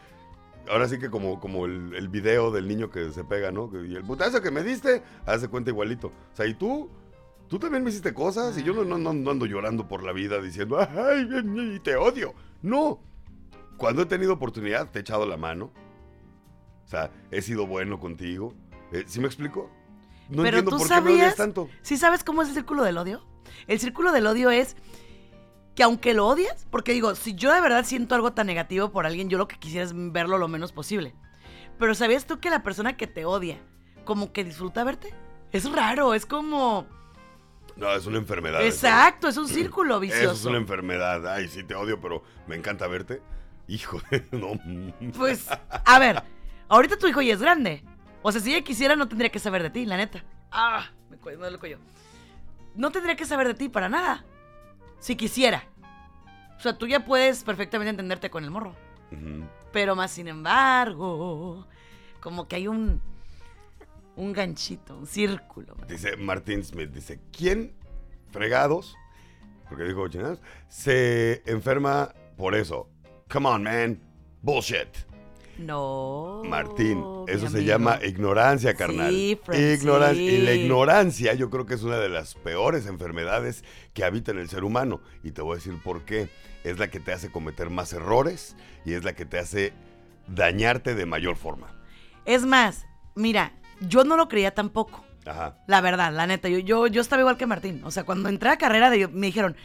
Ahora 0.69 0.87
sí 0.87 0.97
que 0.97 1.09
como, 1.09 1.39
como 1.39 1.65
el, 1.65 1.93
el 1.95 2.07
video 2.07 2.51
del 2.51 2.67
niño 2.67 2.89
que 2.89 3.11
se 3.11 3.23
pega, 3.23 3.51
¿no? 3.51 3.69
Y 3.85 3.95
el 3.95 4.03
putazo 4.03 4.41
que 4.41 4.51
me 4.51 4.63
diste, 4.63 5.03
hace 5.25 5.47
cuenta 5.49 5.71
igualito. 5.71 6.07
O 6.07 6.35
sea, 6.35 6.45
y 6.45 6.53
tú, 6.53 6.89
tú 7.47 7.59
también 7.59 7.83
me 7.83 7.89
hiciste 7.89 8.13
cosas 8.13 8.57
y 8.57 8.63
yo 8.63 8.73
no, 8.73 8.83
no, 8.85 8.97
no, 8.97 9.13
no 9.13 9.31
ando 9.31 9.45
llorando 9.45 9.87
por 9.87 10.03
la 10.03 10.13
vida 10.13 10.41
diciendo, 10.41 10.77
ay, 10.79 11.27
y 11.75 11.79
te 11.79 11.95
odio. 11.95 12.33
No. 12.61 12.99
Cuando 13.77 14.03
he 14.03 14.05
tenido 14.05 14.33
oportunidad, 14.33 14.89
te 14.89 14.99
he 14.99 15.01
echado 15.01 15.25
la 15.25 15.35
mano. 15.35 15.71
O 16.85 16.87
sea, 16.87 17.11
he 17.31 17.41
sido 17.41 17.67
bueno 17.67 17.99
contigo. 17.99 18.53
Eh, 18.91 19.03
¿Sí 19.07 19.19
me 19.19 19.27
explico? 19.27 19.69
No 20.29 20.43
Pero 20.43 20.59
entiendo 20.59 20.71
tú 20.71 20.77
por 20.77 20.87
qué 20.87 21.01
me 21.01 21.11
odias 21.13 21.35
tanto. 21.35 21.69
¿sí 21.81 21.97
sabes 21.97 22.23
cómo 22.23 22.41
es 22.41 22.49
el 22.49 22.53
círculo 22.53 22.83
del 22.83 22.97
odio? 22.97 23.25
El 23.67 23.79
círculo 23.79 24.11
del 24.11 24.25
odio 24.27 24.49
es 24.49 24.75
que 25.75 25.83
aunque 25.83 26.13
lo 26.13 26.27
odias, 26.27 26.67
porque 26.69 26.91
digo, 26.91 27.15
si 27.15 27.33
yo 27.35 27.51
de 27.51 27.61
verdad 27.61 27.85
siento 27.85 28.15
algo 28.15 28.33
tan 28.33 28.47
negativo 28.47 28.91
por 28.91 29.05
alguien, 29.05 29.29
yo 29.29 29.37
lo 29.37 29.47
que 29.47 29.57
quisiera 29.57 29.85
es 29.85 29.93
verlo 29.95 30.37
lo 30.37 30.47
menos 30.47 30.71
posible. 30.71 31.15
Pero 31.79 31.95
¿sabías 31.95 32.25
tú 32.25 32.39
que 32.39 32.49
la 32.49 32.63
persona 32.63 32.95
que 32.95 33.07
te 33.07 33.25
odia, 33.25 33.59
como 34.05 34.31
que 34.31 34.43
disfruta 34.43 34.83
verte? 34.83 35.13
Es 35.51 35.69
raro, 35.71 36.13
es 36.13 36.25
como... 36.25 36.87
No, 37.75 37.91
es 37.91 38.05
una 38.05 38.17
enfermedad. 38.17 38.61
eso. 38.61 38.85
Exacto, 38.85 39.27
es 39.27 39.37
un 39.37 39.47
círculo 39.49 39.99
vicioso. 39.99 40.23
Eso 40.23 40.33
es 40.33 40.45
una 40.45 40.57
enfermedad. 40.57 41.27
Ay, 41.27 41.47
sí, 41.47 41.63
te 41.63 41.73
odio, 41.73 41.99
pero 41.99 42.23
me 42.47 42.55
encanta 42.55 42.87
verte. 42.87 43.21
Hijo, 43.67 43.99
no. 44.31 44.59
Pues, 45.17 45.47
a 45.49 45.99
ver, 45.99 46.21
ahorita 46.67 46.97
tu 46.97 47.07
hijo 47.07 47.21
ya 47.21 47.33
es 47.33 47.41
grande. 47.41 47.83
O 48.21 48.31
sea, 48.31 48.41
si 48.41 48.53
ella 48.53 48.63
quisiera, 48.63 48.95
no 48.95 49.07
tendría 49.07 49.31
que 49.31 49.39
saber 49.39 49.63
de 49.63 49.69
ti, 49.69 49.85
la 49.85 49.97
neta. 49.97 50.23
Ah, 50.51 50.85
me 51.09 51.17
cuello, 51.17 51.39
duele 51.39 51.55
el 51.55 51.59
cuello. 51.59 51.79
No 52.75 52.91
tendría 52.91 53.15
que 53.15 53.25
saber 53.25 53.47
de 53.47 53.53
ti 53.53 53.69
para 53.69 53.89
nada. 53.89 54.23
Si 55.03 55.17
quisiera. 55.17 55.65
O 56.57 56.61
sea, 56.61 56.77
tú 56.77 56.87
ya 56.87 57.03
puedes 57.03 57.43
perfectamente 57.43 57.89
entenderte 57.89 58.29
con 58.29 58.45
el 58.45 58.51
morro. 58.51 58.73
Pero 59.73 59.97
más 59.97 60.11
sin 60.11 60.29
embargo, 60.29 61.67
como 62.21 62.47
que 62.47 62.55
hay 62.55 62.69
un. 62.69 63.01
Un 64.15 64.31
ganchito, 64.31 64.95
un 64.97 65.05
círculo. 65.05 65.75
Dice 65.89 66.15
Martín 66.15 66.63
Smith, 66.63 66.91
dice, 66.91 67.19
¿quién 67.35 67.73
fregados? 68.31 68.95
Porque 69.67 69.83
dijo 69.83 70.07
chingados, 70.07 70.39
se 70.69 71.43
enferma 71.47 72.13
por 72.37 72.55
eso. 72.55 72.89
Come 73.29 73.49
on, 73.49 73.63
man. 73.63 73.99
Bullshit. 74.41 74.87
No. 75.57 76.41
Martín, 76.45 77.03
eso 77.27 77.49
se 77.49 77.63
llama 77.63 77.99
ignorancia, 78.03 78.73
carnal. 78.73 79.11
Sí, 79.11 79.39
ignorancia. 79.51 80.15
sí. 80.15 80.35
Y 80.35 80.37
la 80.39 80.53
ignorancia 80.53 81.33
yo 81.33 81.49
creo 81.49 81.65
que 81.65 81.75
es 81.75 81.83
una 81.83 81.97
de 81.97 82.09
las 82.09 82.35
peores 82.35 82.87
enfermedades 82.87 83.63
que 83.93 84.03
habita 84.03 84.31
en 84.31 84.39
el 84.39 84.49
ser 84.49 84.63
humano. 84.63 85.01
Y 85.23 85.31
te 85.31 85.41
voy 85.41 85.53
a 85.53 85.55
decir 85.55 85.75
por 85.83 86.03
qué. 86.05 86.29
Es 86.63 86.79
la 86.79 86.89
que 86.89 86.99
te 86.99 87.11
hace 87.11 87.29
cometer 87.29 87.69
más 87.69 87.91
errores 87.93 88.55
y 88.85 88.93
es 88.93 89.03
la 89.03 89.13
que 89.13 89.25
te 89.25 89.37
hace 89.37 89.73
dañarte 90.27 90.95
de 90.95 91.05
mayor 91.05 91.35
forma. 91.35 91.67
Es 92.25 92.45
más, 92.45 92.85
mira, 93.15 93.53
yo 93.81 94.03
no 94.03 94.15
lo 94.15 94.29
creía 94.29 94.53
tampoco. 94.53 95.03
Ajá. 95.25 95.57
La 95.67 95.81
verdad, 95.81 96.13
la 96.13 96.27
neta, 96.27 96.49
yo, 96.49 96.59
yo, 96.59 96.87
yo 96.87 97.01
estaba 97.01 97.21
igual 97.21 97.37
que 97.37 97.45
Martín. 97.45 97.81
O 97.83 97.91
sea, 97.91 98.03
cuando 98.03 98.29
entré 98.29 98.49
a 98.49 98.57
carrera 98.57 98.89
de, 98.89 99.07
me 99.07 99.27
dijeron, 99.27 99.55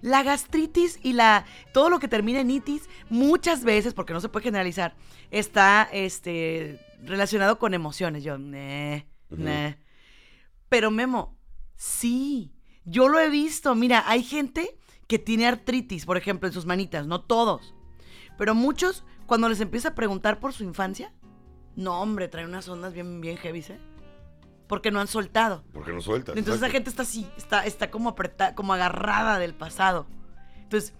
la 0.00 0.22
gastritis 0.22 0.98
y 1.02 1.12
la 1.12 1.44
todo 1.72 1.90
lo 1.90 1.98
que 1.98 2.08
termina 2.08 2.40
en 2.40 2.50
itis, 2.50 2.88
muchas 3.08 3.64
veces, 3.64 3.94
porque 3.94 4.12
no 4.12 4.20
se 4.20 4.28
puede 4.28 4.44
generalizar, 4.44 4.96
está 5.30 5.88
este, 5.92 6.80
relacionado 7.02 7.58
con 7.58 7.74
emociones. 7.74 8.24
Yo, 8.24 8.38
nah, 8.38 8.96
Ujú. 9.30 9.42
nah. 9.42 9.72
Pero 10.68 10.90
Memo, 10.90 11.38
sí, 11.76 12.52
yo 12.84 13.08
lo 13.08 13.18
he 13.20 13.30
visto. 13.30 13.74
Mira, 13.74 14.04
hay 14.06 14.22
gente 14.22 14.78
que 15.06 15.18
tiene 15.18 15.46
artritis, 15.46 16.04
por 16.04 16.16
ejemplo, 16.16 16.46
en 16.46 16.52
sus 16.52 16.66
manitas, 16.66 17.06
no 17.06 17.22
todos. 17.22 17.74
Pero 18.36 18.54
muchos, 18.54 19.04
cuando 19.26 19.48
les 19.48 19.60
empieza 19.60 19.88
a 19.88 19.94
preguntar 19.94 20.38
por 20.38 20.52
su 20.52 20.62
infancia, 20.64 21.12
no, 21.74 22.00
hombre, 22.00 22.28
traen 22.28 22.48
unas 22.48 22.68
ondas 22.68 22.92
bien, 22.92 23.20
bien 23.20 23.36
heavy, 23.36 23.60
¿eh? 23.60 23.78
Porque 24.68 24.90
no 24.90 25.00
han 25.00 25.06
soltado. 25.08 25.64
Porque 25.72 25.92
no 25.92 26.00
sueltas. 26.00 26.36
Entonces 26.36 26.60
la 26.60 26.68
gente 26.70 26.90
está 26.90 27.02
así, 27.02 27.26
está, 27.36 27.64
está 27.64 27.90
como 27.90 28.10
apretada, 28.10 28.54
como 28.54 28.72
agarrada 28.74 29.38
del 29.38 29.54
pasado. 29.54 30.06
Entonces, 30.62 30.92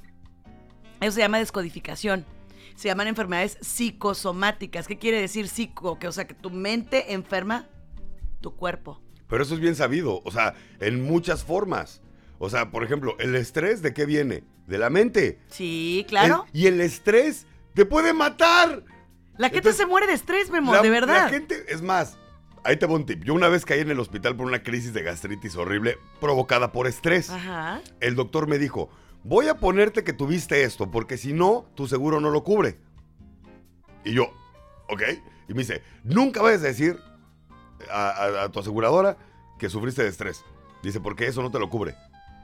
eso 1.00 1.12
se 1.12 1.20
llama 1.20 1.38
descodificación. 1.38 2.24
Se 2.76 2.88
llaman 2.88 3.08
enfermedades 3.08 3.58
psicosomáticas. 3.60 4.86
¿Qué 4.86 4.98
quiere 4.98 5.20
decir 5.20 5.48
psico? 5.48 5.98
Que, 5.98 6.08
o 6.08 6.12
sea, 6.12 6.26
que 6.26 6.34
tu 6.34 6.50
mente 6.50 7.12
enferma 7.12 7.66
tu 8.40 8.54
cuerpo. 8.56 9.00
Pero 9.28 9.42
eso 9.42 9.54
es 9.54 9.60
bien 9.60 9.74
sabido, 9.76 10.22
o 10.24 10.30
sea, 10.30 10.54
en 10.80 11.02
muchas 11.04 11.44
formas. 11.44 12.00
O 12.38 12.48
sea, 12.48 12.70
por 12.70 12.84
ejemplo, 12.84 13.16
el 13.18 13.34
estrés 13.34 13.82
de 13.82 13.92
qué 13.92 14.06
viene? 14.06 14.44
De 14.66 14.78
la 14.78 14.90
mente. 14.90 15.40
Sí, 15.48 16.06
claro. 16.08 16.46
El- 16.52 16.60
y 16.60 16.66
el 16.68 16.80
estrés 16.80 17.46
te 17.74 17.84
puede 17.84 18.12
matar. 18.14 18.84
la 19.36 19.48
gente 19.48 19.58
entonces, 19.58 19.76
se 19.76 19.86
muere 19.86 20.06
de 20.06 20.14
estrés, 20.14 20.50
Memo, 20.50 20.72
La- 20.72 20.82
de 20.82 20.90
verdad. 20.90 21.24
La 21.24 21.28
gente, 21.28 21.64
es 21.68 21.82
más, 21.82 22.16
ahí 22.68 22.76
te 22.76 22.86
voy 22.86 22.96
un 22.96 23.06
tip. 23.06 23.24
Yo 23.24 23.34
una 23.34 23.48
vez 23.48 23.64
caí 23.64 23.80
en 23.80 23.90
el 23.90 23.98
hospital 24.00 24.36
por 24.36 24.46
una 24.46 24.62
crisis 24.62 24.92
de 24.92 25.02
gastritis 25.02 25.56
horrible 25.56 25.98
provocada 26.20 26.72
por 26.72 26.86
estrés. 26.86 27.30
Ajá. 27.30 27.80
El 28.00 28.14
doctor 28.14 28.46
me 28.46 28.58
dijo, 28.58 28.90
voy 29.24 29.48
a 29.48 29.56
ponerte 29.56 30.04
que 30.04 30.12
tuviste 30.12 30.62
esto, 30.62 30.90
porque 30.90 31.16
si 31.16 31.32
no, 31.32 31.66
tu 31.74 31.86
seguro 31.88 32.20
no 32.20 32.30
lo 32.30 32.44
cubre. 32.44 32.78
Y 34.04 34.12
yo, 34.12 34.24
ok. 34.88 35.02
Y 35.48 35.54
me 35.54 35.60
dice, 35.60 35.82
nunca 36.04 36.42
vayas 36.42 36.60
a 36.62 36.66
decir 36.66 36.98
a, 37.90 38.08
a- 38.10 38.42
a 38.44 38.48
tu 38.50 38.60
aseguradora 38.60 39.16
que 39.58 39.68
sufriste 39.68 40.02
de 40.02 40.08
estrés. 40.08 40.44
Dice, 40.82 41.00
porque 41.00 41.26
eso 41.26 41.42
no 41.42 41.50
te 41.50 41.58
lo 41.58 41.68
cubre. 41.70 41.94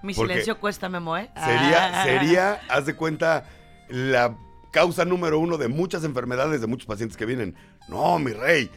Mi 0.03 0.13
Porque 0.15 0.33
silencio 0.33 0.59
cuesta, 0.61 0.89
Memo, 0.89 1.17
¿eh? 1.17 1.31
Sería, 1.35 2.01
Ah. 2.01 2.05
sería, 2.05 2.61
haz 2.69 2.85
de 2.87 2.95
cuenta, 2.95 3.49
la 3.89 4.37
causa 4.73 5.05
número 5.05 5.39
uno 5.39 5.57
de 5.57 5.69
muchas 5.69 6.05
enfermedades 6.05 6.61
de 6.61 6.67
muchos 6.67 6.87
pacientes 6.87 7.17
que 7.17 7.25
vienen. 7.25 7.55
No, 7.89 8.19
mi 8.19 8.33
rey, 8.33 8.71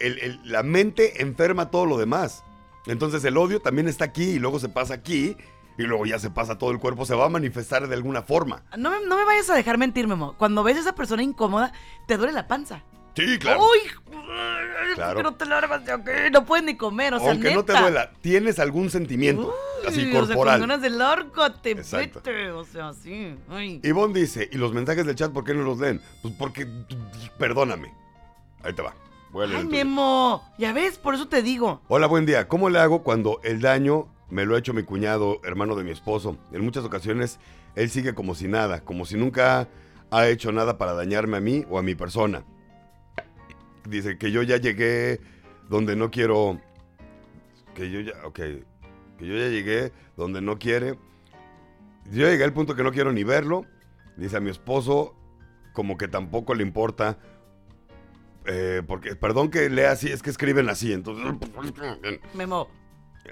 el- 0.00 0.18
el- 0.18 0.40
la 0.44 0.62
mente 0.62 1.22
enferma 1.22 1.70
todo 1.70 1.86
lo 1.86 1.96
demás. 1.98 2.44
Entonces 2.86 3.24
el 3.24 3.36
odio 3.36 3.60
también 3.60 3.88
está 3.88 4.04
aquí 4.04 4.24
y 4.24 4.38
luego 4.38 4.58
se 4.60 4.68
pasa 4.68 4.94
aquí 4.94 5.36
y 5.78 5.82
luego 5.84 6.06
ya 6.06 6.18
se 6.18 6.30
pasa 6.30 6.58
todo 6.58 6.70
el 6.70 6.78
cuerpo, 6.78 7.04
se 7.06 7.14
va 7.14 7.26
a 7.26 7.28
manifestar 7.30 7.88
de 7.88 7.94
alguna 7.94 8.22
forma. 8.22 8.62
No 8.76 8.90
me, 8.90 9.00
no 9.06 9.16
me 9.16 9.24
vayas 9.24 9.48
a 9.50 9.54
dejar 9.54 9.78
mentir, 9.78 10.06
Memo. 10.06 10.34
Cuando 10.38 10.62
ves 10.62 10.76
a 10.76 10.80
esa 10.80 10.94
persona 10.94 11.22
incómoda, 11.22 11.72
te 12.06 12.16
duele 12.16 12.32
la 12.32 12.46
panza. 12.46 12.82
Sí, 13.16 13.38
claro. 13.38 13.60
¡Uy! 13.62 13.78
Claro. 14.96 15.22
No 15.22 15.34
te 15.34 15.46
largas 15.46 15.84
de 15.84 15.92
aquí, 15.92 16.30
no 16.32 16.44
puedes 16.44 16.64
ni 16.64 16.76
comer, 16.76 17.14
o 17.14 17.18
sea, 17.20 17.30
Aunque 17.30 17.54
no 17.54 17.64
te 17.64 17.72
duela, 17.72 18.12
tienes 18.20 18.58
algún 18.58 18.90
sentimiento 18.90 19.48
Uy, 19.82 19.88
así 19.88 20.00
O 20.00 20.04
sea, 20.04 20.20
corporal. 20.34 20.60
con 20.60 20.68
ganas 20.68 20.82
de 20.82 20.90
lárgate, 20.90 21.70
Exacto. 21.72 22.20
vete, 22.24 22.50
o 22.50 22.64
sea, 22.64 22.92
sí. 22.92 23.34
Ay. 23.48 23.80
Ivonne 23.82 24.18
dice, 24.20 24.48
¿y 24.52 24.56
los 24.58 24.72
mensajes 24.72 25.06
del 25.06 25.14
chat 25.16 25.32
por 25.32 25.44
qué 25.44 25.54
no 25.54 25.62
los 25.62 25.78
leen? 25.78 26.00
Pues 26.22 26.34
porque, 26.38 26.66
perdóname. 27.38 27.92
Ahí 28.62 28.72
te 28.72 28.82
va. 28.82 28.94
Ay. 29.42 29.64
Memo, 29.66 30.42
ya 30.58 30.72
ves, 30.72 30.96
por 30.96 31.14
eso 31.14 31.26
te 31.26 31.42
digo. 31.42 31.82
Hola, 31.88 32.06
buen 32.06 32.24
día. 32.24 32.46
¿Cómo 32.46 32.70
le 32.70 32.78
hago 32.78 33.02
cuando 33.02 33.40
el 33.42 33.60
daño 33.60 34.06
me 34.30 34.46
lo 34.46 34.54
ha 34.54 34.58
hecho 34.58 34.72
mi 34.72 34.84
cuñado, 34.84 35.40
hermano 35.42 35.74
de 35.74 35.82
mi 35.82 35.90
esposo? 35.90 36.38
En 36.52 36.64
muchas 36.64 36.84
ocasiones 36.84 37.40
él 37.74 37.90
sigue 37.90 38.14
como 38.14 38.36
si 38.36 38.46
nada, 38.46 38.84
como 38.84 39.04
si 39.04 39.16
nunca 39.16 39.68
ha 40.12 40.28
hecho 40.28 40.52
nada 40.52 40.78
para 40.78 40.92
dañarme 40.92 41.36
a 41.36 41.40
mí 41.40 41.64
o 41.68 41.78
a 41.78 41.82
mi 41.82 41.96
persona. 41.96 42.44
Dice 43.88 44.18
que 44.18 44.30
yo 44.30 44.42
ya 44.42 44.56
llegué 44.58 45.20
donde 45.68 45.96
no 45.96 46.12
quiero... 46.12 46.60
Que 47.74 47.90
yo 47.90 48.00
ya... 48.00 48.12
Ok. 48.24 48.36
Que 48.36 49.26
yo 49.26 49.36
ya 49.36 49.48
llegué 49.48 49.92
donde 50.16 50.40
no 50.42 50.60
quiere. 50.60 50.96
Yo 52.04 52.28
llegué 52.28 52.44
al 52.44 52.52
punto 52.52 52.76
que 52.76 52.84
no 52.84 52.92
quiero 52.92 53.12
ni 53.12 53.24
verlo. 53.24 53.66
Dice 54.16 54.36
a 54.36 54.40
mi 54.40 54.50
esposo 54.50 55.16
como 55.72 55.98
que 55.98 56.06
tampoco 56.06 56.54
le 56.54 56.62
importa. 56.62 57.18
Eh, 58.46 58.82
porque, 58.86 59.16
perdón 59.16 59.50
que 59.50 59.68
lea 59.70 59.92
así, 59.92 60.10
es 60.10 60.22
que 60.22 60.30
escriben 60.30 60.68
así, 60.68 60.92
entonces... 60.92 61.24
Memo, 62.34 62.68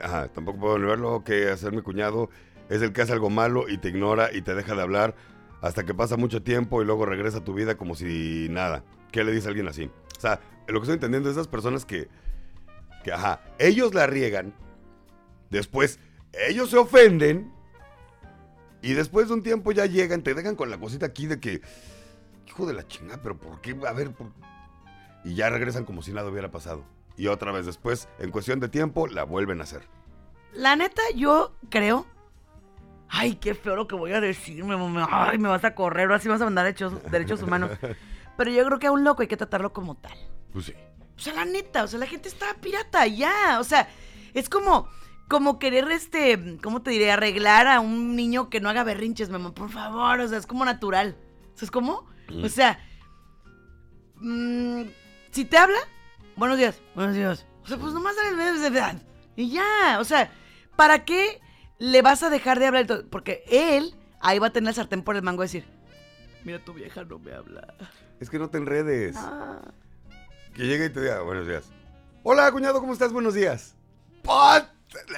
Ajá, 0.00 0.28
tampoco 0.28 0.58
puedo 0.58 0.78
ni 0.78 0.86
verlo 0.86 1.22
que 1.24 1.50
hacer 1.50 1.72
mi 1.72 1.82
cuñado 1.82 2.30
es 2.68 2.80
el 2.80 2.92
que 2.92 3.02
hace 3.02 3.12
algo 3.12 3.30
malo 3.30 3.68
y 3.68 3.78
te 3.78 3.88
ignora 3.88 4.30
y 4.32 4.42
te 4.42 4.54
deja 4.54 4.74
de 4.74 4.82
hablar 4.82 5.14
hasta 5.60 5.84
que 5.84 5.94
pasa 5.94 6.16
mucho 6.16 6.42
tiempo 6.42 6.82
y 6.82 6.84
luego 6.84 7.06
regresa 7.06 7.38
a 7.38 7.44
tu 7.44 7.54
vida 7.54 7.76
como 7.76 7.94
si 7.94 8.48
nada. 8.50 8.84
¿Qué 9.10 9.24
le 9.24 9.32
dice 9.32 9.46
a 9.46 9.50
alguien 9.50 9.68
así? 9.68 9.90
O 10.16 10.20
sea, 10.20 10.40
lo 10.66 10.80
que 10.80 10.84
estoy 10.84 10.94
entendiendo 10.94 11.28
es 11.28 11.36
esas 11.36 11.48
personas 11.48 11.84
que, 11.84 12.08
que, 13.04 13.12
ajá, 13.12 13.42
ellos 13.58 13.94
la 13.94 14.06
riegan, 14.06 14.54
después 15.50 15.98
ellos 16.48 16.70
se 16.70 16.78
ofenden 16.78 17.52
y 18.80 18.94
después 18.94 19.28
de 19.28 19.34
un 19.34 19.42
tiempo 19.42 19.70
ya 19.72 19.86
llegan, 19.86 20.22
te 20.22 20.34
dejan 20.34 20.56
con 20.56 20.70
la 20.70 20.78
cosita 20.78 21.06
aquí 21.06 21.26
de 21.26 21.38
que, 21.38 21.60
hijo 22.48 22.66
de 22.66 22.72
la 22.72 22.86
chingada, 22.86 23.22
pero 23.22 23.38
¿por 23.38 23.60
qué? 23.60 23.76
A 23.86 23.92
ver, 23.92 24.12
por... 24.12 24.28
y 25.24 25.34
ya 25.34 25.50
regresan 25.50 25.84
como 25.84 26.02
si 26.02 26.12
nada 26.12 26.28
hubiera 26.30 26.50
pasado. 26.50 26.84
Y 27.16 27.26
otra 27.26 27.52
vez 27.52 27.66
después, 27.66 28.08
en 28.18 28.30
cuestión 28.30 28.58
de 28.60 28.68
tiempo, 28.68 29.06
la 29.06 29.24
vuelven 29.24 29.60
a 29.60 29.64
hacer. 29.64 29.86
La 30.54 30.76
neta, 30.76 31.02
yo 31.14 31.54
creo. 31.70 32.06
Ay, 33.08 33.34
qué 33.36 33.54
feo 33.54 33.76
lo 33.76 33.86
que 33.86 33.94
voy 33.94 34.12
a 34.12 34.20
decir, 34.22 34.64
me, 34.64 34.76
me- 34.76 35.06
ay, 35.10 35.36
me 35.38 35.48
vas 35.48 35.64
a 35.64 35.74
correr, 35.74 36.04
ahora 36.06 36.18
sí 36.18 36.28
vas 36.28 36.40
a 36.40 36.44
mandar 36.44 36.64
derechos, 36.64 36.94
derechos 37.10 37.42
humanos. 37.42 37.70
Pero 38.38 38.50
yo 38.50 38.64
creo 38.64 38.78
que 38.78 38.86
a 38.86 38.92
un 38.92 39.04
loco 39.04 39.20
hay 39.20 39.28
que 39.28 39.36
tratarlo 39.36 39.72
como 39.74 39.96
tal. 39.96 40.16
Pues 40.52 40.64
sí. 40.66 40.74
O 41.14 41.20
sea, 41.20 41.34
la 41.34 41.44
neta, 41.44 41.84
o 41.84 41.86
sea, 41.86 41.98
la 41.98 42.06
gente 42.06 42.28
está 42.30 42.46
pirata 42.60 43.06
ya. 43.06 43.58
O 43.60 43.64
sea, 43.64 43.86
es 44.32 44.48
como, 44.48 44.88
como 45.28 45.58
querer, 45.58 45.90
este, 45.90 46.56
¿cómo 46.62 46.80
te 46.80 46.90
diré? 46.90 47.12
Arreglar 47.12 47.66
a 47.66 47.80
un 47.80 48.16
niño 48.16 48.48
que 48.48 48.60
no 48.60 48.70
haga 48.70 48.82
berrinches, 48.82 49.28
mamá, 49.28 49.52
por 49.54 49.68
favor. 49.68 50.20
O 50.20 50.28
sea, 50.28 50.38
es 50.38 50.46
como 50.46 50.64
natural. 50.64 51.16
¿Sabes 51.54 51.70
cómo? 51.70 52.06
Mm. 52.30 52.44
O 52.44 52.48
sea, 52.48 52.78
mm, 54.16 54.82
si 55.32 55.46
te 55.46 55.56
habla, 55.56 55.78
buenos 56.36 56.58
días, 56.58 56.80
buenos 56.94 57.16
días. 57.16 57.46
O 57.64 57.66
sea, 57.66 57.78
pues 57.78 57.92
nomás 57.92 58.14
dale 58.16 58.60
de 58.60 58.70
verdad. 58.70 59.02
Y 59.34 59.50
ya, 59.50 59.98
o 59.98 60.04
sea, 60.04 60.30
¿para 60.76 61.04
qué 61.04 61.40
le 61.78 62.02
vas 62.02 62.22
a 62.22 62.30
dejar 62.30 62.58
de 62.58 62.66
hablar? 62.66 62.86
Porque 63.10 63.42
él 63.48 63.94
ahí 64.20 64.38
va 64.38 64.48
a 64.48 64.52
tener 64.52 64.68
el 64.68 64.74
sartén 64.74 65.02
por 65.02 65.16
el 65.16 65.22
mango 65.22 65.42
y 65.42 65.46
decir, 65.46 65.64
mira, 66.44 66.58
tu 66.62 66.74
vieja 66.74 67.04
no 67.04 67.18
me 67.18 67.32
habla. 67.32 67.74
Es 68.20 68.28
que 68.28 68.38
no 68.38 68.50
te 68.50 68.58
enredes. 68.58 69.16
Ah. 69.18 69.72
Que 70.54 70.66
llegue 70.66 70.86
y 70.86 70.90
te 70.90 71.00
diga, 71.00 71.22
buenos 71.22 71.46
días. 71.46 71.70
Hola, 72.22 72.52
cuñado, 72.52 72.80
¿cómo 72.80 72.92
estás? 72.92 73.12
Buenos 73.12 73.34
días. 73.34 73.74
¡Pot! 74.22 74.68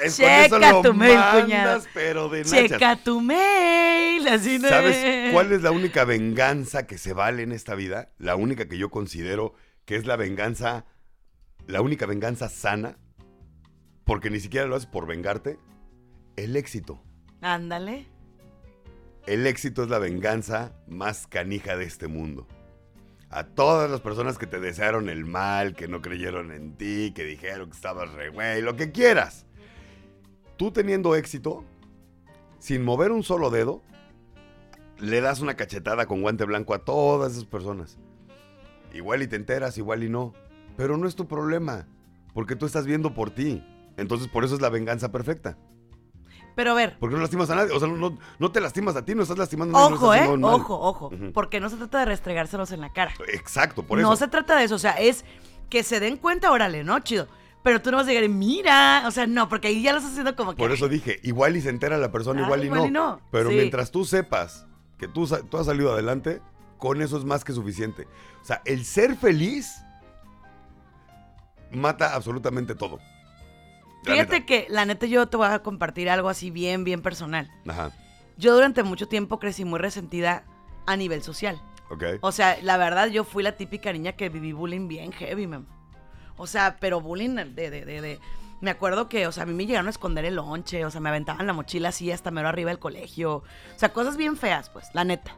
Es 0.05 0.17
con 0.17 0.31
eso 0.31 0.55
Checa 0.55 0.71
lo 0.71 0.83
tu 0.83 0.95
mail, 0.95 1.19
mandas, 1.19 1.43
cuñado. 1.43 1.83
pero 1.93 2.29
de 2.29 2.45
nachas. 2.45 2.53
Checa 2.53 2.97
tu 2.97 3.21
mail, 3.21 4.29
así 4.29 4.61
no 4.61 4.69
¿Sabes 4.69 5.33
cuál 5.33 5.51
es 5.51 5.63
la 5.63 5.73
única 5.73 6.05
venganza 6.05 6.87
que 6.87 6.97
se 6.97 7.13
vale 7.13 7.43
en 7.43 7.51
esta 7.51 7.75
vida? 7.75 8.11
La 8.19 8.37
única 8.37 8.69
que 8.69 8.79
yo 8.79 8.91
considero 8.91 9.55
que 9.85 9.97
es 9.97 10.07
la 10.07 10.17
venganza, 10.17 10.87
la 11.67 11.81
única 11.81 12.07
venganza 12.07 12.49
sana, 12.49 12.99
porque 14.05 14.31
ni 14.31 14.41
siquiera 14.41 14.67
lo 14.67 14.77
haces 14.77 14.89
por 14.89 15.07
vengarte, 15.07 15.59
el 16.37 16.57
éxito. 16.57 17.03
Ándale. 17.41 18.07
El 19.27 19.47
éxito 19.47 19.83
es 19.83 19.89
la 19.89 19.99
venganza 19.99 20.73
más 20.87 21.27
canija 21.27 21.77
de 21.77 21.85
este 21.85 22.09
mundo. 22.09 22.47
A 23.31 23.45
todas 23.45 23.91
las 23.91 24.01
personas 24.01 24.39
que 24.39 24.47
te 24.47 24.61
desearon 24.61 25.09
el 25.09 25.25
mal, 25.25 25.75
que 25.75 25.89
no 25.89 26.03
creyeron 26.03 26.53
en 26.53 26.77
ti, 26.77 27.13
que 27.15 27.25
dijeron 27.25 27.71
que 27.71 27.77
estabas 27.77 28.13
re 28.13 28.29
güey, 28.29 28.63
lo 28.63 28.77
que 28.77 28.93
quieras. 28.93 29.47
Tú 30.57 30.71
teniendo 30.71 31.17
éxito, 31.17 31.65
sin 32.59 32.85
mover 32.85 33.11
un 33.11 33.23
solo 33.23 33.51
dedo, 33.51 33.83
le 34.99 35.21
das 35.21 35.41
una 35.41 35.55
cachetada 35.55 36.07
con 36.07 36.23
guante 36.23 36.45
blanco 36.45 36.75
a 36.75 36.85
todas 36.85 37.33
esas 37.33 37.45
personas. 37.45 37.99
Igual 38.95 39.23
y 39.23 39.27
te 39.27 39.37
enteras, 39.37 39.77
igual 39.77 40.03
y 40.05 40.09
no. 40.09 40.33
Pero 40.77 40.97
no 40.97 41.07
es 41.07 41.15
tu 41.17 41.27
problema, 41.29 41.87
porque 42.33 42.57
tú 42.57 42.65
estás 42.67 42.87
viendo 42.87 43.13
por 43.15 43.31
ti. 43.31 43.63
Entonces 43.97 44.29
por 44.29 44.45
eso 44.45 44.55
es 44.55 44.61
la 44.61 44.71
venganza 44.71 45.13
perfecta. 45.13 45.57
Pero 46.57 46.71
a 46.71 46.75
ver, 46.75 46.97
Porque 47.01 47.17
no 47.17 47.21
lastimas 47.23 47.51
a 47.51 47.57
nadie. 47.57 47.73
O 47.73 47.81
sea, 47.81 47.89
no, 47.89 47.97
no- 47.97 48.19
no 48.39 48.53
te 48.53 48.61
lastimas 48.61 48.95
a 48.95 49.05
ti, 49.05 49.15
no 49.15 49.23
estás 49.23 49.39
lastimando 49.39 49.77
a 49.77 49.81
nadie. 49.81 49.91
no 49.91 49.97
ojo, 49.97 50.15
¿eh? 50.15 50.37
mal. 50.39 50.55
Ojo, 50.55 50.81
ojo. 50.81 51.07
Ujú. 51.09 51.33
Porque 51.33 51.59
no 51.59 51.69
se 51.69 51.77
trata 51.77 51.99
de 52.01 52.05
restregárselos 52.07 52.71
en 52.71 52.81
la 52.81 52.93
cara. 52.93 53.13
Exacto, 53.33 53.83
por 53.85 53.99
no 53.99 54.13
eso. 54.13 54.17
se 54.25 54.29
trata 54.29 54.57
de 54.57 54.65
eso. 54.65 54.77
O 54.77 54.79
sea, 54.79 54.93
es 54.93 55.25
que 55.69 55.83
se 55.83 55.99
den 55.99 56.17
cuenta, 56.17 56.53
órale, 56.53 56.85
¿no? 56.85 56.99
Chido. 57.01 57.27
Pero 57.65 57.83
tú 57.83 57.91
no 57.91 57.97
vas 57.97 58.07
a 58.07 58.11
llegar 58.11 58.23
y 58.25 58.29
mira. 58.29 59.03
O 59.07 59.11
sea, 59.11 59.27
no, 59.27 59.49
porque 59.49 59.69
ahí 59.69 59.83
ya 59.83 59.91
lo 59.93 59.99
estás 59.99 60.13
haciendo 60.13 60.37
como 60.37 60.53
que. 60.53 60.59
Por 60.59 60.71
eso 60.71 60.89
dije, 60.89 61.19
igual 61.25 61.57
y 61.57 61.61
se 61.61 61.71
entera 61.71 61.99
la 61.99 62.13
persona, 62.13 62.43
Ah, 62.43 62.45
igual, 62.45 62.63
y, 62.63 62.67
igual 62.67 62.81
no. 62.83 62.87
y 62.87 62.91
no. 62.93 63.21
Pero 63.33 63.49
Sí. 63.51 63.57
mientras 63.57 63.91
tú 63.91 64.05
sepas 64.05 64.67
que 64.99 65.09
tú, 65.09 65.27
tú 65.51 65.57
has 65.57 65.67
salido 65.67 65.93
adelante, 65.93 66.41
con 66.85 67.01
eso 67.01 67.17
es 67.17 67.25
más 67.25 67.45
que 67.45 67.53
suficiente. 67.55 68.07
O 68.43 68.45
sea, 68.45 68.61
el 68.67 68.85
ser 68.85 69.17
feliz 69.17 69.83
mata 71.71 72.15
absolutamente 72.15 72.75
todo. 72.75 72.99
La 74.05 74.13
Fíjate 74.13 74.33
neta. 74.35 74.47
que, 74.47 74.67
la 74.69 74.85
neta, 74.85 75.07
yo 75.07 75.27
te 75.29 75.39
voy 75.39 75.47
a 75.47 75.61
compartir 75.61 76.11
algo 76.11 76.29
así 76.29 76.51
bien, 76.51 76.85
bien 76.85 77.01
personal. 77.01 77.51
Ajá, 77.67 77.91
Yo 78.37 78.53
durante 78.55 78.83
mucho 78.83 79.09
tiempo 79.09 79.39
crecí 79.39 79.65
muy 79.65 79.79
resentida 79.79 80.45
a 80.87 80.95
nivel 80.97 81.23
social. 81.23 81.59
ok. 81.91 82.05
O 82.21 82.33
sea, 82.33 82.59
la 82.63 82.77
verdad, 82.77 83.07
yo 83.09 83.25
fui 83.25 83.43
la 83.43 83.53
típica 83.57 83.91
niña 83.95 84.13
que 84.13 84.29
viví 84.29 84.53
bullying 84.53 84.89
bien 84.89 85.11
heavy, 85.13 85.47
mam. 85.47 85.67
O 86.37 86.47
sea, 86.47 86.77
pero 86.81 87.01
bullying 87.01 87.35
de, 87.55 87.71
de, 87.71 87.85
de, 87.87 88.01
de- 88.03 88.21
Me 88.65 88.71
acuerdo 88.71 89.11
que, 89.11 89.27
o 89.27 89.33
sea, 89.33 89.43
a 89.43 89.47
mí 89.47 89.53
me 89.53 89.67
llegaron 89.67 89.89
a 89.89 89.91
esconder 89.91 90.25
el 90.25 90.37
lonche, 90.37 90.87
o 90.87 90.91
sea, 90.91 90.99
me 90.99 91.11
aventaban 91.11 91.47
la 91.47 91.53
mochila 91.53 91.91
así 91.91 92.11
hasta 92.11 92.31
mero 92.31 92.49
arriba 92.49 92.71
del 92.71 92.79
colegio. 92.79 93.37
O 93.37 93.45
sea, 93.77 93.93
cosas 93.93 94.17
bien 94.17 94.39
feas, 94.39 94.71
pues, 94.71 94.87
la 94.95 95.05
neta. 95.05 95.37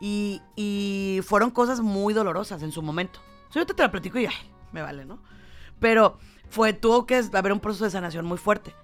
Y, 0.00 0.42
y 0.56 1.20
fueron 1.22 1.52
cosas 1.52 1.78
muy 1.78 2.14
dolorosas 2.14 2.64
en 2.64 2.72
su 2.72 2.82
momento. 2.82 3.20
O 3.48 3.52
sea, 3.52 3.62
yo 3.62 3.66
te, 3.66 3.80
la 3.80 3.92
platico 3.92 4.18
y 4.18 4.26
ay, 4.26 4.34
me 4.72 4.82
vale, 4.82 5.04
¿no? 5.04 5.20
Pero 5.78 6.18
fue, 6.50 6.72
tuvo 6.72 7.06
que 7.06 7.22
haber 7.32 7.52
un 7.52 7.60
proceso 7.60 7.84
de 7.84 7.92
sanación 7.92 8.26
muy 8.26 8.38
fuerte. 8.38 8.74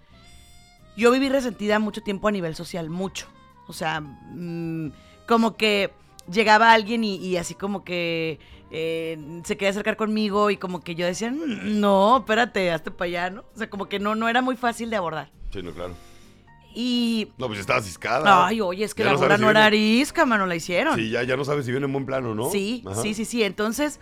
Yo 0.96 1.10
viví 1.10 1.28
resentida 1.28 1.80
mucho 1.80 2.00
tiempo 2.00 2.28
a 2.28 2.30
nivel 2.30 2.54
social, 2.54 2.90
mucho. 2.90 3.26
O 3.66 3.72
sea, 3.72 4.00
mm, 4.00 4.92
como 5.26 5.56
que 5.56 5.92
llegaba 6.30 6.72
alguien 6.72 7.04
y, 7.04 7.16
y 7.16 7.36
así 7.36 7.54
como 7.54 7.84
que 7.84 8.38
eh, 8.70 9.18
se 9.44 9.56
quería 9.56 9.70
acercar 9.70 9.96
conmigo 9.96 10.50
y 10.50 10.56
como 10.56 10.80
que 10.80 10.94
yo 10.94 11.06
decía, 11.06 11.30
"Mm, 11.30 11.80
no, 11.80 12.18
espérate, 12.18 12.70
hazte 12.72 12.90
para 12.90 13.06
allá, 13.06 13.30
¿no? 13.30 13.44
O 13.54 13.58
sea, 13.58 13.70
como 13.70 13.86
que 13.88 13.98
no, 13.98 14.14
no 14.14 14.28
era 14.28 14.42
muy 14.42 14.56
fácil 14.56 14.90
de 14.90 14.96
abordar. 14.96 15.30
Sí, 15.52 15.62
no, 15.62 15.72
claro. 15.72 15.94
Y, 16.74 17.28
No, 17.38 17.46
pues 17.46 17.60
estabas 17.60 17.84
ciscada. 17.84 18.46
ay, 18.46 18.60
oye, 18.60 18.84
es 18.84 18.94
que 18.94 19.04
Ya 19.04 19.12
la 19.12 19.12
no 19.12 19.36
si 19.36 19.42
no 19.42 19.50
era 19.50 19.66
arisca, 19.66 20.26
mano, 20.26 20.44
la 20.46 20.56
hicieron. 20.56 20.96
Sí, 20.96 21.08
ya, 21.10 21.22
ya 21.22 21.36
no 21.36 21.44
sabes 21.44 21.64
si 21.66 21.70
viene 21.70 21.86
en 21.86 21.92
buen 21.92 22.04
plano, 22.04 22.34
¿no? 22.34 22.50
Sí, 22.50 22.82
Ajá. 22.84 23.00
sí, 23.00 23.14
sí, 23.14 23.24
sí. 23.24 23.44
Entonces, 23.44 24.00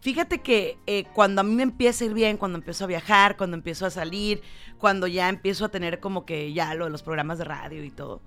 fíjate 0.00 0.40
que 0.40 0.78
eh, 0.86 1.04
cuando 1.14 1.40
a 1.40 1.44
mí 1.44 1.52
me 1.54 1.64
empieza 1.64 2.04
a 2.04 2.06
ir 2.06 2.14
bien, 2.14 2.36
cuando 2.36 2.58
empiezo 2.58 2.84
a 2.84 2.86
viajar, 2.86 3.36
cuando 3.36 3.56
empiezo 3.56 3.86
a 3.86 3.90
salir, 3.90 4.40
cuando 4.78 5.08
ya 5.08 5.28
empiezo 5.28 5.64
a 5.64 5.70
tener 5.70 5.98
como 5.98 6.24
que 6.24 6.52
ya 6.52 6.72
lo 6.74 6.84
de 6.84 6.90
los 6.92 7.02
programas 7.02 7.38
de 7.38 7.44
radio 7.44 7.82
y 7.82 7.90
todo, 7.90 8.22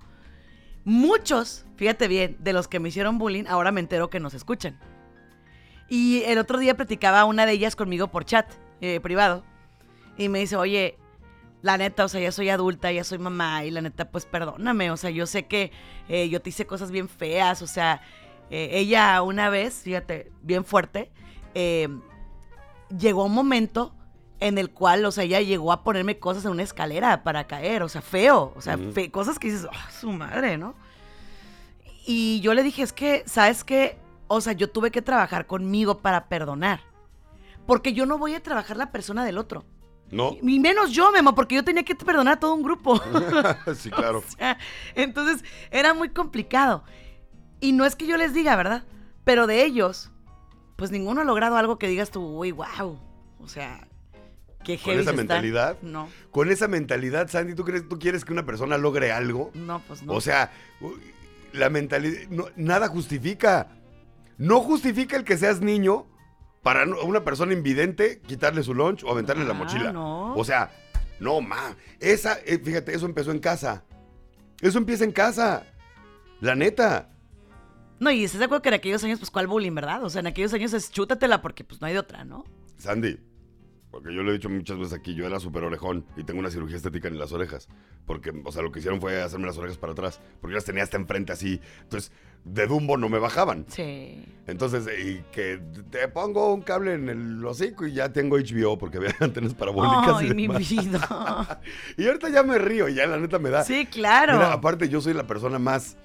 muchos, 0.86 1.66
fíjate 1.74 2.08
bien, 2.08 2.36
de 2.38 2.54
los 2.54 2.68
que 2.68 2.80
me 2.80 2.88
hicieron 2.88 3.18
bullying, 3.18 3.44
ahora 3.48 3.72
me 3.72 3.80
entero 3.80 4.08
que 4.08 4.20
nos 4.20 4.32
escuchan. 4.32 4.78
Y 5.88 6.22
el 6.22 6.38
otro 6.38 6.58
día 6.58 6.76
platicaba 6.76 7.24
una 7.24 7.44
de 7.44 7.52
ellas 7.52 7.76
conmigo 7.76 8.08
por 8.08 8.24
chat 8.24 8.50
eh, 8.80 9.00
privado 9.00 9.44
y 10.16 10.28
me 10.28 10.38
dice, 10.38 10.56
oye, 10.56 10.96
la 11.60 11.76
neta, 11.76 12.04
o 12.04 12.08
sea, 12.08 12.20
ya 12.20 12.30
soy 12.30 12.50
adulta, 12.50 12.92
ya 12.92 13.02
soy 13.02 13.18
mamá 13.18 13.64
y 13.64 13.72
la 13.72 13.82
neta, 13.82 14.10
pues 14.10 14.26
perdóname, 14.26 14.90
o 14.92 14.96
sea, 14.96 15.10
yo 15.10 15.26
sé 15.26 15.46
que 15.46 15.72
eh, 16.08 16.28
yo 16.28 16.40
te 16.40 16.50
hice 16.50 16.66
cosas 16.66 16.92
bien 16.92 17.08
feas, 17.08 17.62
o 17.62 17.66
sea, 17.66 18.00
eh, 18.50 18.70
ella 18.72 19.20
una 19.22 19.50
vez, 19.50 19.82
fíjate, 19.82 20.30
bien 20.42 20.64
fuerte, 20.64 21.10
llegó 22.96 23.24
un 23.24 23.32
momento 23.32 23.92
en 24.40 24.58
el 24.58 24.70
cual, 24.70 25.04
o 25.04 25.10
sea, 25.10 25.24
ella 25.24 25.40
llegó 25.40 25.72
a 25.72 25.82
ponerme 25.82 26.18
cosas 26.18 26.44
en 26.44 26.50
una 26.50 26.62
escalera 26.62 27.22
para 27.24 27.46
caer, 27.46 27.82
o 27.82 27.88
sea, 27.88 28.02
feo, 28.02 28.52
o 28.56 28.60
sea, 28.60 28.76
fe- 28.78 29.10
cosas 29.10 29.38
que 29.38 29.48
dices, 29.50 29.66
"Ah, 29.72 29.90
su 29.90 30.10
madre, 30.12 30.58
¿no? 30.58 30.74
Y 32.06 32.40
yo 32.40 32.54
le 32.54 32.62
dije, 32.62 32.82
es 32.82 32.92
que, 32.92 33.24
¿sabes 33.26 33.64
qué? 33.64 33.98
O 34.28 34.40
sea, 34.40 34.52
yo 34.52 34.70
tuve 34.70 34.90
que 34.90 35.02
trabajar 35.02 35.46
conmigo 35.46 35.98
para 35.98 36.28
perdonar. 36.28 36.80
Porque 37.66 37.92
yo 37.92 38.06
no 38.06 38.18
voy 38.18 38.34
a 38.34 38.42
trabajar 38.42 38.76
la 38.76 38.92
persona 38.92 39.24
del 39.24 39.38
otro. 39.38 39.64
No, 40.12 40.36
Y 40.40 40.60
menos 40.60 40.92
yo, 40.92 41.10
Memo, 41.10 41.34
porque 41.34 41.56
yo 41.56 41.64
tenía 41.64 41.82
que 41.82 41.96
perdonar 41.96 42.34
a 42.34 42.40
todo 42.40 42.54
un 42.54 42.62
grupo. 42.62 43.00
sí, 43.76 43.90
claro. 43.90 44.18
O 44.18 44.22
sea, 44.36 44.56
entonces 44.94 45.44
era 45.72 45.94
muy 45.94 46.10
complicado. 46.10 46.84
Y 47.58 47.72
no 47.72 47.84
es 47.84 47.96
que 47.96 48.06
yo 48.06 48.16
les 48.16 48.32
diga, 48.32 48.54
¿verdad? 48.54 48.84
Pero 49.24 49.48
de 49.48 49.64
ellos, 49.64 50.12
pues 50.76 50.92
ninguno 50.92 51.22
ha 51.22 51.24
logrado 51.24 51.56
algo 51.56 51.76
que 51.78 51.88
digas 51.88 52.10
tú, 52.12 52.22
uy, 52.24 52.52
wow. 52.52 53.00
O 53.40 53.48
sea, 53.48 53.88
qué 54.66 54.78
Con 54.82 54.92
esa 54.92 55.00
están". 55.00 55.16
mentalidad. 55.16 55.78
No, 55.82 56.08
Con 56.30 56.50
esa 56.50 56.66
mentalidad, 56.68 57.28
Sandy, 57.28 57.54
¿tú, 57.54 57.64
crees, 57.64 57.88
¿tú 57.88 57.98
quieres 57.98 58.24
que 58.24 58.32
una 58.32 58.44
persona 58.44 58.76
logre 58.78 59.12
algo? 59.12 59.50
no, 59.54 59.80
pues 59.86 60.02
no. 60.02 60.12
O 60.12 60.20
sea, 60.20 60.50
la 61.52 61.70
mentalidad, 61.70 62.28
no- 62.28 62.48
nada 62.56 62.88
justifica. 62.88 63.68
No 64.38 64.60
justifica 64.60 65.16
el 65.16 65.24
que 65.24 65.36
seas 65.38 65.60
niño 65.60 66.06
para 66.62 66.84
una 66.84 67.24
persona 67.24 67.52
invidente 67.52 68.20
quitarle 68.26 68.62
su 68.62 68.74
lunch 68.74 69.04
o 69.04 69.10
aventarle 69.10 69.44
la 69.44 69.52
Ah, 69.52 69.54
mochila. 69.54 69.92
no. 69.92 70.34
O 70.34 70.44
sea, 70.44 70.70
no, 71.20 71.40
ma. 71.40 71.76
Esa, 72.00 72.38
eh, 72.44 72.58
fíjate, 72.62 72.94
eso 72.94 73.06
empezó 73.06 73.30
en 73.30 73.38
casa. 73.38 73.84
Eso 74.60 74.76
empieza 74.78 75.04
en 75.04 75.12
casa. 75.12 75.64
La 76.40 76.54
neta. 76.54 77.08
no, 77.98 78.10
y 78.10 78.24
estás 78.24 78.40
de 78.40 78.44
acuerdo 78.44 78.60
que 78.60 78.68
en 78.68 78.74
aquellos 78.74 79.02
años, 79.04 79.18
pues, 79.18 79.30
¿cuál 79.30 79.46
bullying, 79.46 79.74
verdad? 79.74 80.04
O 80.04 80.10
sea, 80.10 80.20
en 80.20 80.26
aquellos 80.26 80.52
años 80.52 80.74
es 80.74 80.90
chútatela 80.90 81.40
porque, 81.40 81.64
pues, 81.64 81.80
no 81.80 81.86
hay 81.86 81.94
de 81.94 81.98
otra, 82.00 82.24
¿no? 82.24 82.44
Sandy, 82.76 83.18
Porque 83.96 84.14
yo 84.14 84.22
lo 84.22 84.30
he 84.30 84.34
dicho 84.34 84.50
muchas 84.50 84.76
veces 84.78 84.92
aquí, 84.92 85.14
yo 85.14 85.26
era 85.26 85.40
súper 85.40 85.64
orejón 85.64 86.04
y 86.18 86.24
tengo 86.24 86.38
una 86.40 86.50
cirugía 86.50 86.76
estética 86.76 87.08
en 87.08 87.18
las 87.18 87.32
orejas. 87.32 87.66
Porque, 88.04 88.30
o 88.44 88.52
sea, 88.52 88.60
lo 88.60 88.70
que 88.70 88.80
hicieron 88.80 89.00
fue 89.00 89.22
hacerme 89.22 89.46
las 89.46 89.56
orejas 89.56 89.78
para 89.78 89.92
atrás. 89.94 90.20
Porque 90.38 90.52
yo 90.52 90.56
las 90.56 90.66
tenía 90.66 90.82
hasta 90.82 90.98
enfrente 90.98 91.32
así. 91.32 91.60
Entonces, 91.82 92.12
de 92.44 92.66
Dumbo 92.66 92.98
no 92.98 93.08
me 93.08 93.18
bajaban. 93.18 93.64
Sí. 93.68 94.22
Entonces, 94.46 94.86
y 95.02 95.22
que 95.32 95.62
te 95.90 96.06
pongo 96.08 96.52
un 96.52 96.60
cable 96.60 96.92
en 96.92 97.08
el 97.08 97.44
hocico 97.44 97.86
y 97.86 97.94
ya 97.94 98.12
tengo 98.12 98.36
HBO 98.36 98.76
porque 98.76 98.98
había 98.98 99.14
antenas 99.20 99.54
parabólicas. 99.54 100.16
Ay, 100.18 100.28
y 100.30 100.34
mi 100.34 100.46
demás. 100.46 100.68
vida. 100.68 101.60
Y 101.96 102.06
ahorita 102.06 102.28
ya 102.28 102.42
me 102.42 102.58
río, 102.58 102.88
ya 102.88 103.06
la 103.06 103.16
neta 103.16 103.38
me 103.38 103.48
da. 103.48 103.64
Sí, 103.64 103.86
claro. 103.86 104.34
Mira, 104.34 104.52
aparte 104.52 104.90
yo 104.90 105.00
soy 105.00 105.14
la 105.14 105.26
persona 105.26 105.58
más, 105.58 105.96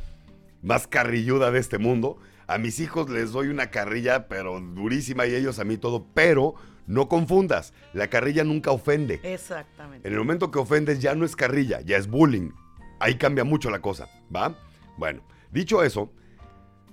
más 0.62 0.88
carrilluda 0.88 1.52
de 1.52 1.60
este 1.60 1.78
mundo. 1.78 2.18
A 2.48 2.58
mis 2.58 2.80
hijos 2.80 3.10
les 3.10 3.34
doy 3.34 3.50
una 3.50 3.70
carrilla, 3.70 4.30
pero 4.30 4.62
durísima, 4.62 5.26
y 5.28 5.36
ellos 5.36 5.60
a 5.60 5.66
mí 5.66 5.78
todo. 5.78 6.06
Pero 6.14 6.56
no 6.88 7.08
confundas, 7.08 7.74
la 7.94 8.08
carrilla 8.10 8.44
nunca 8.44 8.72
ofende. 8.72 9.20
Exactamente. 9.24 10.08
En 10.08 10.14
el 10.14 10.20
momento 10.20 10.52
que 10.52 10.60
ofendes 10.60 11.00
ya 11.00 11.16
no 11.16 11.26
es 11.26 11.36
carrilla, 11.36 11.82
ya 11.82 11.98
es 11.98 12.08
bullying. 12.08 12.52
Ahí 13.00 13.16
cambia 13.16 13.44
mucho 13.44 13.70
la 13.70 13.82
cosa, 13.82 14.08
¿va? 14.36 14.56
Bueno, 14.98 15.22
dicho 15.52 15.84
eso, 15.84 16.12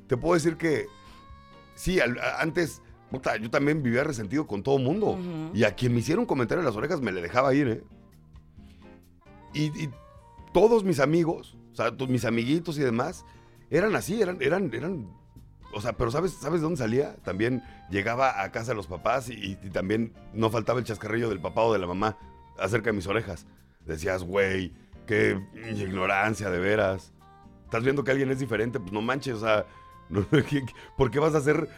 te 0.07 0.16
puedo 0.16 0.34
decir 0.34 0.57
que 0.57 0.86
sí, 1.74 2.01
al- 2.01 2.18
a- 2.18 2.41
antes, 2.41 2.80
puta, 3.11 3.36
yo 3.36 3.51
también 3.51 3.82
vivía 3.82 4.05
resentido 4.05 4.47
con 4.47 4.62
todo 4.62 4.78
mundo. 4.78 5.18
Y 5.55 5.64
a 5.64 5.74
quien 5.74 5.93
me 5.93 6.01
hiciera 6.01 6.20
un 6.20 6.26
comentario 6.26 6.61
en 6.61 6.66
las 6.66 6.76
orejas 6.76 7.01
me 7.01 7.12
le 7.12 7.20
dejaba 7.20 7.53
ir, 7.55 7.68
¿eh? 7.68 7.82
Y, 9.55 9.64
y 9.84 9.91
todos 10.53 10.84
mis 10.84 11.01
amigos, 11.01 11.57
o 11.72 11.74
sea, 11.74 11.91
mis 12.09 12.24
amiguitos 12.24 12.78
y 12.78 12.82
demás, 12.82 13.24
eran 13.70 13.95
así, 13.97 14.20
eran, 14.20 14.39
eran, 14.41 14.70
eran. 14.72 15.09
O 15.79 15.81
sea, 15.81 15.93
pero 15.95 16.11
¿sabes, 16.11 16.33
¿sabes 16.33 16.61
de 16.61 16.64
dónde 16.64 16.79
salía? 16.79 17.14
También 17.24 17.62
llegaba 17.91 18.43
a 18.43 18.51
casa 18.51 18.72
de 18.72 18.74
los 18.74 18.87
papás 18.89 19.29
y, 19.31 19.57
y 19.62 19.70
también 19.70 20.12
no 20.35 20.51
faltaba 20.51 20.79
el 20.81 20.85
chascarrillo 20.85 21.29
del 21.29 21.41
papá 21.41 21.62
o 21.62 21.72
de 21.72 21.79
la 21.79 21.87
mamá 21.87 22.16
acerca 22.59 22.91
de 22.91 22.97
mis 22.97 23.07
orejas. 23.07 23.47
Decías, 23.87 24.24
güey, 24.24 24.72
qué 25.07 25.41
ignorancia 25.76 26.51
de 26.51 26.59
veras. 26.59 27.12
Estás 27.64 27.83
viendo 27.85 28.03
que 28.05 28.11
alguien 28.11 28.31
es 28.31 28.39
diferente, 28.41 28.81
pues 28.81 28.93
no 28.93 29.01
manches, 29.03 29.35
o 29.37 29.41
sea, 29.41 29.66
no- 30.09 30.29
¿qué- 30.29 30.43
qué- 30.45 30.64
¿por 30.97 31.11
qué 31.11 31.18
vas 31.20 31.35
a 31.35 31.39
hacer 31.39 31.68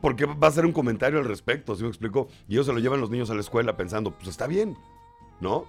¿Por 0.00 0.16
qué 0.16 0.26
va 0.26 0.36
a 0.48 0.50
hacer 0.50 0.66
un 0.66 0.72
comentario 0.72 1.18
al 1.18 1.24
respecto? 1.24 1.74
¿Sí 1.76 1.82
me 1.82 1.88
explico? 1.88 2.28
Y 2.46 2.54
ellos 2.54 2.66
se 2.66 2.72
lo 2.72 2.78
llevan 2.78 3.00
los 3.00 3.08
niños 3.10 3.30
a 3.30 3.34
la 3.34 3.40
escuela 3.40 3.76
pensando, 3.76 4.10
pues 4.10 4.28
está 4.28 4.46
bien, 4.46 4.76
¿no? 5.40 5.64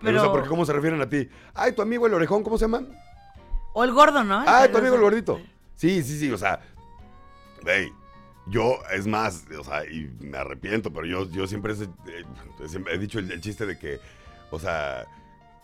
Pero, 0.00 0.18
o 0.18 0.22
sea, 0.22 0.30
porque 0.32 0.48
¿cómo 0.48 0.64
se 0.64 0.72
refieren 0.72 1.00
a 1.00 1.08
ti? 1.08 1.28
Ay, 1.54 1.72
tu 1.72 1.82
amigo 1.82 2.06
el 2.06 2.14
orejón, 2.14 2.42
¿cómo 2.44 2.56
se 2.56 2.64
llama? 2.66 2.82
O 3.74 3.82
el 3.84 3.92
gordo, 3.92 4.22
¿no? 4.22 4.44
Ah, 4.46 4.64
El 4.66 4.70
tu 4.72 4.78
amigo 4.78 4.94
el 4.94 5.00
gordito. 5.00 5.40
Sí, 5.76 6.02
sí, 6.02 6.18
sí, 6.18 6.30
o 6.30 6.38
sea, 6.38 6.60
hey, 7.66 7.92
yo, 8.46 8.78
es 8.92 9.06
más, 9.06 9.44
o 9.58 9.64
sea, 9.64 9.84
y 9.84 10.10
me 10.20 10.38
arrepiento, 10.38 10.92
pero 10.92 11.06
yo, 11.06 11.28
yo 11.30 11.46
siempre, 11.46 11.72
he- 11.74 11.84
eh, 12.10 12.24
siempre 12.68 12.94
he 12.94 12.98
dicho 12.98 13.18
el, 13.18 13.30
el 13.30 13.40
chiste 13.40 13.66
de 13.66 13.78
que, 13.78 14.00
o 14.50 14.58
sea, 14.58 15.06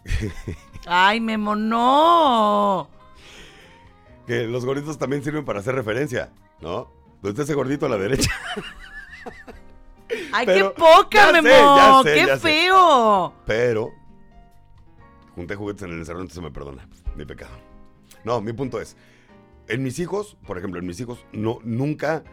Ay, 0.87 1.21
Memo, 1.21 1.55
no. 1.55 2.89
que 4.27 4.45
los 4.47 4.65
gorditos 4.65 4.99
también 4.99 5.23
sirven 5.23 5.45
para 5.45 5.61
hacer 5.61 5.75
referencia, 5.75 6.31
¿no? 6.61 6.91
¿Dónde 7.21 7.31
está 7.31 7.43
ese 7.43 7.55
gordito 7.55 7.87
a 7.87 7.89
la 7.89 7.97
derecha? 7.99 8.31
Ay, 10.33 10.47
Pero- 10.47 10.73
qué 10.75 10.81
poca, 10.81 11.27
sé, 11.33 11.43
Memo. 11.43 11.77
ya 11.77 12.01
sé, 12.03 12.15
qué 12.15 12.27
ya 12.27 12.37
sé. 12.37 12.41
feo. 12.41 13.35
Pero 13.47 13.93
junté 15.35 15.55
juguetes 15.55 15.83
en 15.83 15.91
el 15.93 15.99
encerrón, 15.99 16.23
entonces 16.23 16.43
me 16.43 16.51
perdona. 16.51 16.89
Mi 17.17 17.25
pecado. 17.25 17.53
No, 18.25 18.41
mi 18.41 18.53
punto 18.53 18.81
es, 18.81 18.97
en 19.69 19.83
mis 19.83 19.99
hijos, 19.99 20.37
por 20.47 20.59
ejemplo, 20.59 20.81
en 20.81 20.87
mis 20.87 21.01
hijos, 21.01 21.25
no, 21.33 21.59
nunca, 21.63 22.25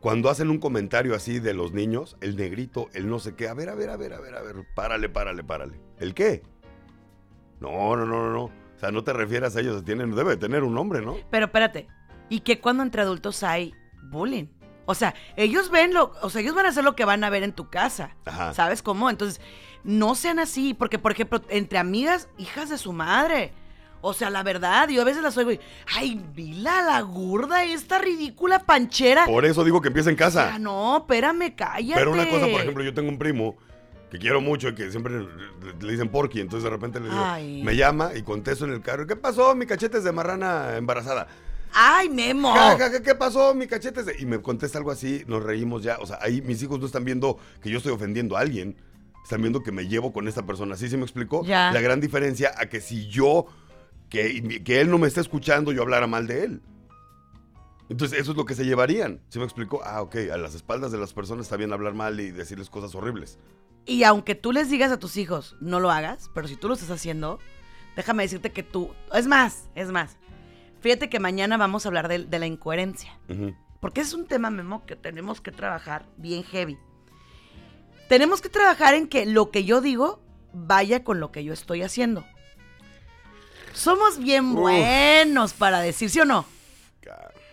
cuando 0.00 0.30
hacen 0.30 0.50
un 0.50 0.58
comentario 0.58 1.14
así 1.14 1.38
de 1.38 1.54
los 1.54 1.72
niños, 1.72 2.16
el 2.20 2.36
negrito, 2.36 2.88
el 2.94 3.08
no 3.08 3.18
sé 3.18 3.34
qué, 3.34 3.48
a 3.48 3.54
ver, 3.54 3.68
a 3.68 3.74
ver, 3.74 3.90
a 3.90 3.96
ver, 3.96 4.14
a 4.14 4.20
ver, 4.20 4.34
a 4.34 4.42
ver, 4.42 4.56
párale, 4.74 5.08
párale, 5.08 5.44
párale. 5.44 5.80
¿El 5.98 6.14
qué? 6.14 6.42
No, 7.60 7.94
no, 7.96 8.06
no, 8.06 8.22
no, 8.24 8.32
no. 8.32 8.44
O 8.44 8.78
sea, 8.80 8.90
no 8.90 9.04
te 9.04 9.12
refieras 9.12 9.56
a 9.56 9.60
ellos, 9.60 9.84
tienen, 9.84 10.14
debe 10.14 10.30
de 10.30 10.36
tener 10.38 10.62
un 10.64 10.74
nombre, 10.74 11.02
¿no? 11.02 11.16
Pero 11.30 11.46
espérate. 11.46 11.86
¿Y 12.30 12.40
que 12.40 12.60
cuando 12.60 12.82
entre 12.82 13.02
adultos 13.02 13.42
hay 13.42 13.74
bullying? 14.10 14.46
O 14.86 14.94
sea, 14.94 15.14
ellos 15.36 15.70
ven 15.70 15.92
lo, 15.92 16.14
o 16.22 16.30
sea, 16.30 16.40
ellos 16.40 16.54
van 16.54 16.66
a 16.66 16.70
hacer 16.70 16.82
lo 16.82 16.96
que 16.96 17.04
van 17.04 17.22
a 17.22 17.30
ver 17.30 17.42
en 17.42 17.52
tu 17.52 17.68
casa. 17.68 18.16
Ajá. 18.24 18.54
¿Sabes 18.54 18.82
cómo? 18.82 19.10
Entonces, 19.10 19.40
no 19.84 20.14
sean 20.14 20.38
así, 20.38 20.74
porque 20.74 20.98
por 20.98 21.12
ejemplo, 21.12 21.42
entre 21.48 21.78
amigas, 21.78 22.28
hijas 22.38 22.70
de 22.70 22.78
su 22.78 22.92
madre. 22.92 23.52
O 24.02 24.14
sea, 24.14 24.30
la 24.30 24.42
verdad, 24.42 24.88
yo 24.88 25.02
a 25.02 25.04
veces 25.04 25.22
las 25.22 25.36
oigo 25.36 25.52
y, 25.52 25.60
ay, 25.94 26.22
vila 26.34 26.82
la 26.82 27.00
gorda, 27.02 27.64
esta 27.64 27.98
ridícula 27.98 28.60
panchera. 28.60 29.26
Por 29.26 29.44
eso 29.44 29.62
digo 29.64 29.80
que 29.80 29.88
empieza 29.88 30.10
en 30.10 30.16
casa. 30.16 30.54
Ah, 30.54 30.58
no, 30.58 30.98
espérame, 30.98 31.54
cállate. 31.54 32.00
Pero 32.00 32.12
una 32.12 32.28
cosa, 32.28 32.46
por 32.46 32.60
ejemplo, 32.60 32.82
yo 32.82 32.94
tengo 32.94 33.08
un 33.08 33.18
primo 33.18 33.56
que 34.10 34.18
quiero 34.18 34.40
mucho 34.40 34.68
y 34.68 34.74
que 34.74 34.90
siempre 34.90 35.12
le, 35.80 35.90
dicen 35.90 36.08
porky, 36.08 36.40
entonces 36.40 36.64
de 36.64 36.70
repente 36.70 36.98
le 36.98 37.08
digo, 37.08 37.22
Ay. 37.24 37.62
me 37.62 37.76
llama 37.76 38.10
y 38.14 38.22
contesto 38.22 38.64
en 38.64 38.72
el 38.72 38.82
carro, 38.82 39.06
¿qué 39.06 39.16
pasó? 39.16 39.54
Mi 39.54 39.66
cachete 39.66 39.98
es 39.98 40.04
de 40.04 40.12
marrana 40.12 40.76
embarazada. 40.76 41.28
Ay, 41.72 42.08
Memo. 42.08 42.52
Ja, 42.52 42.76
ja, 42.76 42.90
ja, 42.90 43.00
¿Qué 43.00 43.14
pasó? 43.14 43.54
Mi 43.54 43.66
cachete 43.66 44.00
es 44.00 44.06
de... 44.06 44.16
Y 44.18 44.26
me 44.26 44.40
contesta 44.40 44.78
algo 44.78 44.90
así, 44.90 45.24
nos 45.26 45.42
reímos 45.42 45.82
ya. 45.82 45.98
O 45.98 46.06
sea, 46.06 46.18
ahí 46.20 46.42
mis 46.42 46.62
hijos 46.62 46.80
no 46.80 46.86
están 46.86 47.04
viendo 47.04 47.38
que 47.62 47.70
yo 47.70 47.78
estoy 47.78 47.92
ofendiendo 47.92 48.36
a 48.36 48.40
alguien. 48.40 48.76
Están 49.22 49.42
viendo 49.42 49.62
que 49.62 49.70
me 49.70 49.86
llevo 49.86 50.12
con 50.12 50.26
esta 50.26 50.44
persona. 50.44 50.76
¿Sí 50.76 50.88
se 50.88 50.96
me 50.96 51.04
explicó? 51.04 51.44
Ya. 51.44 51.70
La 51.72 51.80
gran 51.80 52.00
diferencia 52.00 52.52
a 52.56 52.66
que 52.66 52.80
si 52.80 53.06
yo, 53.08 53.46
que, 54.10 54.62
que 54.62 54.80
él 54.80 54.90
no 54.90 54.98
me 54.98 55.08
está 55.08 55.20
escuchando, 55.20 55.72
yo 55.72 55.82
hablara 55.82 56.06
mal 56.06 56.26
de 56.26 56.44
él. 56.44 56.62
Entonces, 57.88 58.20
eso 58.20 58.32
es 58.32 58.36
lo 58.36 58.44
que 58.44 58.54
se 58.54 58.64
llevarían. 58.64 59.20
¿Sí 59.30 59.38
me 59.38 59.44
explicó? 59.44 59.80
Ah, 59.84 60.02
ok, 60.02 60.16
a 60.32 60.36
las 60.36 60.54
espaldas 60.54 60.92
de 60.92 60.98
las 60.98 61.12
personas 61.12 61.46
está 61.46 61.56
bien 61.56 61.72
hablar 61.72 61.94
mal 61.94 62.20
y 62.20 62.30
decirles 62.30 62.70
cosas 62.70 62.94
horribles. 62.94 63.38
Y 63.84 64.04
aunque 64.04 64.34
tú 64.34 64.52
les 64.52 64.70
digas 64.70 64.92
a 64.92 64.98
tus 64.98 65.16
hijos, 65.16 65.56
no 65.60 65.80
lo 65.80 65.90
hagas, 65.90 66.30
pero 66.34 66.46
si 66.46 66.54
tú 66.54 66.68
lo 66.68 66.74
estás 66.74 66.90
haciendo, 66.90 67.40
déjame 67.96 68.22
decirte 68.22 68.52
que 68.52 68.62
tú... 68.62 68.94
Es 69.12 69.26
más, 69.26 69.68
es 69.74 69.90
más. 69.90 70.18
Fíjate 70.80 71.08
que 71.08 71.18
mañana 71.18 71.56
vamos 71.56 71.84
a 71.84 71.88
hablar 71.88 72.06
de, 72.06 72.24
de 72.26 72.38
la 72.38 72.46
incoherencia. 72.46 73.18
Porque 73.80 74.02
es 74.02 74.14
un 74.14 74.26
tema, 74.26 74.50
Memo, 74.50 74.84
que 74.86 74.94
tenemos 74.94 75.40
que 75.40 75.50
trabajar 75.50 76.06
bien 76.16 76.44
heavy. 76.44 76.78
Tenemos 78.08 78.40
que 78.40 78.48
trabajar 78.48 78.94
en 78.94 79.08
que 79.08 79.26
lo 79.26 79.50
que 79.50 79.64
yo 79.64 79.80
digo 79.80 80.22
vaya 80.52 81.02
con 81.02 81.18
lo 81.18 81.32
que 81.32 81.42
yo 81.42 81.52
estoy 81.52 81.82
haciendo. 81.82 82.24
Somos 83.72 84.18
bien 84.18 84.46
Uf. 84.52 84.60
buenos 84.60 85.52
para 85.52 85.80
decir, 85.80 86.10
¿sí 86.10 86.20
o 86.20 86.24
no? 86.24 86.44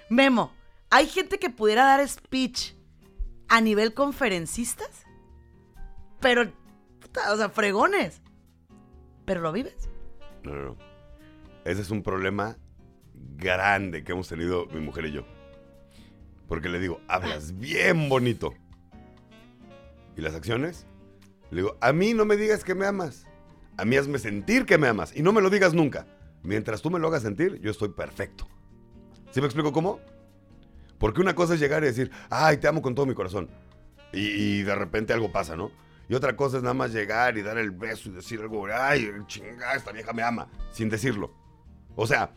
Memo, 0.10 0.54
hay 0.90 1.08
gente 1.08 1.38
que 1.38 1.50
pudiera 1.50 1.84
dar 1.84 2.08
speech 2.08 2.74
a 3.50 3.62
nivel 3.62 3.94
conferencistas, 3.94 5.06
pero, 6.20 6.50
puta, 7.00 7.34
o 7.34 7.38
sea, 7.38 7.50
fregones. 7.50 8.22
Pero 9.26 9.42
lo 9.42 9.52
vives. 9.52 9.90
No, 10.44 10.54
no, 10.54 10.64
no. 10.64 10.78
Ese 11.66 11.82
es 11.82 11.92
un 11.92 12.02
problema 12.02 12.58
grande 13.14 14.04
que 14.04 14.14
hemos 14.14 14.30
tenido 14.30 14.66
mi 14.68 14.80
mujer 14.80 15.06
y 15.08 15.12
yo. 15.12 15.26
Porque 16.48 16.70
le 16.70 16.80
digo, 16.80 17.02
hablas 17.10 17.60
bien 17.60 18.08
bonito. 18.08 18.54
¿Y 20.16 20.22
las 20.22 20.34
acciones? 20.34 20.86
Le 21.52 21.58
digo, 21.58 21.78
a 21.82 21.92
mí 21.92 22.14
no 22.14 22.24
me 22.24 22.38
digas 22.38 22.64
que 22.64 22.74
me 22.74 22.86
amas. 22.86 23.27
A 23.78 23.86
mí 23.86 23.96
hazme 23.96 24.18
sentir 24.20 24.66
que 24.66 24.78
me 24.78 24.88
amas. 24.88 25.16
Y 25.16 25.22
no 25.22 25.32
me 25.32 25.42
lo 25.42 25.50
digas 25.50 25.74
nunca. 25.74 26.06
Mientras 26.44 26.82
tú 26.82 26.90
me 26.90 27.00
lo 27.00 27.08
hagas 27.08 27.24
sentir, 27.24 27.60
yo 27.62 27.72
estoy 27.72 27.90
perfecto. 27.90 28.48
¿Sí 29.32 29.40
me 29.40 29.48
explico 29.48 29.72
cómo? 29.72 30.00
Porque 30.98 31.22
una 31.22 31.36
cosa 31.36 31.54
es 31.54 31.60
llegar 31.60 31.84
y 31.84 31.88
decir, 31.88 32.12
ay, 32.30 32.58
te 32.58 32.68
amo 32.68 32.82
con 32.82 32.96
todo 32.96 33.06
mi 33.06 33.14
corazón. 33.14 33.50
Y, 34.14 34.62
de 34.62 34.74
repente 34.74 35.14
algo 35.14 35.32
pasa, 35.32 35.56
¿no? 35.56 35.72
Y 36.10 36.16
otra 36.16 36.36
cosa 36.36 36.58
es 36.58 36.64
nada 36.64 36.74
más 36.74 36.94
llegar 36.94 37.38
y 37.38 37.42
dar 37.42 37.58
el 37.58 37.72
beso 37.72 38.10
y 38.10 38.14
decir 38.14 38.40
algo, 38.40 38.66
ay, 38.74 39.12
chingada, 39.28 39.76
esta 39.76 39.92
vieja 39.92 40.14
me 40.14 40.24
ama, 40.24 40.48
sin 40.72 40.90
decirlo. 40.90 41.34
O 41.96 42.08
sea, 42.08 42.32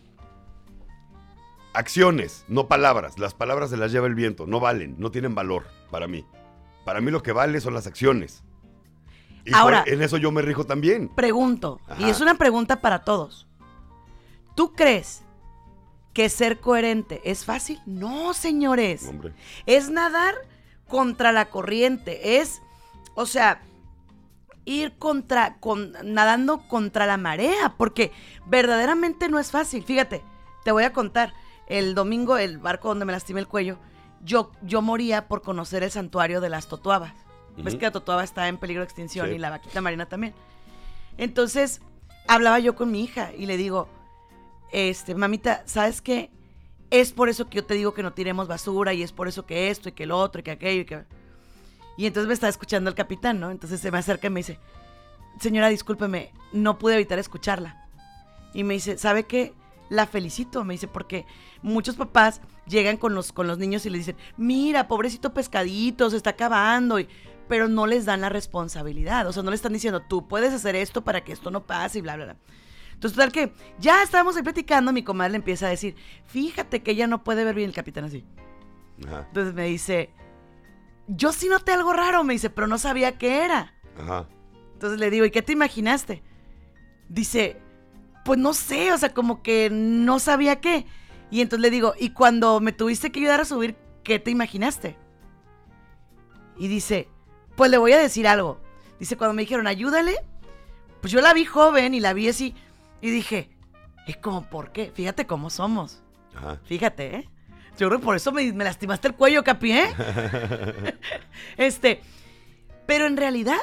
acciones, 1.73 2.45
no 2.49 2.67
palabras. 2.67 3.19
Las 3.19 3.33
palabras 3.33 3.71
se 3.71 3.77
las 3.77 3.93
lleva 3.93 4.09
el 4.09 4.15
viento, 4.15 4.47
no 4.47 4.59
valen, 4.59 4.97
no 4.99 5.11
tienen 5.11 5.35
valor 5.35 5.67
para 5.91 6.09
mí. 6.09 6.27
Para 6.85 7.01
mí 7.01 7.11
lo 7.11 7.23
que 7.23 7.33
vale 7.33 7.61
son 7.61 7.75
las 7.75 7.87
acciones. 7.87 8.43
Y 9.45 9.55
Ahora- 9.55 9.85
por- 9.85 9.93
en 9.93 10.03
eso 10.03 10.17
yo 10.17 10.31
me 10.31 10.43
rijo 10.43 10.65
también. 10.65 11.09
Pregunto, 11.09 11.81
y 11.99 12.05
es 12.11 12.21
una 12.21 12.35
pregunta 12.35 12.81
para 12.81 13.05
todos. 13.05 13.47
¿Tú 14.55 14.73
crees 14.73 15.23
que 16.13 16.29
ser 16.29 16.61
coherente 16.61 17.21
es 17.25 17.45
fácil? 17.45 17.81
No, 17.87 18.35
señores. 18.35 19.07
Hombre. 19.09 19.33
Es 19.67 19.91
nadar 19.91 20.35
contra 20.89 21.33
la 21.33 21.47
corriente. 21.51 22.39
Es, 22.41 22.61
o 23.15 23.27
sea, 23.27 23.63
ir 24.65 24.99
contra, 24.99 25.57
con, 25.59 25.93
nadando 26.05 26.67
contra 26.69 27.07
la 27.07 27.17
marea, 27.17 27.75
porque 27.79 28.13
verdaderamente 28.47 29.29
no 29.29 29.39
es 29.39 29.51
fácil. 29.51 29.83
Fíjate, 29.85 30.23
te 30.65 30.73
voy 30.73 30.85
a 30.85 30.93
contar. 30.93 31.33
El 31.67 31.95
domingo, 31.95 32.37
el 32.37 32.59
barco 32.59 32.89
donde 32.89 33.05
me 33.05 33.13
lastimé 33.13 33.39
el 33.39 33.47
cuello, 33.47 33.79
yo, 34.25 34.51
yo 34.63 34.83
moría 34.83 35.29
por 35.29 35.41
conocer 35.41 35.85
el 35.85 35.93
santuario 35.93 36.41
de 36.41 36.49
las 36.49 36.67
totuabas. 36.67 37.15
Ves 37.57 37.75
Ujú. 37.75 37.79
que 37.81 37.87
la 37.87 37.93
totuaba 37.93 38.25
está 38.25 38.49
en 38.49 38.59
peligro 38.59 38.81
de 38.83 38.85
extinción 38.87 39.29
Sí. 39.29 39.35
y 39.35 39.39
la 39.39 39.51
vaquita 39.51 39.81
marina 39.81 40.07
también. 40.07 40.35
Entonces, 41.19 41.81
hablaba 42.29 42.59
yo 42.59 42.75
con 42.75 42.91
mi 42.91 43.03
hija 43.03 43.33
y 43.37 43.47
le 43.47 43.57
digo, 43.57 43.89
este, 44.73 45.15
mamita, 45.15 45.63
¿sabes 45.67 46.01
qué? 46.01 46.31
Es 46.91 47.13
por 47.13 47.29
eso 47.29 47.49
que 47.49 47.57
yo 47.57 47.65
te 47.65 47.75
digo 47.75 47.95
que 47.95 48.03
no 48.03 48.13
tiremos 48.13 48.49
basura 48.49 48.93
y 48.95 49.03
es 49.03 49.13
por 49.13 49.29
eso 49.29 49.47
que 49.47 49.71
esto 49.71 49.89
y 49.89 49.93
que 49.93 50.07
lo 50.07 50.19
otro 50.19 50.41
y 50.41 50.43
que 50.45 50.51
aquello 50.53 50.81
y 50.83 50.85
que... 50.85 51.05
Y 51.97 52.07
entonces 52.07 52.27
me 52.29 52.35
estaba 52.35 52.49
escuchando 52.51 52.89
el 52.89 52.97
capitán, 52.97 53.39
¿no? 53.41 53.51
Entonces 53.51 53.81
se 53.81 53.91
me 53.91 53.99
acerca 53.99 54.29
y 54.29 54.31
me 54.31 54.41
dice, 54.41 54.59
señora, 55.39 55.69
discúlpeme, 55.69 56.33
no 56.53 56.79
pude 56.79 56.95
evitar 56.95 57.19
escucharla. 57.19 57.87
Y 58.55 58.65
me 58.65 58.75
dice, 58.75 58.97
¿sabe 58.97 59.25
qué? 59.25 59.53
La 59.91 60.07
felicito, 60.07 60.65
me 60.65 60.75
dice, 60.75 60.89
porque 60.89 61.27
muchos 61.63 61.97
papás 61.97 62.41
llegan 62.67 62.97
con 62.97 63.15
los, 63.15 63.33
con 63.33 63.47
los 63.47 63.59
niños 63.59 63.85
y 63.87 63.91
les 63.91 64.07
dicen, 64.07 64.17
mira, 64.37 64.89
pobrecito 64.89 65.35
pescadito, 65.35 66.09
se 66.11 66.17
está 66.17 66.31
acabando, 66.31 66.99
y- 66.99 67.09
pero 67.51 67.67
no 67.67 67.89
les 67.89 68.05
dan 68.05 68.21
la 68.21 68.29
responsabilidad, 68.29 69.27
o 69.27 69.33
sea, 69.33 69.43
no 69.43 69.51
le 69.51 69.57
están 69.57 69.73
diciendo, 69.73 70.03
tú 70.03 70.29
puedes 70.29 70.55
hacer 70.55 70.77
esto 70.77 71.03
para 71.03 71.25
que 71.25 71.33
esto 71.33 71.51
no 71.51 71.67
pase 71.67 71.99
y 71.99 72.01
bla, 72.01 72.15
bla, 72.15 72.27
bla. 72.27 72.37
Entonces, 72.93 73.17
total 73.17 73.33
que 73.33 73.53
ya 73.81 74.05
estábamos 74.05 74.37
ahí 74.37 74.45
platicando, 74.45 74.93
mi 74.93 75.03
comadre 75.03 75.33
le 75.33 75.39
empieza 75.39 75.67
a 75.67 75.71
decir, 75.71 75.97
fíjate 76.27 76.85
que 76.85 76.93
ella 76.93 77.09
no 77.09 77.25
puede 77.25 77.43
ver 77.43 77.57
bien 77.57 77.69
el 77.69 77.75
capitán 77.75 78.05
así. 78.05 78.25
Ajá. 79.05 79.25
Entonces 79.27 79.53
me 79.53 79.65
dice, 79.65 80.11
yo 81.09 81.33
sí 81.33 81.49
noté 81.49 81.73
algo 81.73 81.93
raro, 81.93 82.23
me 82.23 82.35
dice, 82.35 82.51
pero 82.51 82.69
no 82.69 82.79
sabía 82.79 83.19
qué 83.19 83.45
era. 83.45 83.75
Ajá. 83.99 84.29
Entonces 84.75 85.01
le 85.01 85.11
digo, 85.11 85.25
¿y 85.25 85.33
qué 85.33 85.43
te 85.43 85.53
imaginaste? 85.53 86.23
Dice, 87.09 87.61
pues 88.25 88.39
no 88.39 88.55
sé, 88.55 88.93
o 88.93 88.99
sea, 88.99 89.13
como 89.13 89.43
que 89.43 89.71
no 89.73 90.21
sabía 90.21 90.61
qué. 90.61 90.87
Y 91.33 91.41
entonces 91.41 91.63
le 91.63 91.71
digo, 91.71 91.95
¿y 91.99 92.11
cuando 92.11 92.61
me 92.61 92.71
tuviste 92.71 93.11
que 93.11 93.19
ayudar 93.19 93.41
a 93.41 93.45
subir, 93.45 93.75
qué 94.05 94.21
te 94.21 94.31
imaginaste? 94.31 94.97
Y 96.57 96.69
dice, 96.69 97.09
pues 97.61 97.71
le 97.71 97.77
voy 97.77 97.93
a 97.93 97.99
decir 97.99 98.27
algo. 98.27 98.59
Dice, 98.99 99.19
cuando 99.19 99.35
me 99.35 99.43
dijeron, 99.43 99.67
ayúdale, 99.67 100.17
pues 101.03 101.13
yo 101.13 101.21
la 101.21 101.35
vi 101.35 101.45
joven 101.45 101.93
y 101.93 102.01
la 102.01 102.15
vi 102.15 102.27
así. 102.27 102.55
Y 103.03 103.11
dije, 103.11 103.51
es 104.07 104.17
como, 104.17 104.49
¿por 104.49 104.73
qué? 104.73 104.91
Fíjate 104.95 105.27
cómo 105.27 105.51
somos. 105.51 106.03
Ajá. 106.35 106.59
Fíjate, 106.65 107.17
¿eh? 107.17 107.29
Yo 107.77 107.89
creo 107.89 108.01
que 108.01 108.07
por 108.07 108.17
eso 108.17 108.33
me, 108.33 108.51
me 108.55 108.65
lastimaste 108.65 109.09
el 109.09 109.15
cuello, 109.15 109.45
Capi, 109.45 109.73
¿eh? 109.73 109.95
este, 111.59 112.01
pero 112.87 113.05
en 113.07 113.19
realidad, 113.19 113.59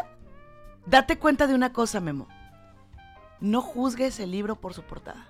date 0.85 1.17
cuenta 1.17 1.47
de 1.47 1.55
una 1.55 1.73
cosa, 1.73 1.99
Memo. 1.99 2.27
No 3.39 3.63
juzgues 3.63 4.19
el 4.19 4.29
libro 4.29 4.57
por 4.57 4.75
su 4.75 4.83
portada. 4.83 5.27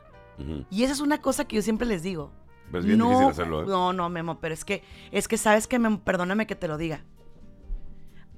Y 0.70 0.84
esa 0.84 0.92
es 0.92 1.00
una 1.00 1.22
cosa 1.22 1.46
que 1.46 1.56
yo 1.56 1.62
siempre 1.62 1.88
les 1.88 2.04
digo. 2.04 2.34
Pero 2.66 2.80
es 2.80 2.86
bien 2.86 2.98
no, 2.98 3.12
difícil 3.12 3.30
hacerlo, 3.30 3.64
¿eh? 3.64 3.66
No, 3.66 3.94
no, 3.94 4.10
Memo, 4.10 4.42
pero 4.42 4.54
es 4.54 4.66
que, 4.66 4.84
es 5.14 5.30
que 5.30 5.38
sabes 5.38 5.68
que, 5.68 5.80
Memo, 5.80 6.02
perdóname 6.02 6.48
que 6.48 6.56
te 6.56 6.68
lo 6.68 6.78
diga. 6.78 7.06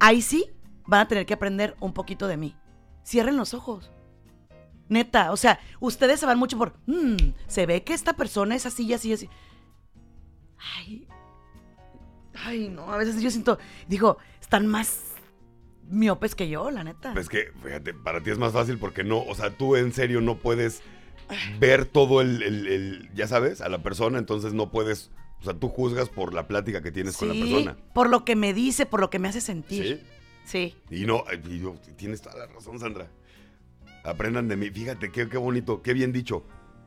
Ahí 0.00 0.22
sí 0.22 0.50
van 0.86 1.02
a 1.02 1.08
tener 1.08 1.26
que 1.26 1.34
aprender 1.34 1.76
un 1.80 1.92
poquito 1.92 2.26
de 2.26 2.36
mí. 2.36 2.56
Cierren 3.06 3.36
los 3.36 3.54
ojos. 3.54 3.92
Neta, 4.88 5.30
o 5.30 5.36
sea, 5.36 5.60
ustedes 5.78 6.18
se 6.18 6.26
van 6.26 6.38
mucho 6.38 6.58
por, 6.58 6.74
"Mm, 6.86 7.16
se 7.46 7.66
ve 7.66 7.84
que 7.84 7.94
esta 7.94 8.14
persona 8.14 8.56
es 8.56 8.66
así 8.66 8.86
y 8.86 8.92
así 8.94 9.10
y 9.10 9.12
así. 9.12 9.28
Ay, 10.76 11.06
ay, 12.44 12.68
no, 12.68 12.92
a 12.92 12.96
veces 12.96 13.22
yo 13.22 13.30
siento, 13.30 13.58
digo, 13.88 14.18
están 14.40 14.66
más 14.66 15.12
miopes 15.88 16.34
que 16.34 16.48
yo, 16.48 16.70
la 16.70 16.84
neta. 16.84 17.12
Pues 17.14 17.28
que, 17.28 17.52
fíjate, 17.62 17.94
para 17.94 18.20
ti 18.22 18.30
es 18.30 18.38
más 18.38 18.52
fácil 18.52 18.78
porque 18.78 19.04
no, 19.04 19.22
o 19.22 19.34
sea, 19.34 19.50
tú 19.56 19.76
en 19.76 19.92
serio 19.92 20.20
no 20.20 20.38
puedes 20.38 20.82
ver 21.60 21.84
todo 21.84 22.20
el- 22.20 22.42
el- 22.42 23.10
ya 23.14 23.28
sabes, 23.28 23.60
a 23.60 23.68
la 23.68 23.82
persona, 23.82 24.18
entonces 24.18 24.52
no 24.54 24.70
puedes, 24.70 25.10
o 25.40 25.44
sea, 25.44 25.54
tú 25.54 25.68
juzgas 25.68 26.08
por 26.08 26.34
la 26.34 26.46
plática 26.46 26.82
que 26.82 26.90
tienes 26.92 27.16
con 27.16 27.28
la 27.28 27.34
persona. 27.34 27.76
por 27.94 28.10
lo 28.10 28.24
que 28.24 28.36
me 28.36 28.52
dice, 28.54 28.86
por 28.86 29.00
lo 29.00 29.08
que 29.10 29.18
me 29.18 29.28
hace 29.28 29.40
sentir. 29.40 30.00
Sí. 30.44 30.74
Sí. 30.90 30.94
Y 30.94 31.06
no, 31.06 31.24
y 31.48 31.60
yo- 31.60 31.76
tienes 31.96 32.20
toda 32.22 32.36
la 32.36 32.46
razón, 32.46 32.78
Sandra. 32.78 33.08
Aprendan 34.04 34.48
de 34.48 34.56
mí. 34.56 34.70
Fíjate, 34.70 35.10
qué, 35.12 35.28
qué 35.28 35.36
bonito, 35.38 35.82
qué 35.82 35.92
bien 35.94 36.12
dicho. 36.12 36.44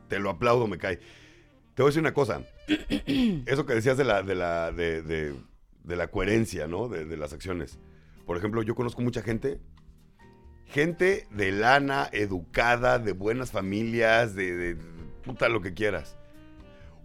Te 0.08 0.18
lo 0.18 0.30
aplaudo, 0.30 0.66
me 0.66 0.78
cae. 0.78 0.96
Te 1.74 1.82
voy 1.82 1.84
a 1.84 1.90
decir 1.90 2.00
una 2.00 2.12
cosa. 2.14 2.42
Eso 3.46 3.64
que 3.66 3.74
decías 3.74 3.96
de 3.96 4.04
la, 4.04 4.22
de 4.22 4.34
la, 4.34 4.70
de, 4.72 5.02
de- 5.02 5.34
de 5.84 5.96
la 5.96 6.08
coherencia, 6.08 6.66
¿no? 6.66 6.88
De, 6.88 7.04
de 7.04 7.16
las 7.16 7.32
acciones. 7.32 7.78
Por 8.26 8.36
ejemplo, 8.38 8.62
yo 8.62 8.74
conozco 8.74 9.02
mucha 9.02 9.20
gente, 9.22 9.60
gente 10.66 11.26
de 11.30 11.52
lana, 11.52 12.08
educada, 12.12 12.98
de 12.98 13.12
buenas 13.12 13.50
familias, 13.52 14.34
de, 14.34 14.54
de 14.56 14.76
puta 15.24 15.48
lo 15.48 15.60
que 15.60 15.74
quieras. 15.74 16.16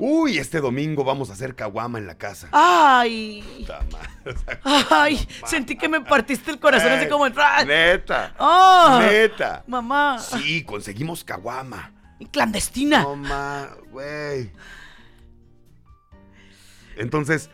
Uy, 0.01 0.37
este 0.37 0.61
domingo 0.61 1.03
vamos 1.03 1.29
a 1.29 1.33
hacer 1.33 1.55
caguama 1.55 1.97
en 1.99 2.07
la 2.07 2.17
casa. 2.17 2.47
Ay. 2.53 3.43
Puta 3.59 3.81
madre, 3.91 4.31
o 4.31 4.37
sea, 4.37 4.59
Ay, 5.03 5.27
sentí 5.45 5.77
que 5.77 5.89
me 5.89 5.99
partiste 5.99 6.51
el 6.51 6.57
corazón 6.57 6.93
así 6.93 7.03
Ey, 7.03 7.09
como 7.09 7.27
en... 7.27 7.33
¡Ah! 7.35 7.65
Neta. 7.65 8.33
¡Ah! 8.39 8.99
Neta. 9.01 9.65
Mamá. 9.67 10.17
Sí, 10.19 10.63
conseguimos 10.63 11.25
caguama. 11.25 11.91
Clandestina. 12.31 13.01
No 13.01 13.17
ma, 13.17 13.67
güey. 13.91 14.49
Entonces, 16.95 17.49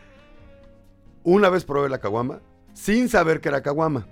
una 1.24 1.50
vez 1.50 1.66
probé 1.66 1.90
la 1.90 2.00
caguama 2.00 2.42
sin 2.74 3.10
saber 3.10 3.42
que 3.42 3.50
era 3.50 3.64
caguama. 3.64 4.06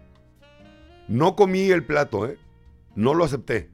No 1.07 1.35
comí 1.35 1.69
el 1.69 1.85
plato, 1.85 2.25
¿eh? 2.25 2.39
No 2.95 3.13
lo 3.13 3.25
acepté. 3.25 3.69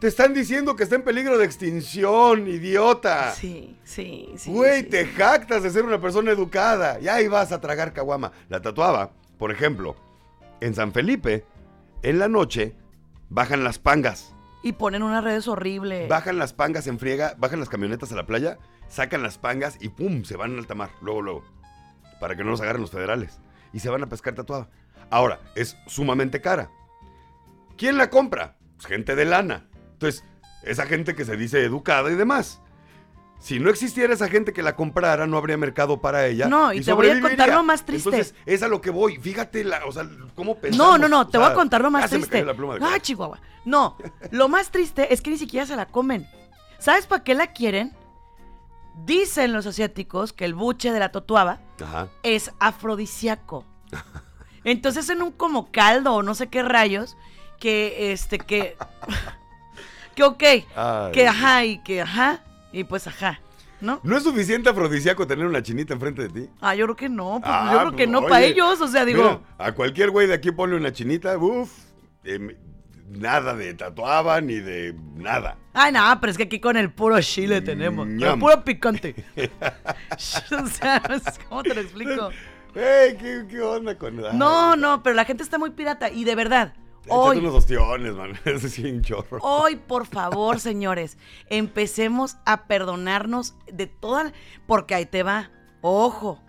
Te 0.00 0.08
están 0.08 0.32
diciendo 0.32 0.76
que 0.76 0.84
está 0.84 0.96
en 0.96 1.02
peligro 1.02 1.36
de 1.36 1.44
extinción, 1.44 2.48
idiota. 2.48 3.32
Sí, 3.34 3.76
sí, 3.84 4.32
sí. 4.38 4.50
Güey, 4.50 4.80
sí, 4.80 4.88
te 4.88 5.06
jactas 5.06 5.62
de 5.62 5.68
ser 5.68 5.84
una 5.84 6.00
persona 6.00 6.30
educada. 6.30 6.98
Y 7.00 7.08
ahí 7.08 7.28
vas 7.28 7.52
a 7.52 7.60
tragar 7.60 7.92
caguama. 7.92 8.32
La 8.48 8.62
tatuaba, 8.62 9.10
por 9.38 9.52
ejemplo, 9.52 9.96
en 10.62 10.74
San 10.74 10.92
Felipe, 10.92 11.44
en 12.02 12.18
la 12.18 12.28
noche, 12.28 12.74
bajan 13.28 13.62
las 13.62 13.78
pangas. 13.78 14.34
Y 14.62 14.72
ponen 14.72 15.02
unas 15.02 15.22
redes 15.22 15.46
horribles. 15.48 16.08
Bajan 16.08 16.38
las 16.38 16.54
pangas 16.54 16.86
en 16.86 16.98
friega, 16.98 17.34
bajan 17.36 17.60
las 17.60 17.68
camionetas 17.68 18.10
a 18.10 18.16
la 18.16 18.24
playa, 18.24 18.56
sacan 18.88 19.22
las 19.22 19.36
pangas 19.36 19.76
y 19.82 19.90
¡pum! 19.90 20.24
se 20.24 20.38
van 20.38 20.52
al 20.52 20.60
alta 20.60 20.74
mar, 20.74 20.88
luego, 21.02 21.20
luego. 21.20 21.44
Para 22.20 22.36
que 22.36 22.42
no 22.42 22.52
los 22.52 22.62
agarren 22.62 22.80
los 22.80 22.90
federales. 22.90 23.38
Y 23.74 23.80
se 23.80 23.90
van 23.90 24.02
a 24.02 24.08
pescar 24.08 24.34
tatuada. 24.34 24.70
Ahora, 25.10 25.40
es 25.56 25.76
sumamente 25.86 26.40
cara. 26.40 26.70
¿Quién 27.76 27.98
la 27.98 28.08
compra? 28.08 28.56
Pues 28.76 28.86
gente 28.86 29.14
de 29.14 29.26
lana. 29.26 29.69
Entonces, 30.00 30.24
esa 30.62 30.86
gente 30.86 31.14
que 31.14 31.26
se 31.26 31.36
dice 31.36 31.62
educada 31.62 32.10
y 32.10 32.14
demás. 32.14 32.62
Si 33.38 33.60
no 33.60 33.68
existiera 33.68 34.14
esa 34.14 34.28
gente 34.28 34.54
que 34.54 34.62
la 34.62 34.74
comprara, 34.74 35.26
no 35.26 35.36
habría 35.36 35.58
mercado 35.58 36.00
para 36.00 36.26
ella. 36.26 36.48
No, 36.48 36.72
y 36.72 36.80
te 36.80 36.92
voy 36.94 37.10
a 37.10 37.20
contar 37.20 37.50
lo 37.50 37.62
más 37.62 37.84
triste. 37.84 38.08
Entonces, 38.08 38.34
es 38.46 38.62
a 38.62 38.68
lo 38.68 38.80
que 38.80 38.88
voy. 38.88 39.18
Fíjate, 39.18 39.62
la, 39.62 39.84
o 39.84 39.92
sea, 39.92 40.08
cómo 40.34 40.56
pensamos. 40.56 40.86
No, 40.86 40.98
no, 40.98 41.08
no, 41.08 41.20
O 41.20 41.26
te 41.26 41.36
voy 41.36 41.48
a 41.48 41.54
contar 41.54 41.82
lo 41.82 41.90
más 41.90 42.08
triste. 42.08 42.46
Ah. 42.80 42.98
Chihuahua. 42.98 43.40
No, 43.66 43.98
lo 44.30 44.48
más 44.48 44.70
triste 44.70 45.12
es 45.12 45.20
que 45.20 45.30
ni 45.30 45.36
siquiera 45.36 45.66
se 45.66 45.76
la 45.76 45.86
comen. 45.86 46.26
¿Sabes 46.78 47.06
para 47.06 47.22
qué 47.22 47.34
la 47.34 47.52
quieren? 47.52 47.94
Dicen 49.04 49.52
los 49.52 49.66
asiáticos 49.66 50.32
que 50.32 50.46
el 50.46 50.54
buche 50.54 50.92
de 50.92 50.98
la 50.98 51.12
totuaba 51.12 51.60
Ajá. 51.82 52.08
es 52.22 52.52
afrodisíaco. 52.58 53.66
Entonces 54.64 55.10
en 55.10 55.20
un 55.20 55.32
como 55.32 55.70
caldo 55.70 56.14
o 56.14 56.22
no 56.22 56.34
sé 56.34 56.48
qué 56.48 56.62
rayos, 56.62 57.16
que 57.58 58.12
este, 58.12 58.38
que, 58.38 58.76
que 60.28 60.64
ok, 60.64 60.66
Ay. 60.76 61.12
que 61.12 61.26
ajá 61.28 61.64
y 61.64 61.78
que 61.82 62.02
ajá, 62.02 62.42
y 62.72 62.84
pues 62.84 63.06
ajá, 63.06 63.40
¿no? 63.80 64.00
¿No 64.02 64.16
es 64.16 64.22
suficiente 64.22 64.68
afrodisíaco 64.68 65.26
tener 65.26 65.46
una 65.46 65.62
chinita 65.62 65.94
enfrente 65.94 66.28
de 66.28 66.28
ti? 66.28 66.50
Ah, 66.60 66.74
yo 66.74 66.84
creo 66.86 66.96
que 66.96 67.08
no, 67.08 67.40
pues 67.40 67.52
Ah, 67.54 67.70
yo 67.72 67.78
creo 67.80 67.90
que 67.92 67.96
pues, 68.04 68.08
no 68.10 68.22
para 68.22 68.42
ellos, 68.42 68.80
o 68.80 68.88
sea, 68.88 69.04
digo, 69.04 69.22
Mira, 69.22 69.40
a 69.58 69.72
cualquier 69.72 70.10
güey 70.10 70.26
de 70.26 70.34
aquí 70.34 70.50
ponle 70.52 70.76
una 70.76 70.92
chinita, 70.92 71.36
uff, 71.38 71.70
nada 73.08 73.54
de 73.54 73.74
tatuaba 73.74 74.40
ni 74.40 74.56
de 74.60 74.94
nada. 75.16 75.56
ay, 75.74 75.92
no, 75.92 76.00
pero 76.20 76.30
es 76.30 76.36
que 76.36 76.44
aquí 76.44 76.60
con 76.60 76.76
el 76.76 76.92
puro 76.92 77.20
chile 77.20 77.60
tenemos, 77.60 78.06
el 78.06 78.16
Ñam. 78.18 78.38
puro 78.38 78.62
picante. 78.64 79.14
o 80.62 80.66
sea, 80.66 81.02
¿cómo 81.48 81.62
te 81.62 81.74
lo 81.74 81.80
explico? 81.80 82.30
¿qué, 82.72 83.46
qué 83.48 83.60
onda 83.60 83.96
con 83.98 84.18
ay, 84.24 84.30
No, 84.36 84.76
no, 84.76 85.02
pero 85.02 85.16
la 85.16 85.24
gente 85.24 85.42
está 85.42 85.58
muy 85.58 85.70
pirata 85.70 86.08
y 86.10 86.24
de 86.24 86.34
verdad, 86.36 86.74
hoy, 87.08 87.38
unos 87.38 87.54
ostiones, 87.54 88.14
man. 88.14 88.38
Ese 88.44 88.68
sí, 88.68 88.90
un 88.90 89.02
chorro. 89.02 89.38
Hoy, 89.42 89.76
por 89.76 90.06
favor, 90.06 90.60
señores, 90.60 91.18
empecemos 91.48 92.36
a 92.44 92.66
perdonarnos 92.66 93.54
de 93.72 93.86
toda... 93.86 94.32
Porque 94.66 94.94
ahí 94.94 95.06
te 95.06 95.22
va. 95.22 95.50
Ojo. 95.80 96.42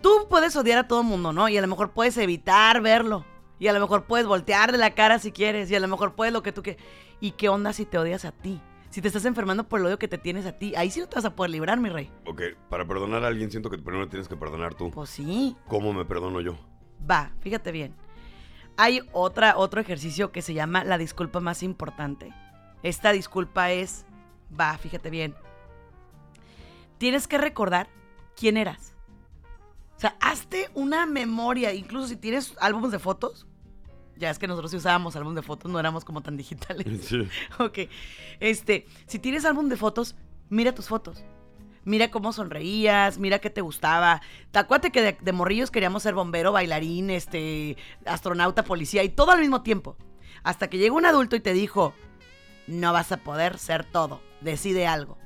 Tú 0.00 0.26
puedes 0.28 0.56
odiar 0.56 0.78
a 0.78 0.88
todo 0.88 1.02
mundo, 1.02 1.32
¿no? 1.32 1.48
Y 1.48 1.58
a 1.58 1.60
lo 1.60 1.68
mejor 1.68 1.90
puedes 1.90 2.16
evitar 2.16 2.80
verlo. 2.80 3.24
Y 3.58 3.68
a 3.68 3.72
lo 3.72 3.80
mejor 3.80 4.04
puedes 4.04 4.26
voltearle 4.26 4.78
la 4.78 4.94
cara 4.94 5.18
si 5.18 5.32
quieres. 5.32 5.70
Y 5.70 5.76
a 5.76 5.80
lo 5.80 5.88
mejor 5.88 6.14
puedes 6.14 6.32
lo 6.32 6.42
que 6.42 6.52
tú 6.52 6.62
quieras. 6.62 6.82
¿Y 7.20 7.32
qué 7.32 7.48
onda 7.48 7.72
si 7.72 7.84
te 7.84 7.98
odias 7.98 8.24
a 8.24 8.32
ti? 8.32 8.60
Si 8.88 9.00
te 9.00 9.08
estás 9.08 9.24
enfermando 9.24 9.68
por 9.68 9.78
el 9.78 9.86
odio 9.86 9.98
que 9.98 10.08
te 10.08 10.18
tienes 10.18 10.46
a 10.46 10.52
ti. 10.58 10.74
Ahí 10.74 10.90
sí 10.90 10.98
no 10.98 11.08
te 11.08 11.14
vas 11.14 11.24
a 11.24 11.36
poder 11.36 11.50
librar, 11.50 11.78
mi 11.78 11.90
rey. 11.90 12.10
Ok, 12.26 12.42
para 12.68 12.86
perdonar 12.86 13.22
a 13.24 13.28
alguien 13.28 13.50
siento 13.50 13.70
que 13.70 13.78
primero 13.78 14.08
tienes 14.08 14.26
que 14.26 14.36
perdonar 14.36 14.74
tú. 14.74 14.90
Pues 14.90 15.10
sí. 15.10 15.56
¿Cómo 15.68 15.92
me 15.92 16.04
perdono 16.04 16.40
yo? 16.40 16.56
Va, 17.08 17.32
fíjate 17.40 17.70
bien. 17.70 17.94
Hay 18.76 19.02
otra, 19.12 19.56
otro 19.56 19.80
ejercicio 19.80 20.32
que 20.32 20.42
se 20.42 20.54
llama 20.54 20.84
la 20.84 20.98
disculpa 20.98 21.40
más 21.40 21.62
importante. 21.62 22.32
Esta 22.82 23.12
disculpa 23.12 23.70
es, 23.72 24.06
va, 24.58 24.76
fíjate 24.78 25.10
bien. 25.10 25.34
Tienes 26.98 27.28
que 27.28 27.38
recordar 27.38 27.88
quién 28.36 28.56
eras. 28.56 28.94
O 29.96 30.00
sea, 30.00 30.16
hazte 30.20 30.70
una 30.74 31.04
memoria, 31.04 31.74
incluso 31.74 32.08
si 32.08 32.16
tienes 32.16 32.54
álbumes 32.58 32.90
de 32.90 32.98
fotos. 32.98 33.46
Ya 34.16 34.30
es 34.30 34.38
que 34.38 34.46
nosotros 34.46 34.70
sí 34.70 34.76
usábamos 34.76 35.16
álbum 35.16 35.34
de 35.34 35.42
fotos, 35.42 35.70
no 35.70 35.78
éramos 35.78 36.04
como 36.04 36.22
tan 36.22 36.36
digitales. 36.36 36.86
Sí. 37.06 37.28
ok. 37.58 37.78
Este, 38.38 38.86
si 39.06 39.18
tienes 39.18 39.44
álbum 39.44 39.68
de 39.68 39.76
fotos, 39.76 40.16
mira 40.48 40.74
tus 40.74 40.88
fotos. 40.88 41.22
Mira 41.84 42.10
cómo 42.10 42.32
sonreías, 42.32 43.18
mira 43.18 43.38
qué 43.38 43.50
te 43.50 43.60
gustaba. 43.62 44.20
Te 44.50 44.58
acuérdate 44.58 44.92
que 44.92 45.02
de, 45.02 45.16
de 45.20 45.32
morrillos 45.32 45.70
queríamos 45.70 46.02
ser 46.02 46.14
bombero, 46.14 46.52
bailarín, 46.52 47.10
este, 47.10 47.76
astronauta, 48.04 48.64
policía 48.64 49.02
y 49.02 49.08
todo 49.08 49.30
al 49.30 49.40
mismo 49.40 49.62
tiempo. 49.62 49.96
Hasta 50.42 50.68
que 50.68 50.78
llegó 50.78 50.96
un 50.96 51.06
adulto 51.06 51.36
y 51.36 51.40
te 51.40 51.52
dijo, 51.52 51.94
no 52.66 52.92
vas 52.92 53.12
a 53.12 53.18
poder 53.18 53.58
ser 53.58 53.84
todo, 53.84 54.20
decide 54.40 54.86
algo. 54.86 55.18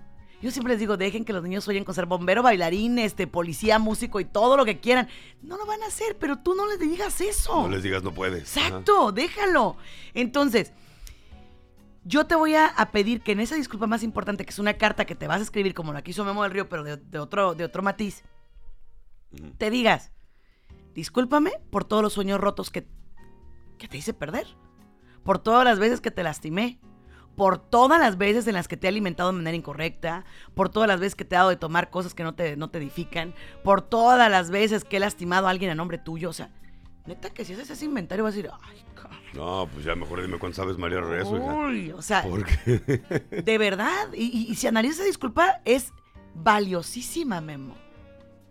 Yo 0.45 0.51
siempre 0.51 0.75
les 0.75 0.81
digo, 0.81 0.99
dejen 0.99 1.25
que 1.25 1.33
los 1.33 1.43
niños 1.43 1.65
sueñen 1.65 1.85
con 1.85 1.95
ser 1.95 2.05
bombero, 2.05 2.43
bailarín, 2.43 2.99
este, 2.99 3.27
policía, 3.27 3.79
músico 3.79 4.21
y 4.21 4.27
todo 4.27 4.59
lo 4.59 4.67
que 4.67 4.79
quieran. 4.79 5.09
No 5.41 5.57
lo 5.57 5.65
van 5.65 5.83
a 5.83 5.87
hacer, 5.87 6.19
pero 6.19 6.39
tú 6.39 6.55
no 6.55 6.67
les 6.67 6.79
digas 6.79 7.21
eso. 7.23 7.63
No 7.63 7.69
les 7.69 7.83
digas 7.83 8.03
no 8.03 8.13
puedes. 8.13 8.55
Ajá. 8.57 8.67
Exacto, 8.67 9.11
déjalo. 9.11 9.77
Entonces, 10.13 10.73
yo 12.05 12.27
te 12.27 12.35
voy 12.35 12.55
a, 12.55 12.67
a 12.67 12.91
pedir 12.91 13.23
que 13.23 13.33
en 13.33 13.41
esa 13.41 13.57
disculpa 13.57 13.87
más 13.87 14.03
importante, 14.03 14.45
que 14.45 14.51
es 14.51 14.59
una 14.59 14.75
carta 14.75 15.05
que 15.05 15.15
te 15.15 15.27
vas 15.27 15.41
a 15.41 15.45
escribir 15.45 15.75
como 15.75 15.93
la 15.93 16.03
que 16.03 16.11
hizo 16.11 16.25
Memo 16.25 16.43
del 16.43 16.53
Río, 16.53 16.69
pero 16.69 16.85
de, 16.85 16.97
de 16.97 17.19
otro, 17.19 17.55
de 17.55 17.65
otro 17.65 17.83
matiz, 17.83 18.23
te 19.59 19.71
digas, 19.71 20.13
discúlpame 20.95 21.53
por 21.71 21.85
todos 21.85 22.03
los 22.03 22.13
sueños 22.13 22.41
rotos 22.41 22.71
que, 22.71 22.87
que 23.79 23.89
te 23.89 23.97
hice 23.97 24.15
perder, 24.15 24.47
por 25.25 25.39
todas 25.39 25.65
las 25.65 25.79
veces 25.79 26.01
que 26.01 26.11
te 26.11 26.23
lastimé, 26.23 26.79
por 27.37 27.59
todas 27.59 27.99
las 27.99 28.17
veces 28.17 28.47
en 28.47 28.55
las 28.55 28.69
que 28.69 28.77
te 28.77 28.87
he 28.87 28.91
alimentado 28.91 29.31
de 29.31 29.39
manera 29.39 29.57
incorrecta, 29.57 30.25
por 30.55 30.69
todas 30.69 30.89
las 30.89 31.01
veces 31.01 31.17
que 31.17 31.25
te 31.25 31.35
he 31.35 31.39
dado 31.39 31.51
de 31.51 31.57
tomar 31.57 31.91
cosas 31.91 32.15
que 32.15 32.23
no 32.23 32.35
te, 32.35 32.57
no 32.57 32.71
te 32.71 32.79
edifican, 32.79 33.35
por 33.65 33.83
todas 33.83 34.31
las 34.31 34.51
veces 34.51 34.85
que 34.85 34.99
he 34.99 35.01
lastimado 35.01 35.47
a 35.47 35.51
alguien 35.51 35.71
a 35.71 35.75
nombre 35.75 35.99
tuyo, 35.99 36.31
o 36.31 36.33
sea, 36.33 36.51
neta 37.07 37.31
que 37.31 37.45
si 37.45 37.53
haces 37.53 37.71
ese 37.71 37.85
inventario 37.85 38.25
vas 38.25 38.35
a 38.35 38.37
decir, 38.37 38.51
ay, 38.63 38.83
cabrón. 38.95 39.19
No, 39.35 39.69
pues 39.73 39.85
ya 39.85 39.95
mejor 39.95 40.23
dime 40.23 40.39
cuánto 40.39 40.57
sabes 40.57 40.79
María 40.79 41.01
Rezo, 41.01 41.37
hija. 41.37 41.55
Uy, 41.55 41.91
o 41.93 42.03
sea, 42.03 42.23
Porque 42.23 42.57
de 43.45 43.59
verdad. 43.59 44.09
Y, 44.15 44.25
y- 44.25 44.53
y 44.53 44.55
si 44.55 44.67
analizas 44.67 44.99
esa 45.01 45.07
disculpa, 45.07 45.61
es 45.65 45.93
valiosísima, 46.35 47.41
Memo. 47.41 47.75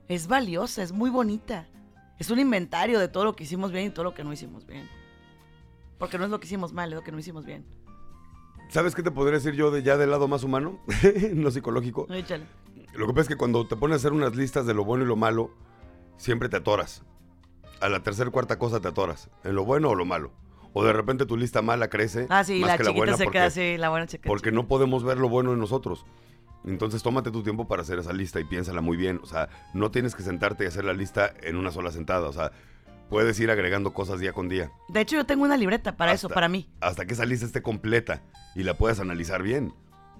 Es 0.07 0.27
valiosa, 0.27 0.83
es 0.83 0.91
muy 0.91 1.09
bonita. 1.09 1.67
Es 2.19 2.29
un 2.29 2.39
inventario 2.39 2.99
de 2.99 3.07
todo 3.07 3.23
lo 3.25 3.35
que 3.35 3.43
hicimos 3.45 3.71
bien 3.71 3.87
y 3.87 3.89
todo 3.89 4.03
lo 4.03 4.13
que 4.13 4.23
no 4.23 4.31
hicimos 4.33 4.65
bien. 4.67 4.87
Porque 5.97 6.17
no 6.17 6.25
es 6.25 6.29
lo 6.29 6.39
que 6.39 6.45
hicimos 6.47 6.73
mal, 6.73 6.89
es 6.91 6.95
lo 6.95 7.03
que 7.03 7.11
no 7.11 7.19
hicimos 7.19 7.45
bien. 7.45 7.65
¿Sabes 8.69 8.93
qué 8.95 9.03
te 9.03 9.11
podría 9.11 9.39
decir 9.39 9.53
yo 9.53 9.71
de 9.71 9.83
ya 9.83 9.97
del 9.97 10.11
lado 10.11 10.27
más 10.27 10.43
humano? 10.43 10.79
no 11.33 11.49
psicológico. 11.51 12.11
Échale. 12.13 12.45
Lo 12.93 13.07
que 13.07 13.13
pasa 13.13 13.21
es 13.21 13.27
que 13.29 13.35
cuando 13.37 13.65
te 13.67 13.75
pones 13.75 13.95
a 13.95 13.97
hacer 13.97 14.13
unas 14.13 14.35
listas 14.35 14.65
de 14.65 14.73
lo 14.73 14.83
bueno 14.83 15.03
y 15.03 15.07
lo 15.07 15.15
malo, 15.15 15.51
siempre 16.17 16.49
te 16.49 16.57
atoras. 16.57 17.03
A 17.83 17.89
la 17.89 17.99
tercera 18.01 18.31
cuarta 18.31 18.57
cosa 18.57 18.79
te 18.79 18.87
atoras. 18.87 19.29
En 19.43 19.55
lo 19.55 19.65
bueno 19.65 19.89
o 19.89 19.95
lo 19.95 20.05
malo. 20.05 20.31
O 20.71 20.85
de 20.85 20.93
repente 20.93 21.25
tu 21.25 21.35
lista 21.35 21.61
mala 21.61 21.89
crece. 21.89 22.27
Ah, 22.29 22.43
sí, 22.45 22.59
más 22.61 22.69
la 22.69 22.77
que 22.77 22.83
chiquita 22.83 22.97
buena 22.97 23.17
se 23.17 23.25
porque, 23.25 23.37
queda 23.37 23.45
así, 23.47 23.77
la 23.77 23.89
buena 23.89 24.07
queda 24.07 24.21
Porque 24.25 24.53
no 24.53 24.67
podemos 24.67 25.03
ver 25.03 25.17
lo 25.17 25.27
bueno 25.27 25.51
en 25.51 25.59
nosotros. 25.59 26.05
Entonces 26.65 27.03
tómate 27.03 27.29
tu 27.29 27.43
tiempo 27.43 27.67
para 27.67 27.81
hacer 27.81 27.99
esa 27.99 28.13
lista 28.13 28.39
y 28.39 28.45
piénsala 28.45 28.79
muy 28.79 28.95
bien. 28.95 29.19
O 29.21 29.25
sea, 29.25 29.49
no 29.73 29.91
tienes 29.91 30.15
que 30.15 30.23
sentarte 30.23 30.63
y 30.63 30.67
hacer 30.67 30.85
la 30.85 30.93
lista 30.93 31.33
en 31.41 31.57
una 31.57 31.71
sola 31.71 31.91
sentada. 31.91 32.29
O 32.29 32.31
sea, 32.31 32.53
puedes 33.09 33.37
ir 33.41 33.51
agregando 33.51 33.93
cosas 33.93 34.21
día 34.21 34.31
con 34.31 34.47
día. 34.47 34.71
De 34.87 35.01
hecho, 35.01 35.17
yo 35.17 35.25
tengo 35.25 35.43
una 35.43 35.57
libreta 35.57 35.97
para 35.97 36.13
eso, 36.13 36.29
para 36.29 36.47
mí. 36.47 36.69
Hasta 36.79 37.05
que 37.05 37.13
esa 37.15 37.25
lista 37.25 37.45
esté 37.45 37.61
completa 37.61 38.23
y 38.55 38.63
la 38.63 38.75
puedas 38.77 39.01
analizar 39.01 39.43
bien. 39.43 39.73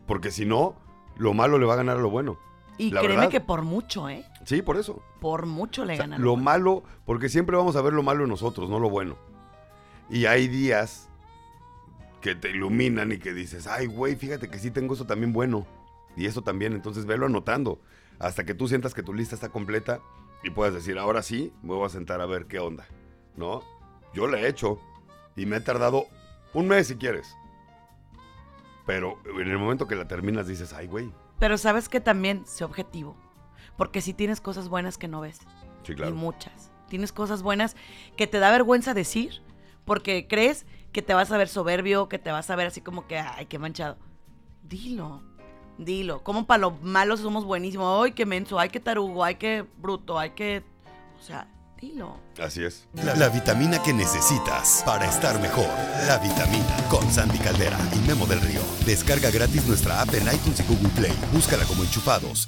Porque 0.06 0.32
si 0.32 0.46
no, 0.46 0.76
lo 1.16 1.34
malo 1.34 1.58
le 1.58 1.66
va 1.66 1.74
a 1.76 1.78
ganar 1.78 1.96
a 1.96 2.02
lo 2.02 2.10
bueno. 2.10 2.38
Y 2.78 2.92
La 2.92 3.00
créeme 3.00 3.16
verdad. 3.18 3.32
que 3.32 3.40
por 3.40 3.62
mucho, 3.62 4.10
¿eh? 4.10 4.26
Sí, 4.46 4.62
por 4.62 4.78
eso. 4.78 5.02
Por 5.20 5.46
mucho 5.46 5.86
le 5.86 5.94
O 5.94 5.96
sea, 5.98 6.06
ganan. 6.06 6.22
lo 6.22 6.36
malo, 6.36 6.84
porque 7.06 7.30
siempre 7.30 7.56
vamos 7.58 7.76
a 7.76 7.82
ver 7.82 7.94
lo 7.94 8.04
malo 8.04 8.24
en 8.24 8.30
nosotros, 8.30 8.70
no 8.70 8.80
lo 8.80 8.90
bueno. 8.90 9.16
Y 10.10 10.26
hay 10.26 10.48
días 10.48 11.10
que 12.22 12.36
te 12.36 12.50
iluminan 12.52 13.12
y 13.12 13.18
que 13.18 13.34
dices, 13.34 13.68
ay, 13.68 13.86
güey, 13.88 14.16
fíjate 14.16 14.50
que 14.50 14.60
sí 14.60 14.72
tengo 14.72 14.94
eso 14.94 15.06
también 15.06 15.34
bueno. 15.34 15.66
Y 16.16 16.26
eso 16.26 16.42
también, 16.42 16.74
entonces 16.74 17.06
velo 17.06 17.26
anotando. 17.26 17.80
Hasta 18.20 18.44
que 18.46 18.54
tú 18.54 18.68
sientas 18.68 18.94
que 18.94 19.04
tu 19.04 19.14
lista 19.14 19.36
está 19.36 19.50
completa 19.50 20.00
y 20.44 20.50
puedas 20.50 20.74
decir, 20.74 20.98
ahora 21.00 21.22
sí, 21.24 21.52
me 21.64 21.74
voy 21.74 21.86
a 21.86 21.90
sentar 21.90 22.22
a 22.22 22.26
ver 22.26 22.46
qué 22.46 22.60
onda. 22.60 22.86
¿No? 23.36 23.64
Yo 24.14 24.28
la 24.28 24.40
he 24.40 24.48
hecho 24.48 24.80
y 25.36 25.46
me 25.46 25.58
he 25.58 25.62
tardado 25.62 26.06
un 26.54 26.68
mes 26.68 26.88
si 26.88 26.96
quieres. 26.98 27.36
Pero 28.86 29.18
en 29.26 29.50
el 29.50 29.58
momento 29.58 29.88
que 29.88 29.96
la 29.96 30.08
terminas 30.08 30.48
dices, 30.48 30.74
ay, 30.74 30.88
güey. 30.88 31.12
Pero 31.40 31.58
sabes 31.58 31.90
que 31.90 32.00
también 32.00 32.46
sé 32.46 32.64
objetivo. 32.64 33.16
Porque 33.78 34.02
si 34.02 34.14
tienes 34.14 34.42
cosas 34.42 34.70
buenas 34.70 34.98
que 34.98 35.08
no 35.08 35.22
ves. 35.22 35.40
Sí, 35.84 35.94
Y 35.94 35.96
claro. 35.96 36.16
muchas. 36.16 36.72
Tienes 36.90 37.12
cosas 37.12 37.42
buenas 37.42 37.76
que 38.16 38.28
te 38.28 38.40
da 38.40 38.52
vergüenza 38.52 38.94
decir 38.94 39.42
porque 39.86 40.28
crees 40.28 40.66
que 40.92 41.02
te 41.02 41.14
vas 41.14 41.32
a 41.32 41.38
ver 41.38 41.48
soberbio, 41.50 42.08
que 42.08 42.20
te 42.20 42.32
vas 42.32 42.50
a 42.50 42.56
ver 42.56 42.68
así 42.68 42.82
como 42.82 43.08
que, 43.08 43.18
ay, 43.18 43.48
qué 43.48 43.58
manchado. 43.60 43.98
Dilo, 44.62 45.24
dilo. 45.78 46.24
Como 46.24 46.46
para 46.46 46.60
lo 46.60 46.72
malo 46.72 47.18
somos 47.18 47.46
buenísimos. 47.46 48.06
Ay, 48.06 48.12
qué 48.12 48.26
menso, 48.26 48.60
ay, 48.60 48.70
qué 48.70 48.80
tarugo, 48.80 49.24
ay, 49.24 49.36
qué 49.36 49.66
bruto, 49.78 50.20
ay, 50.20 50.32
qué... 50.36 50.64
O 51.20 51.22
sea, 51.22 51.48
dilo. 51.82 52.18
Así 52.40 52.64
es. 52.64 52.88
La, 52.94 53.16
la 53.16 53.30
vitamina 53.30 53.82
que 53.82 53.94
necesitas 53.94 54.84
para 54.86 55.06
estar 55.06 55.40
mejor. 55.42 55.68
La 56.08 56.20
vitamina 56.20 56.78
con 56.90 57.10
Sandy 57.12 57.40
Caldera 57.40 57.80
y 57.96 58.08
Memo 58.08 58.26
del 58.28 58.42
Río. 58.42 58.62
Descarga 58.86 59.32
gratis 59.32 59.66
nuestra 59.68 60.02
app 60.02 60.14
en 60.14 60.28
iTunes 60.34 60.60
y 60.60 60.64
Google 60.64 60.90
Play. 60.90 61.14
Búscala 61.34 61.66
como 61.66 61.84
enchufados 61.84 62.48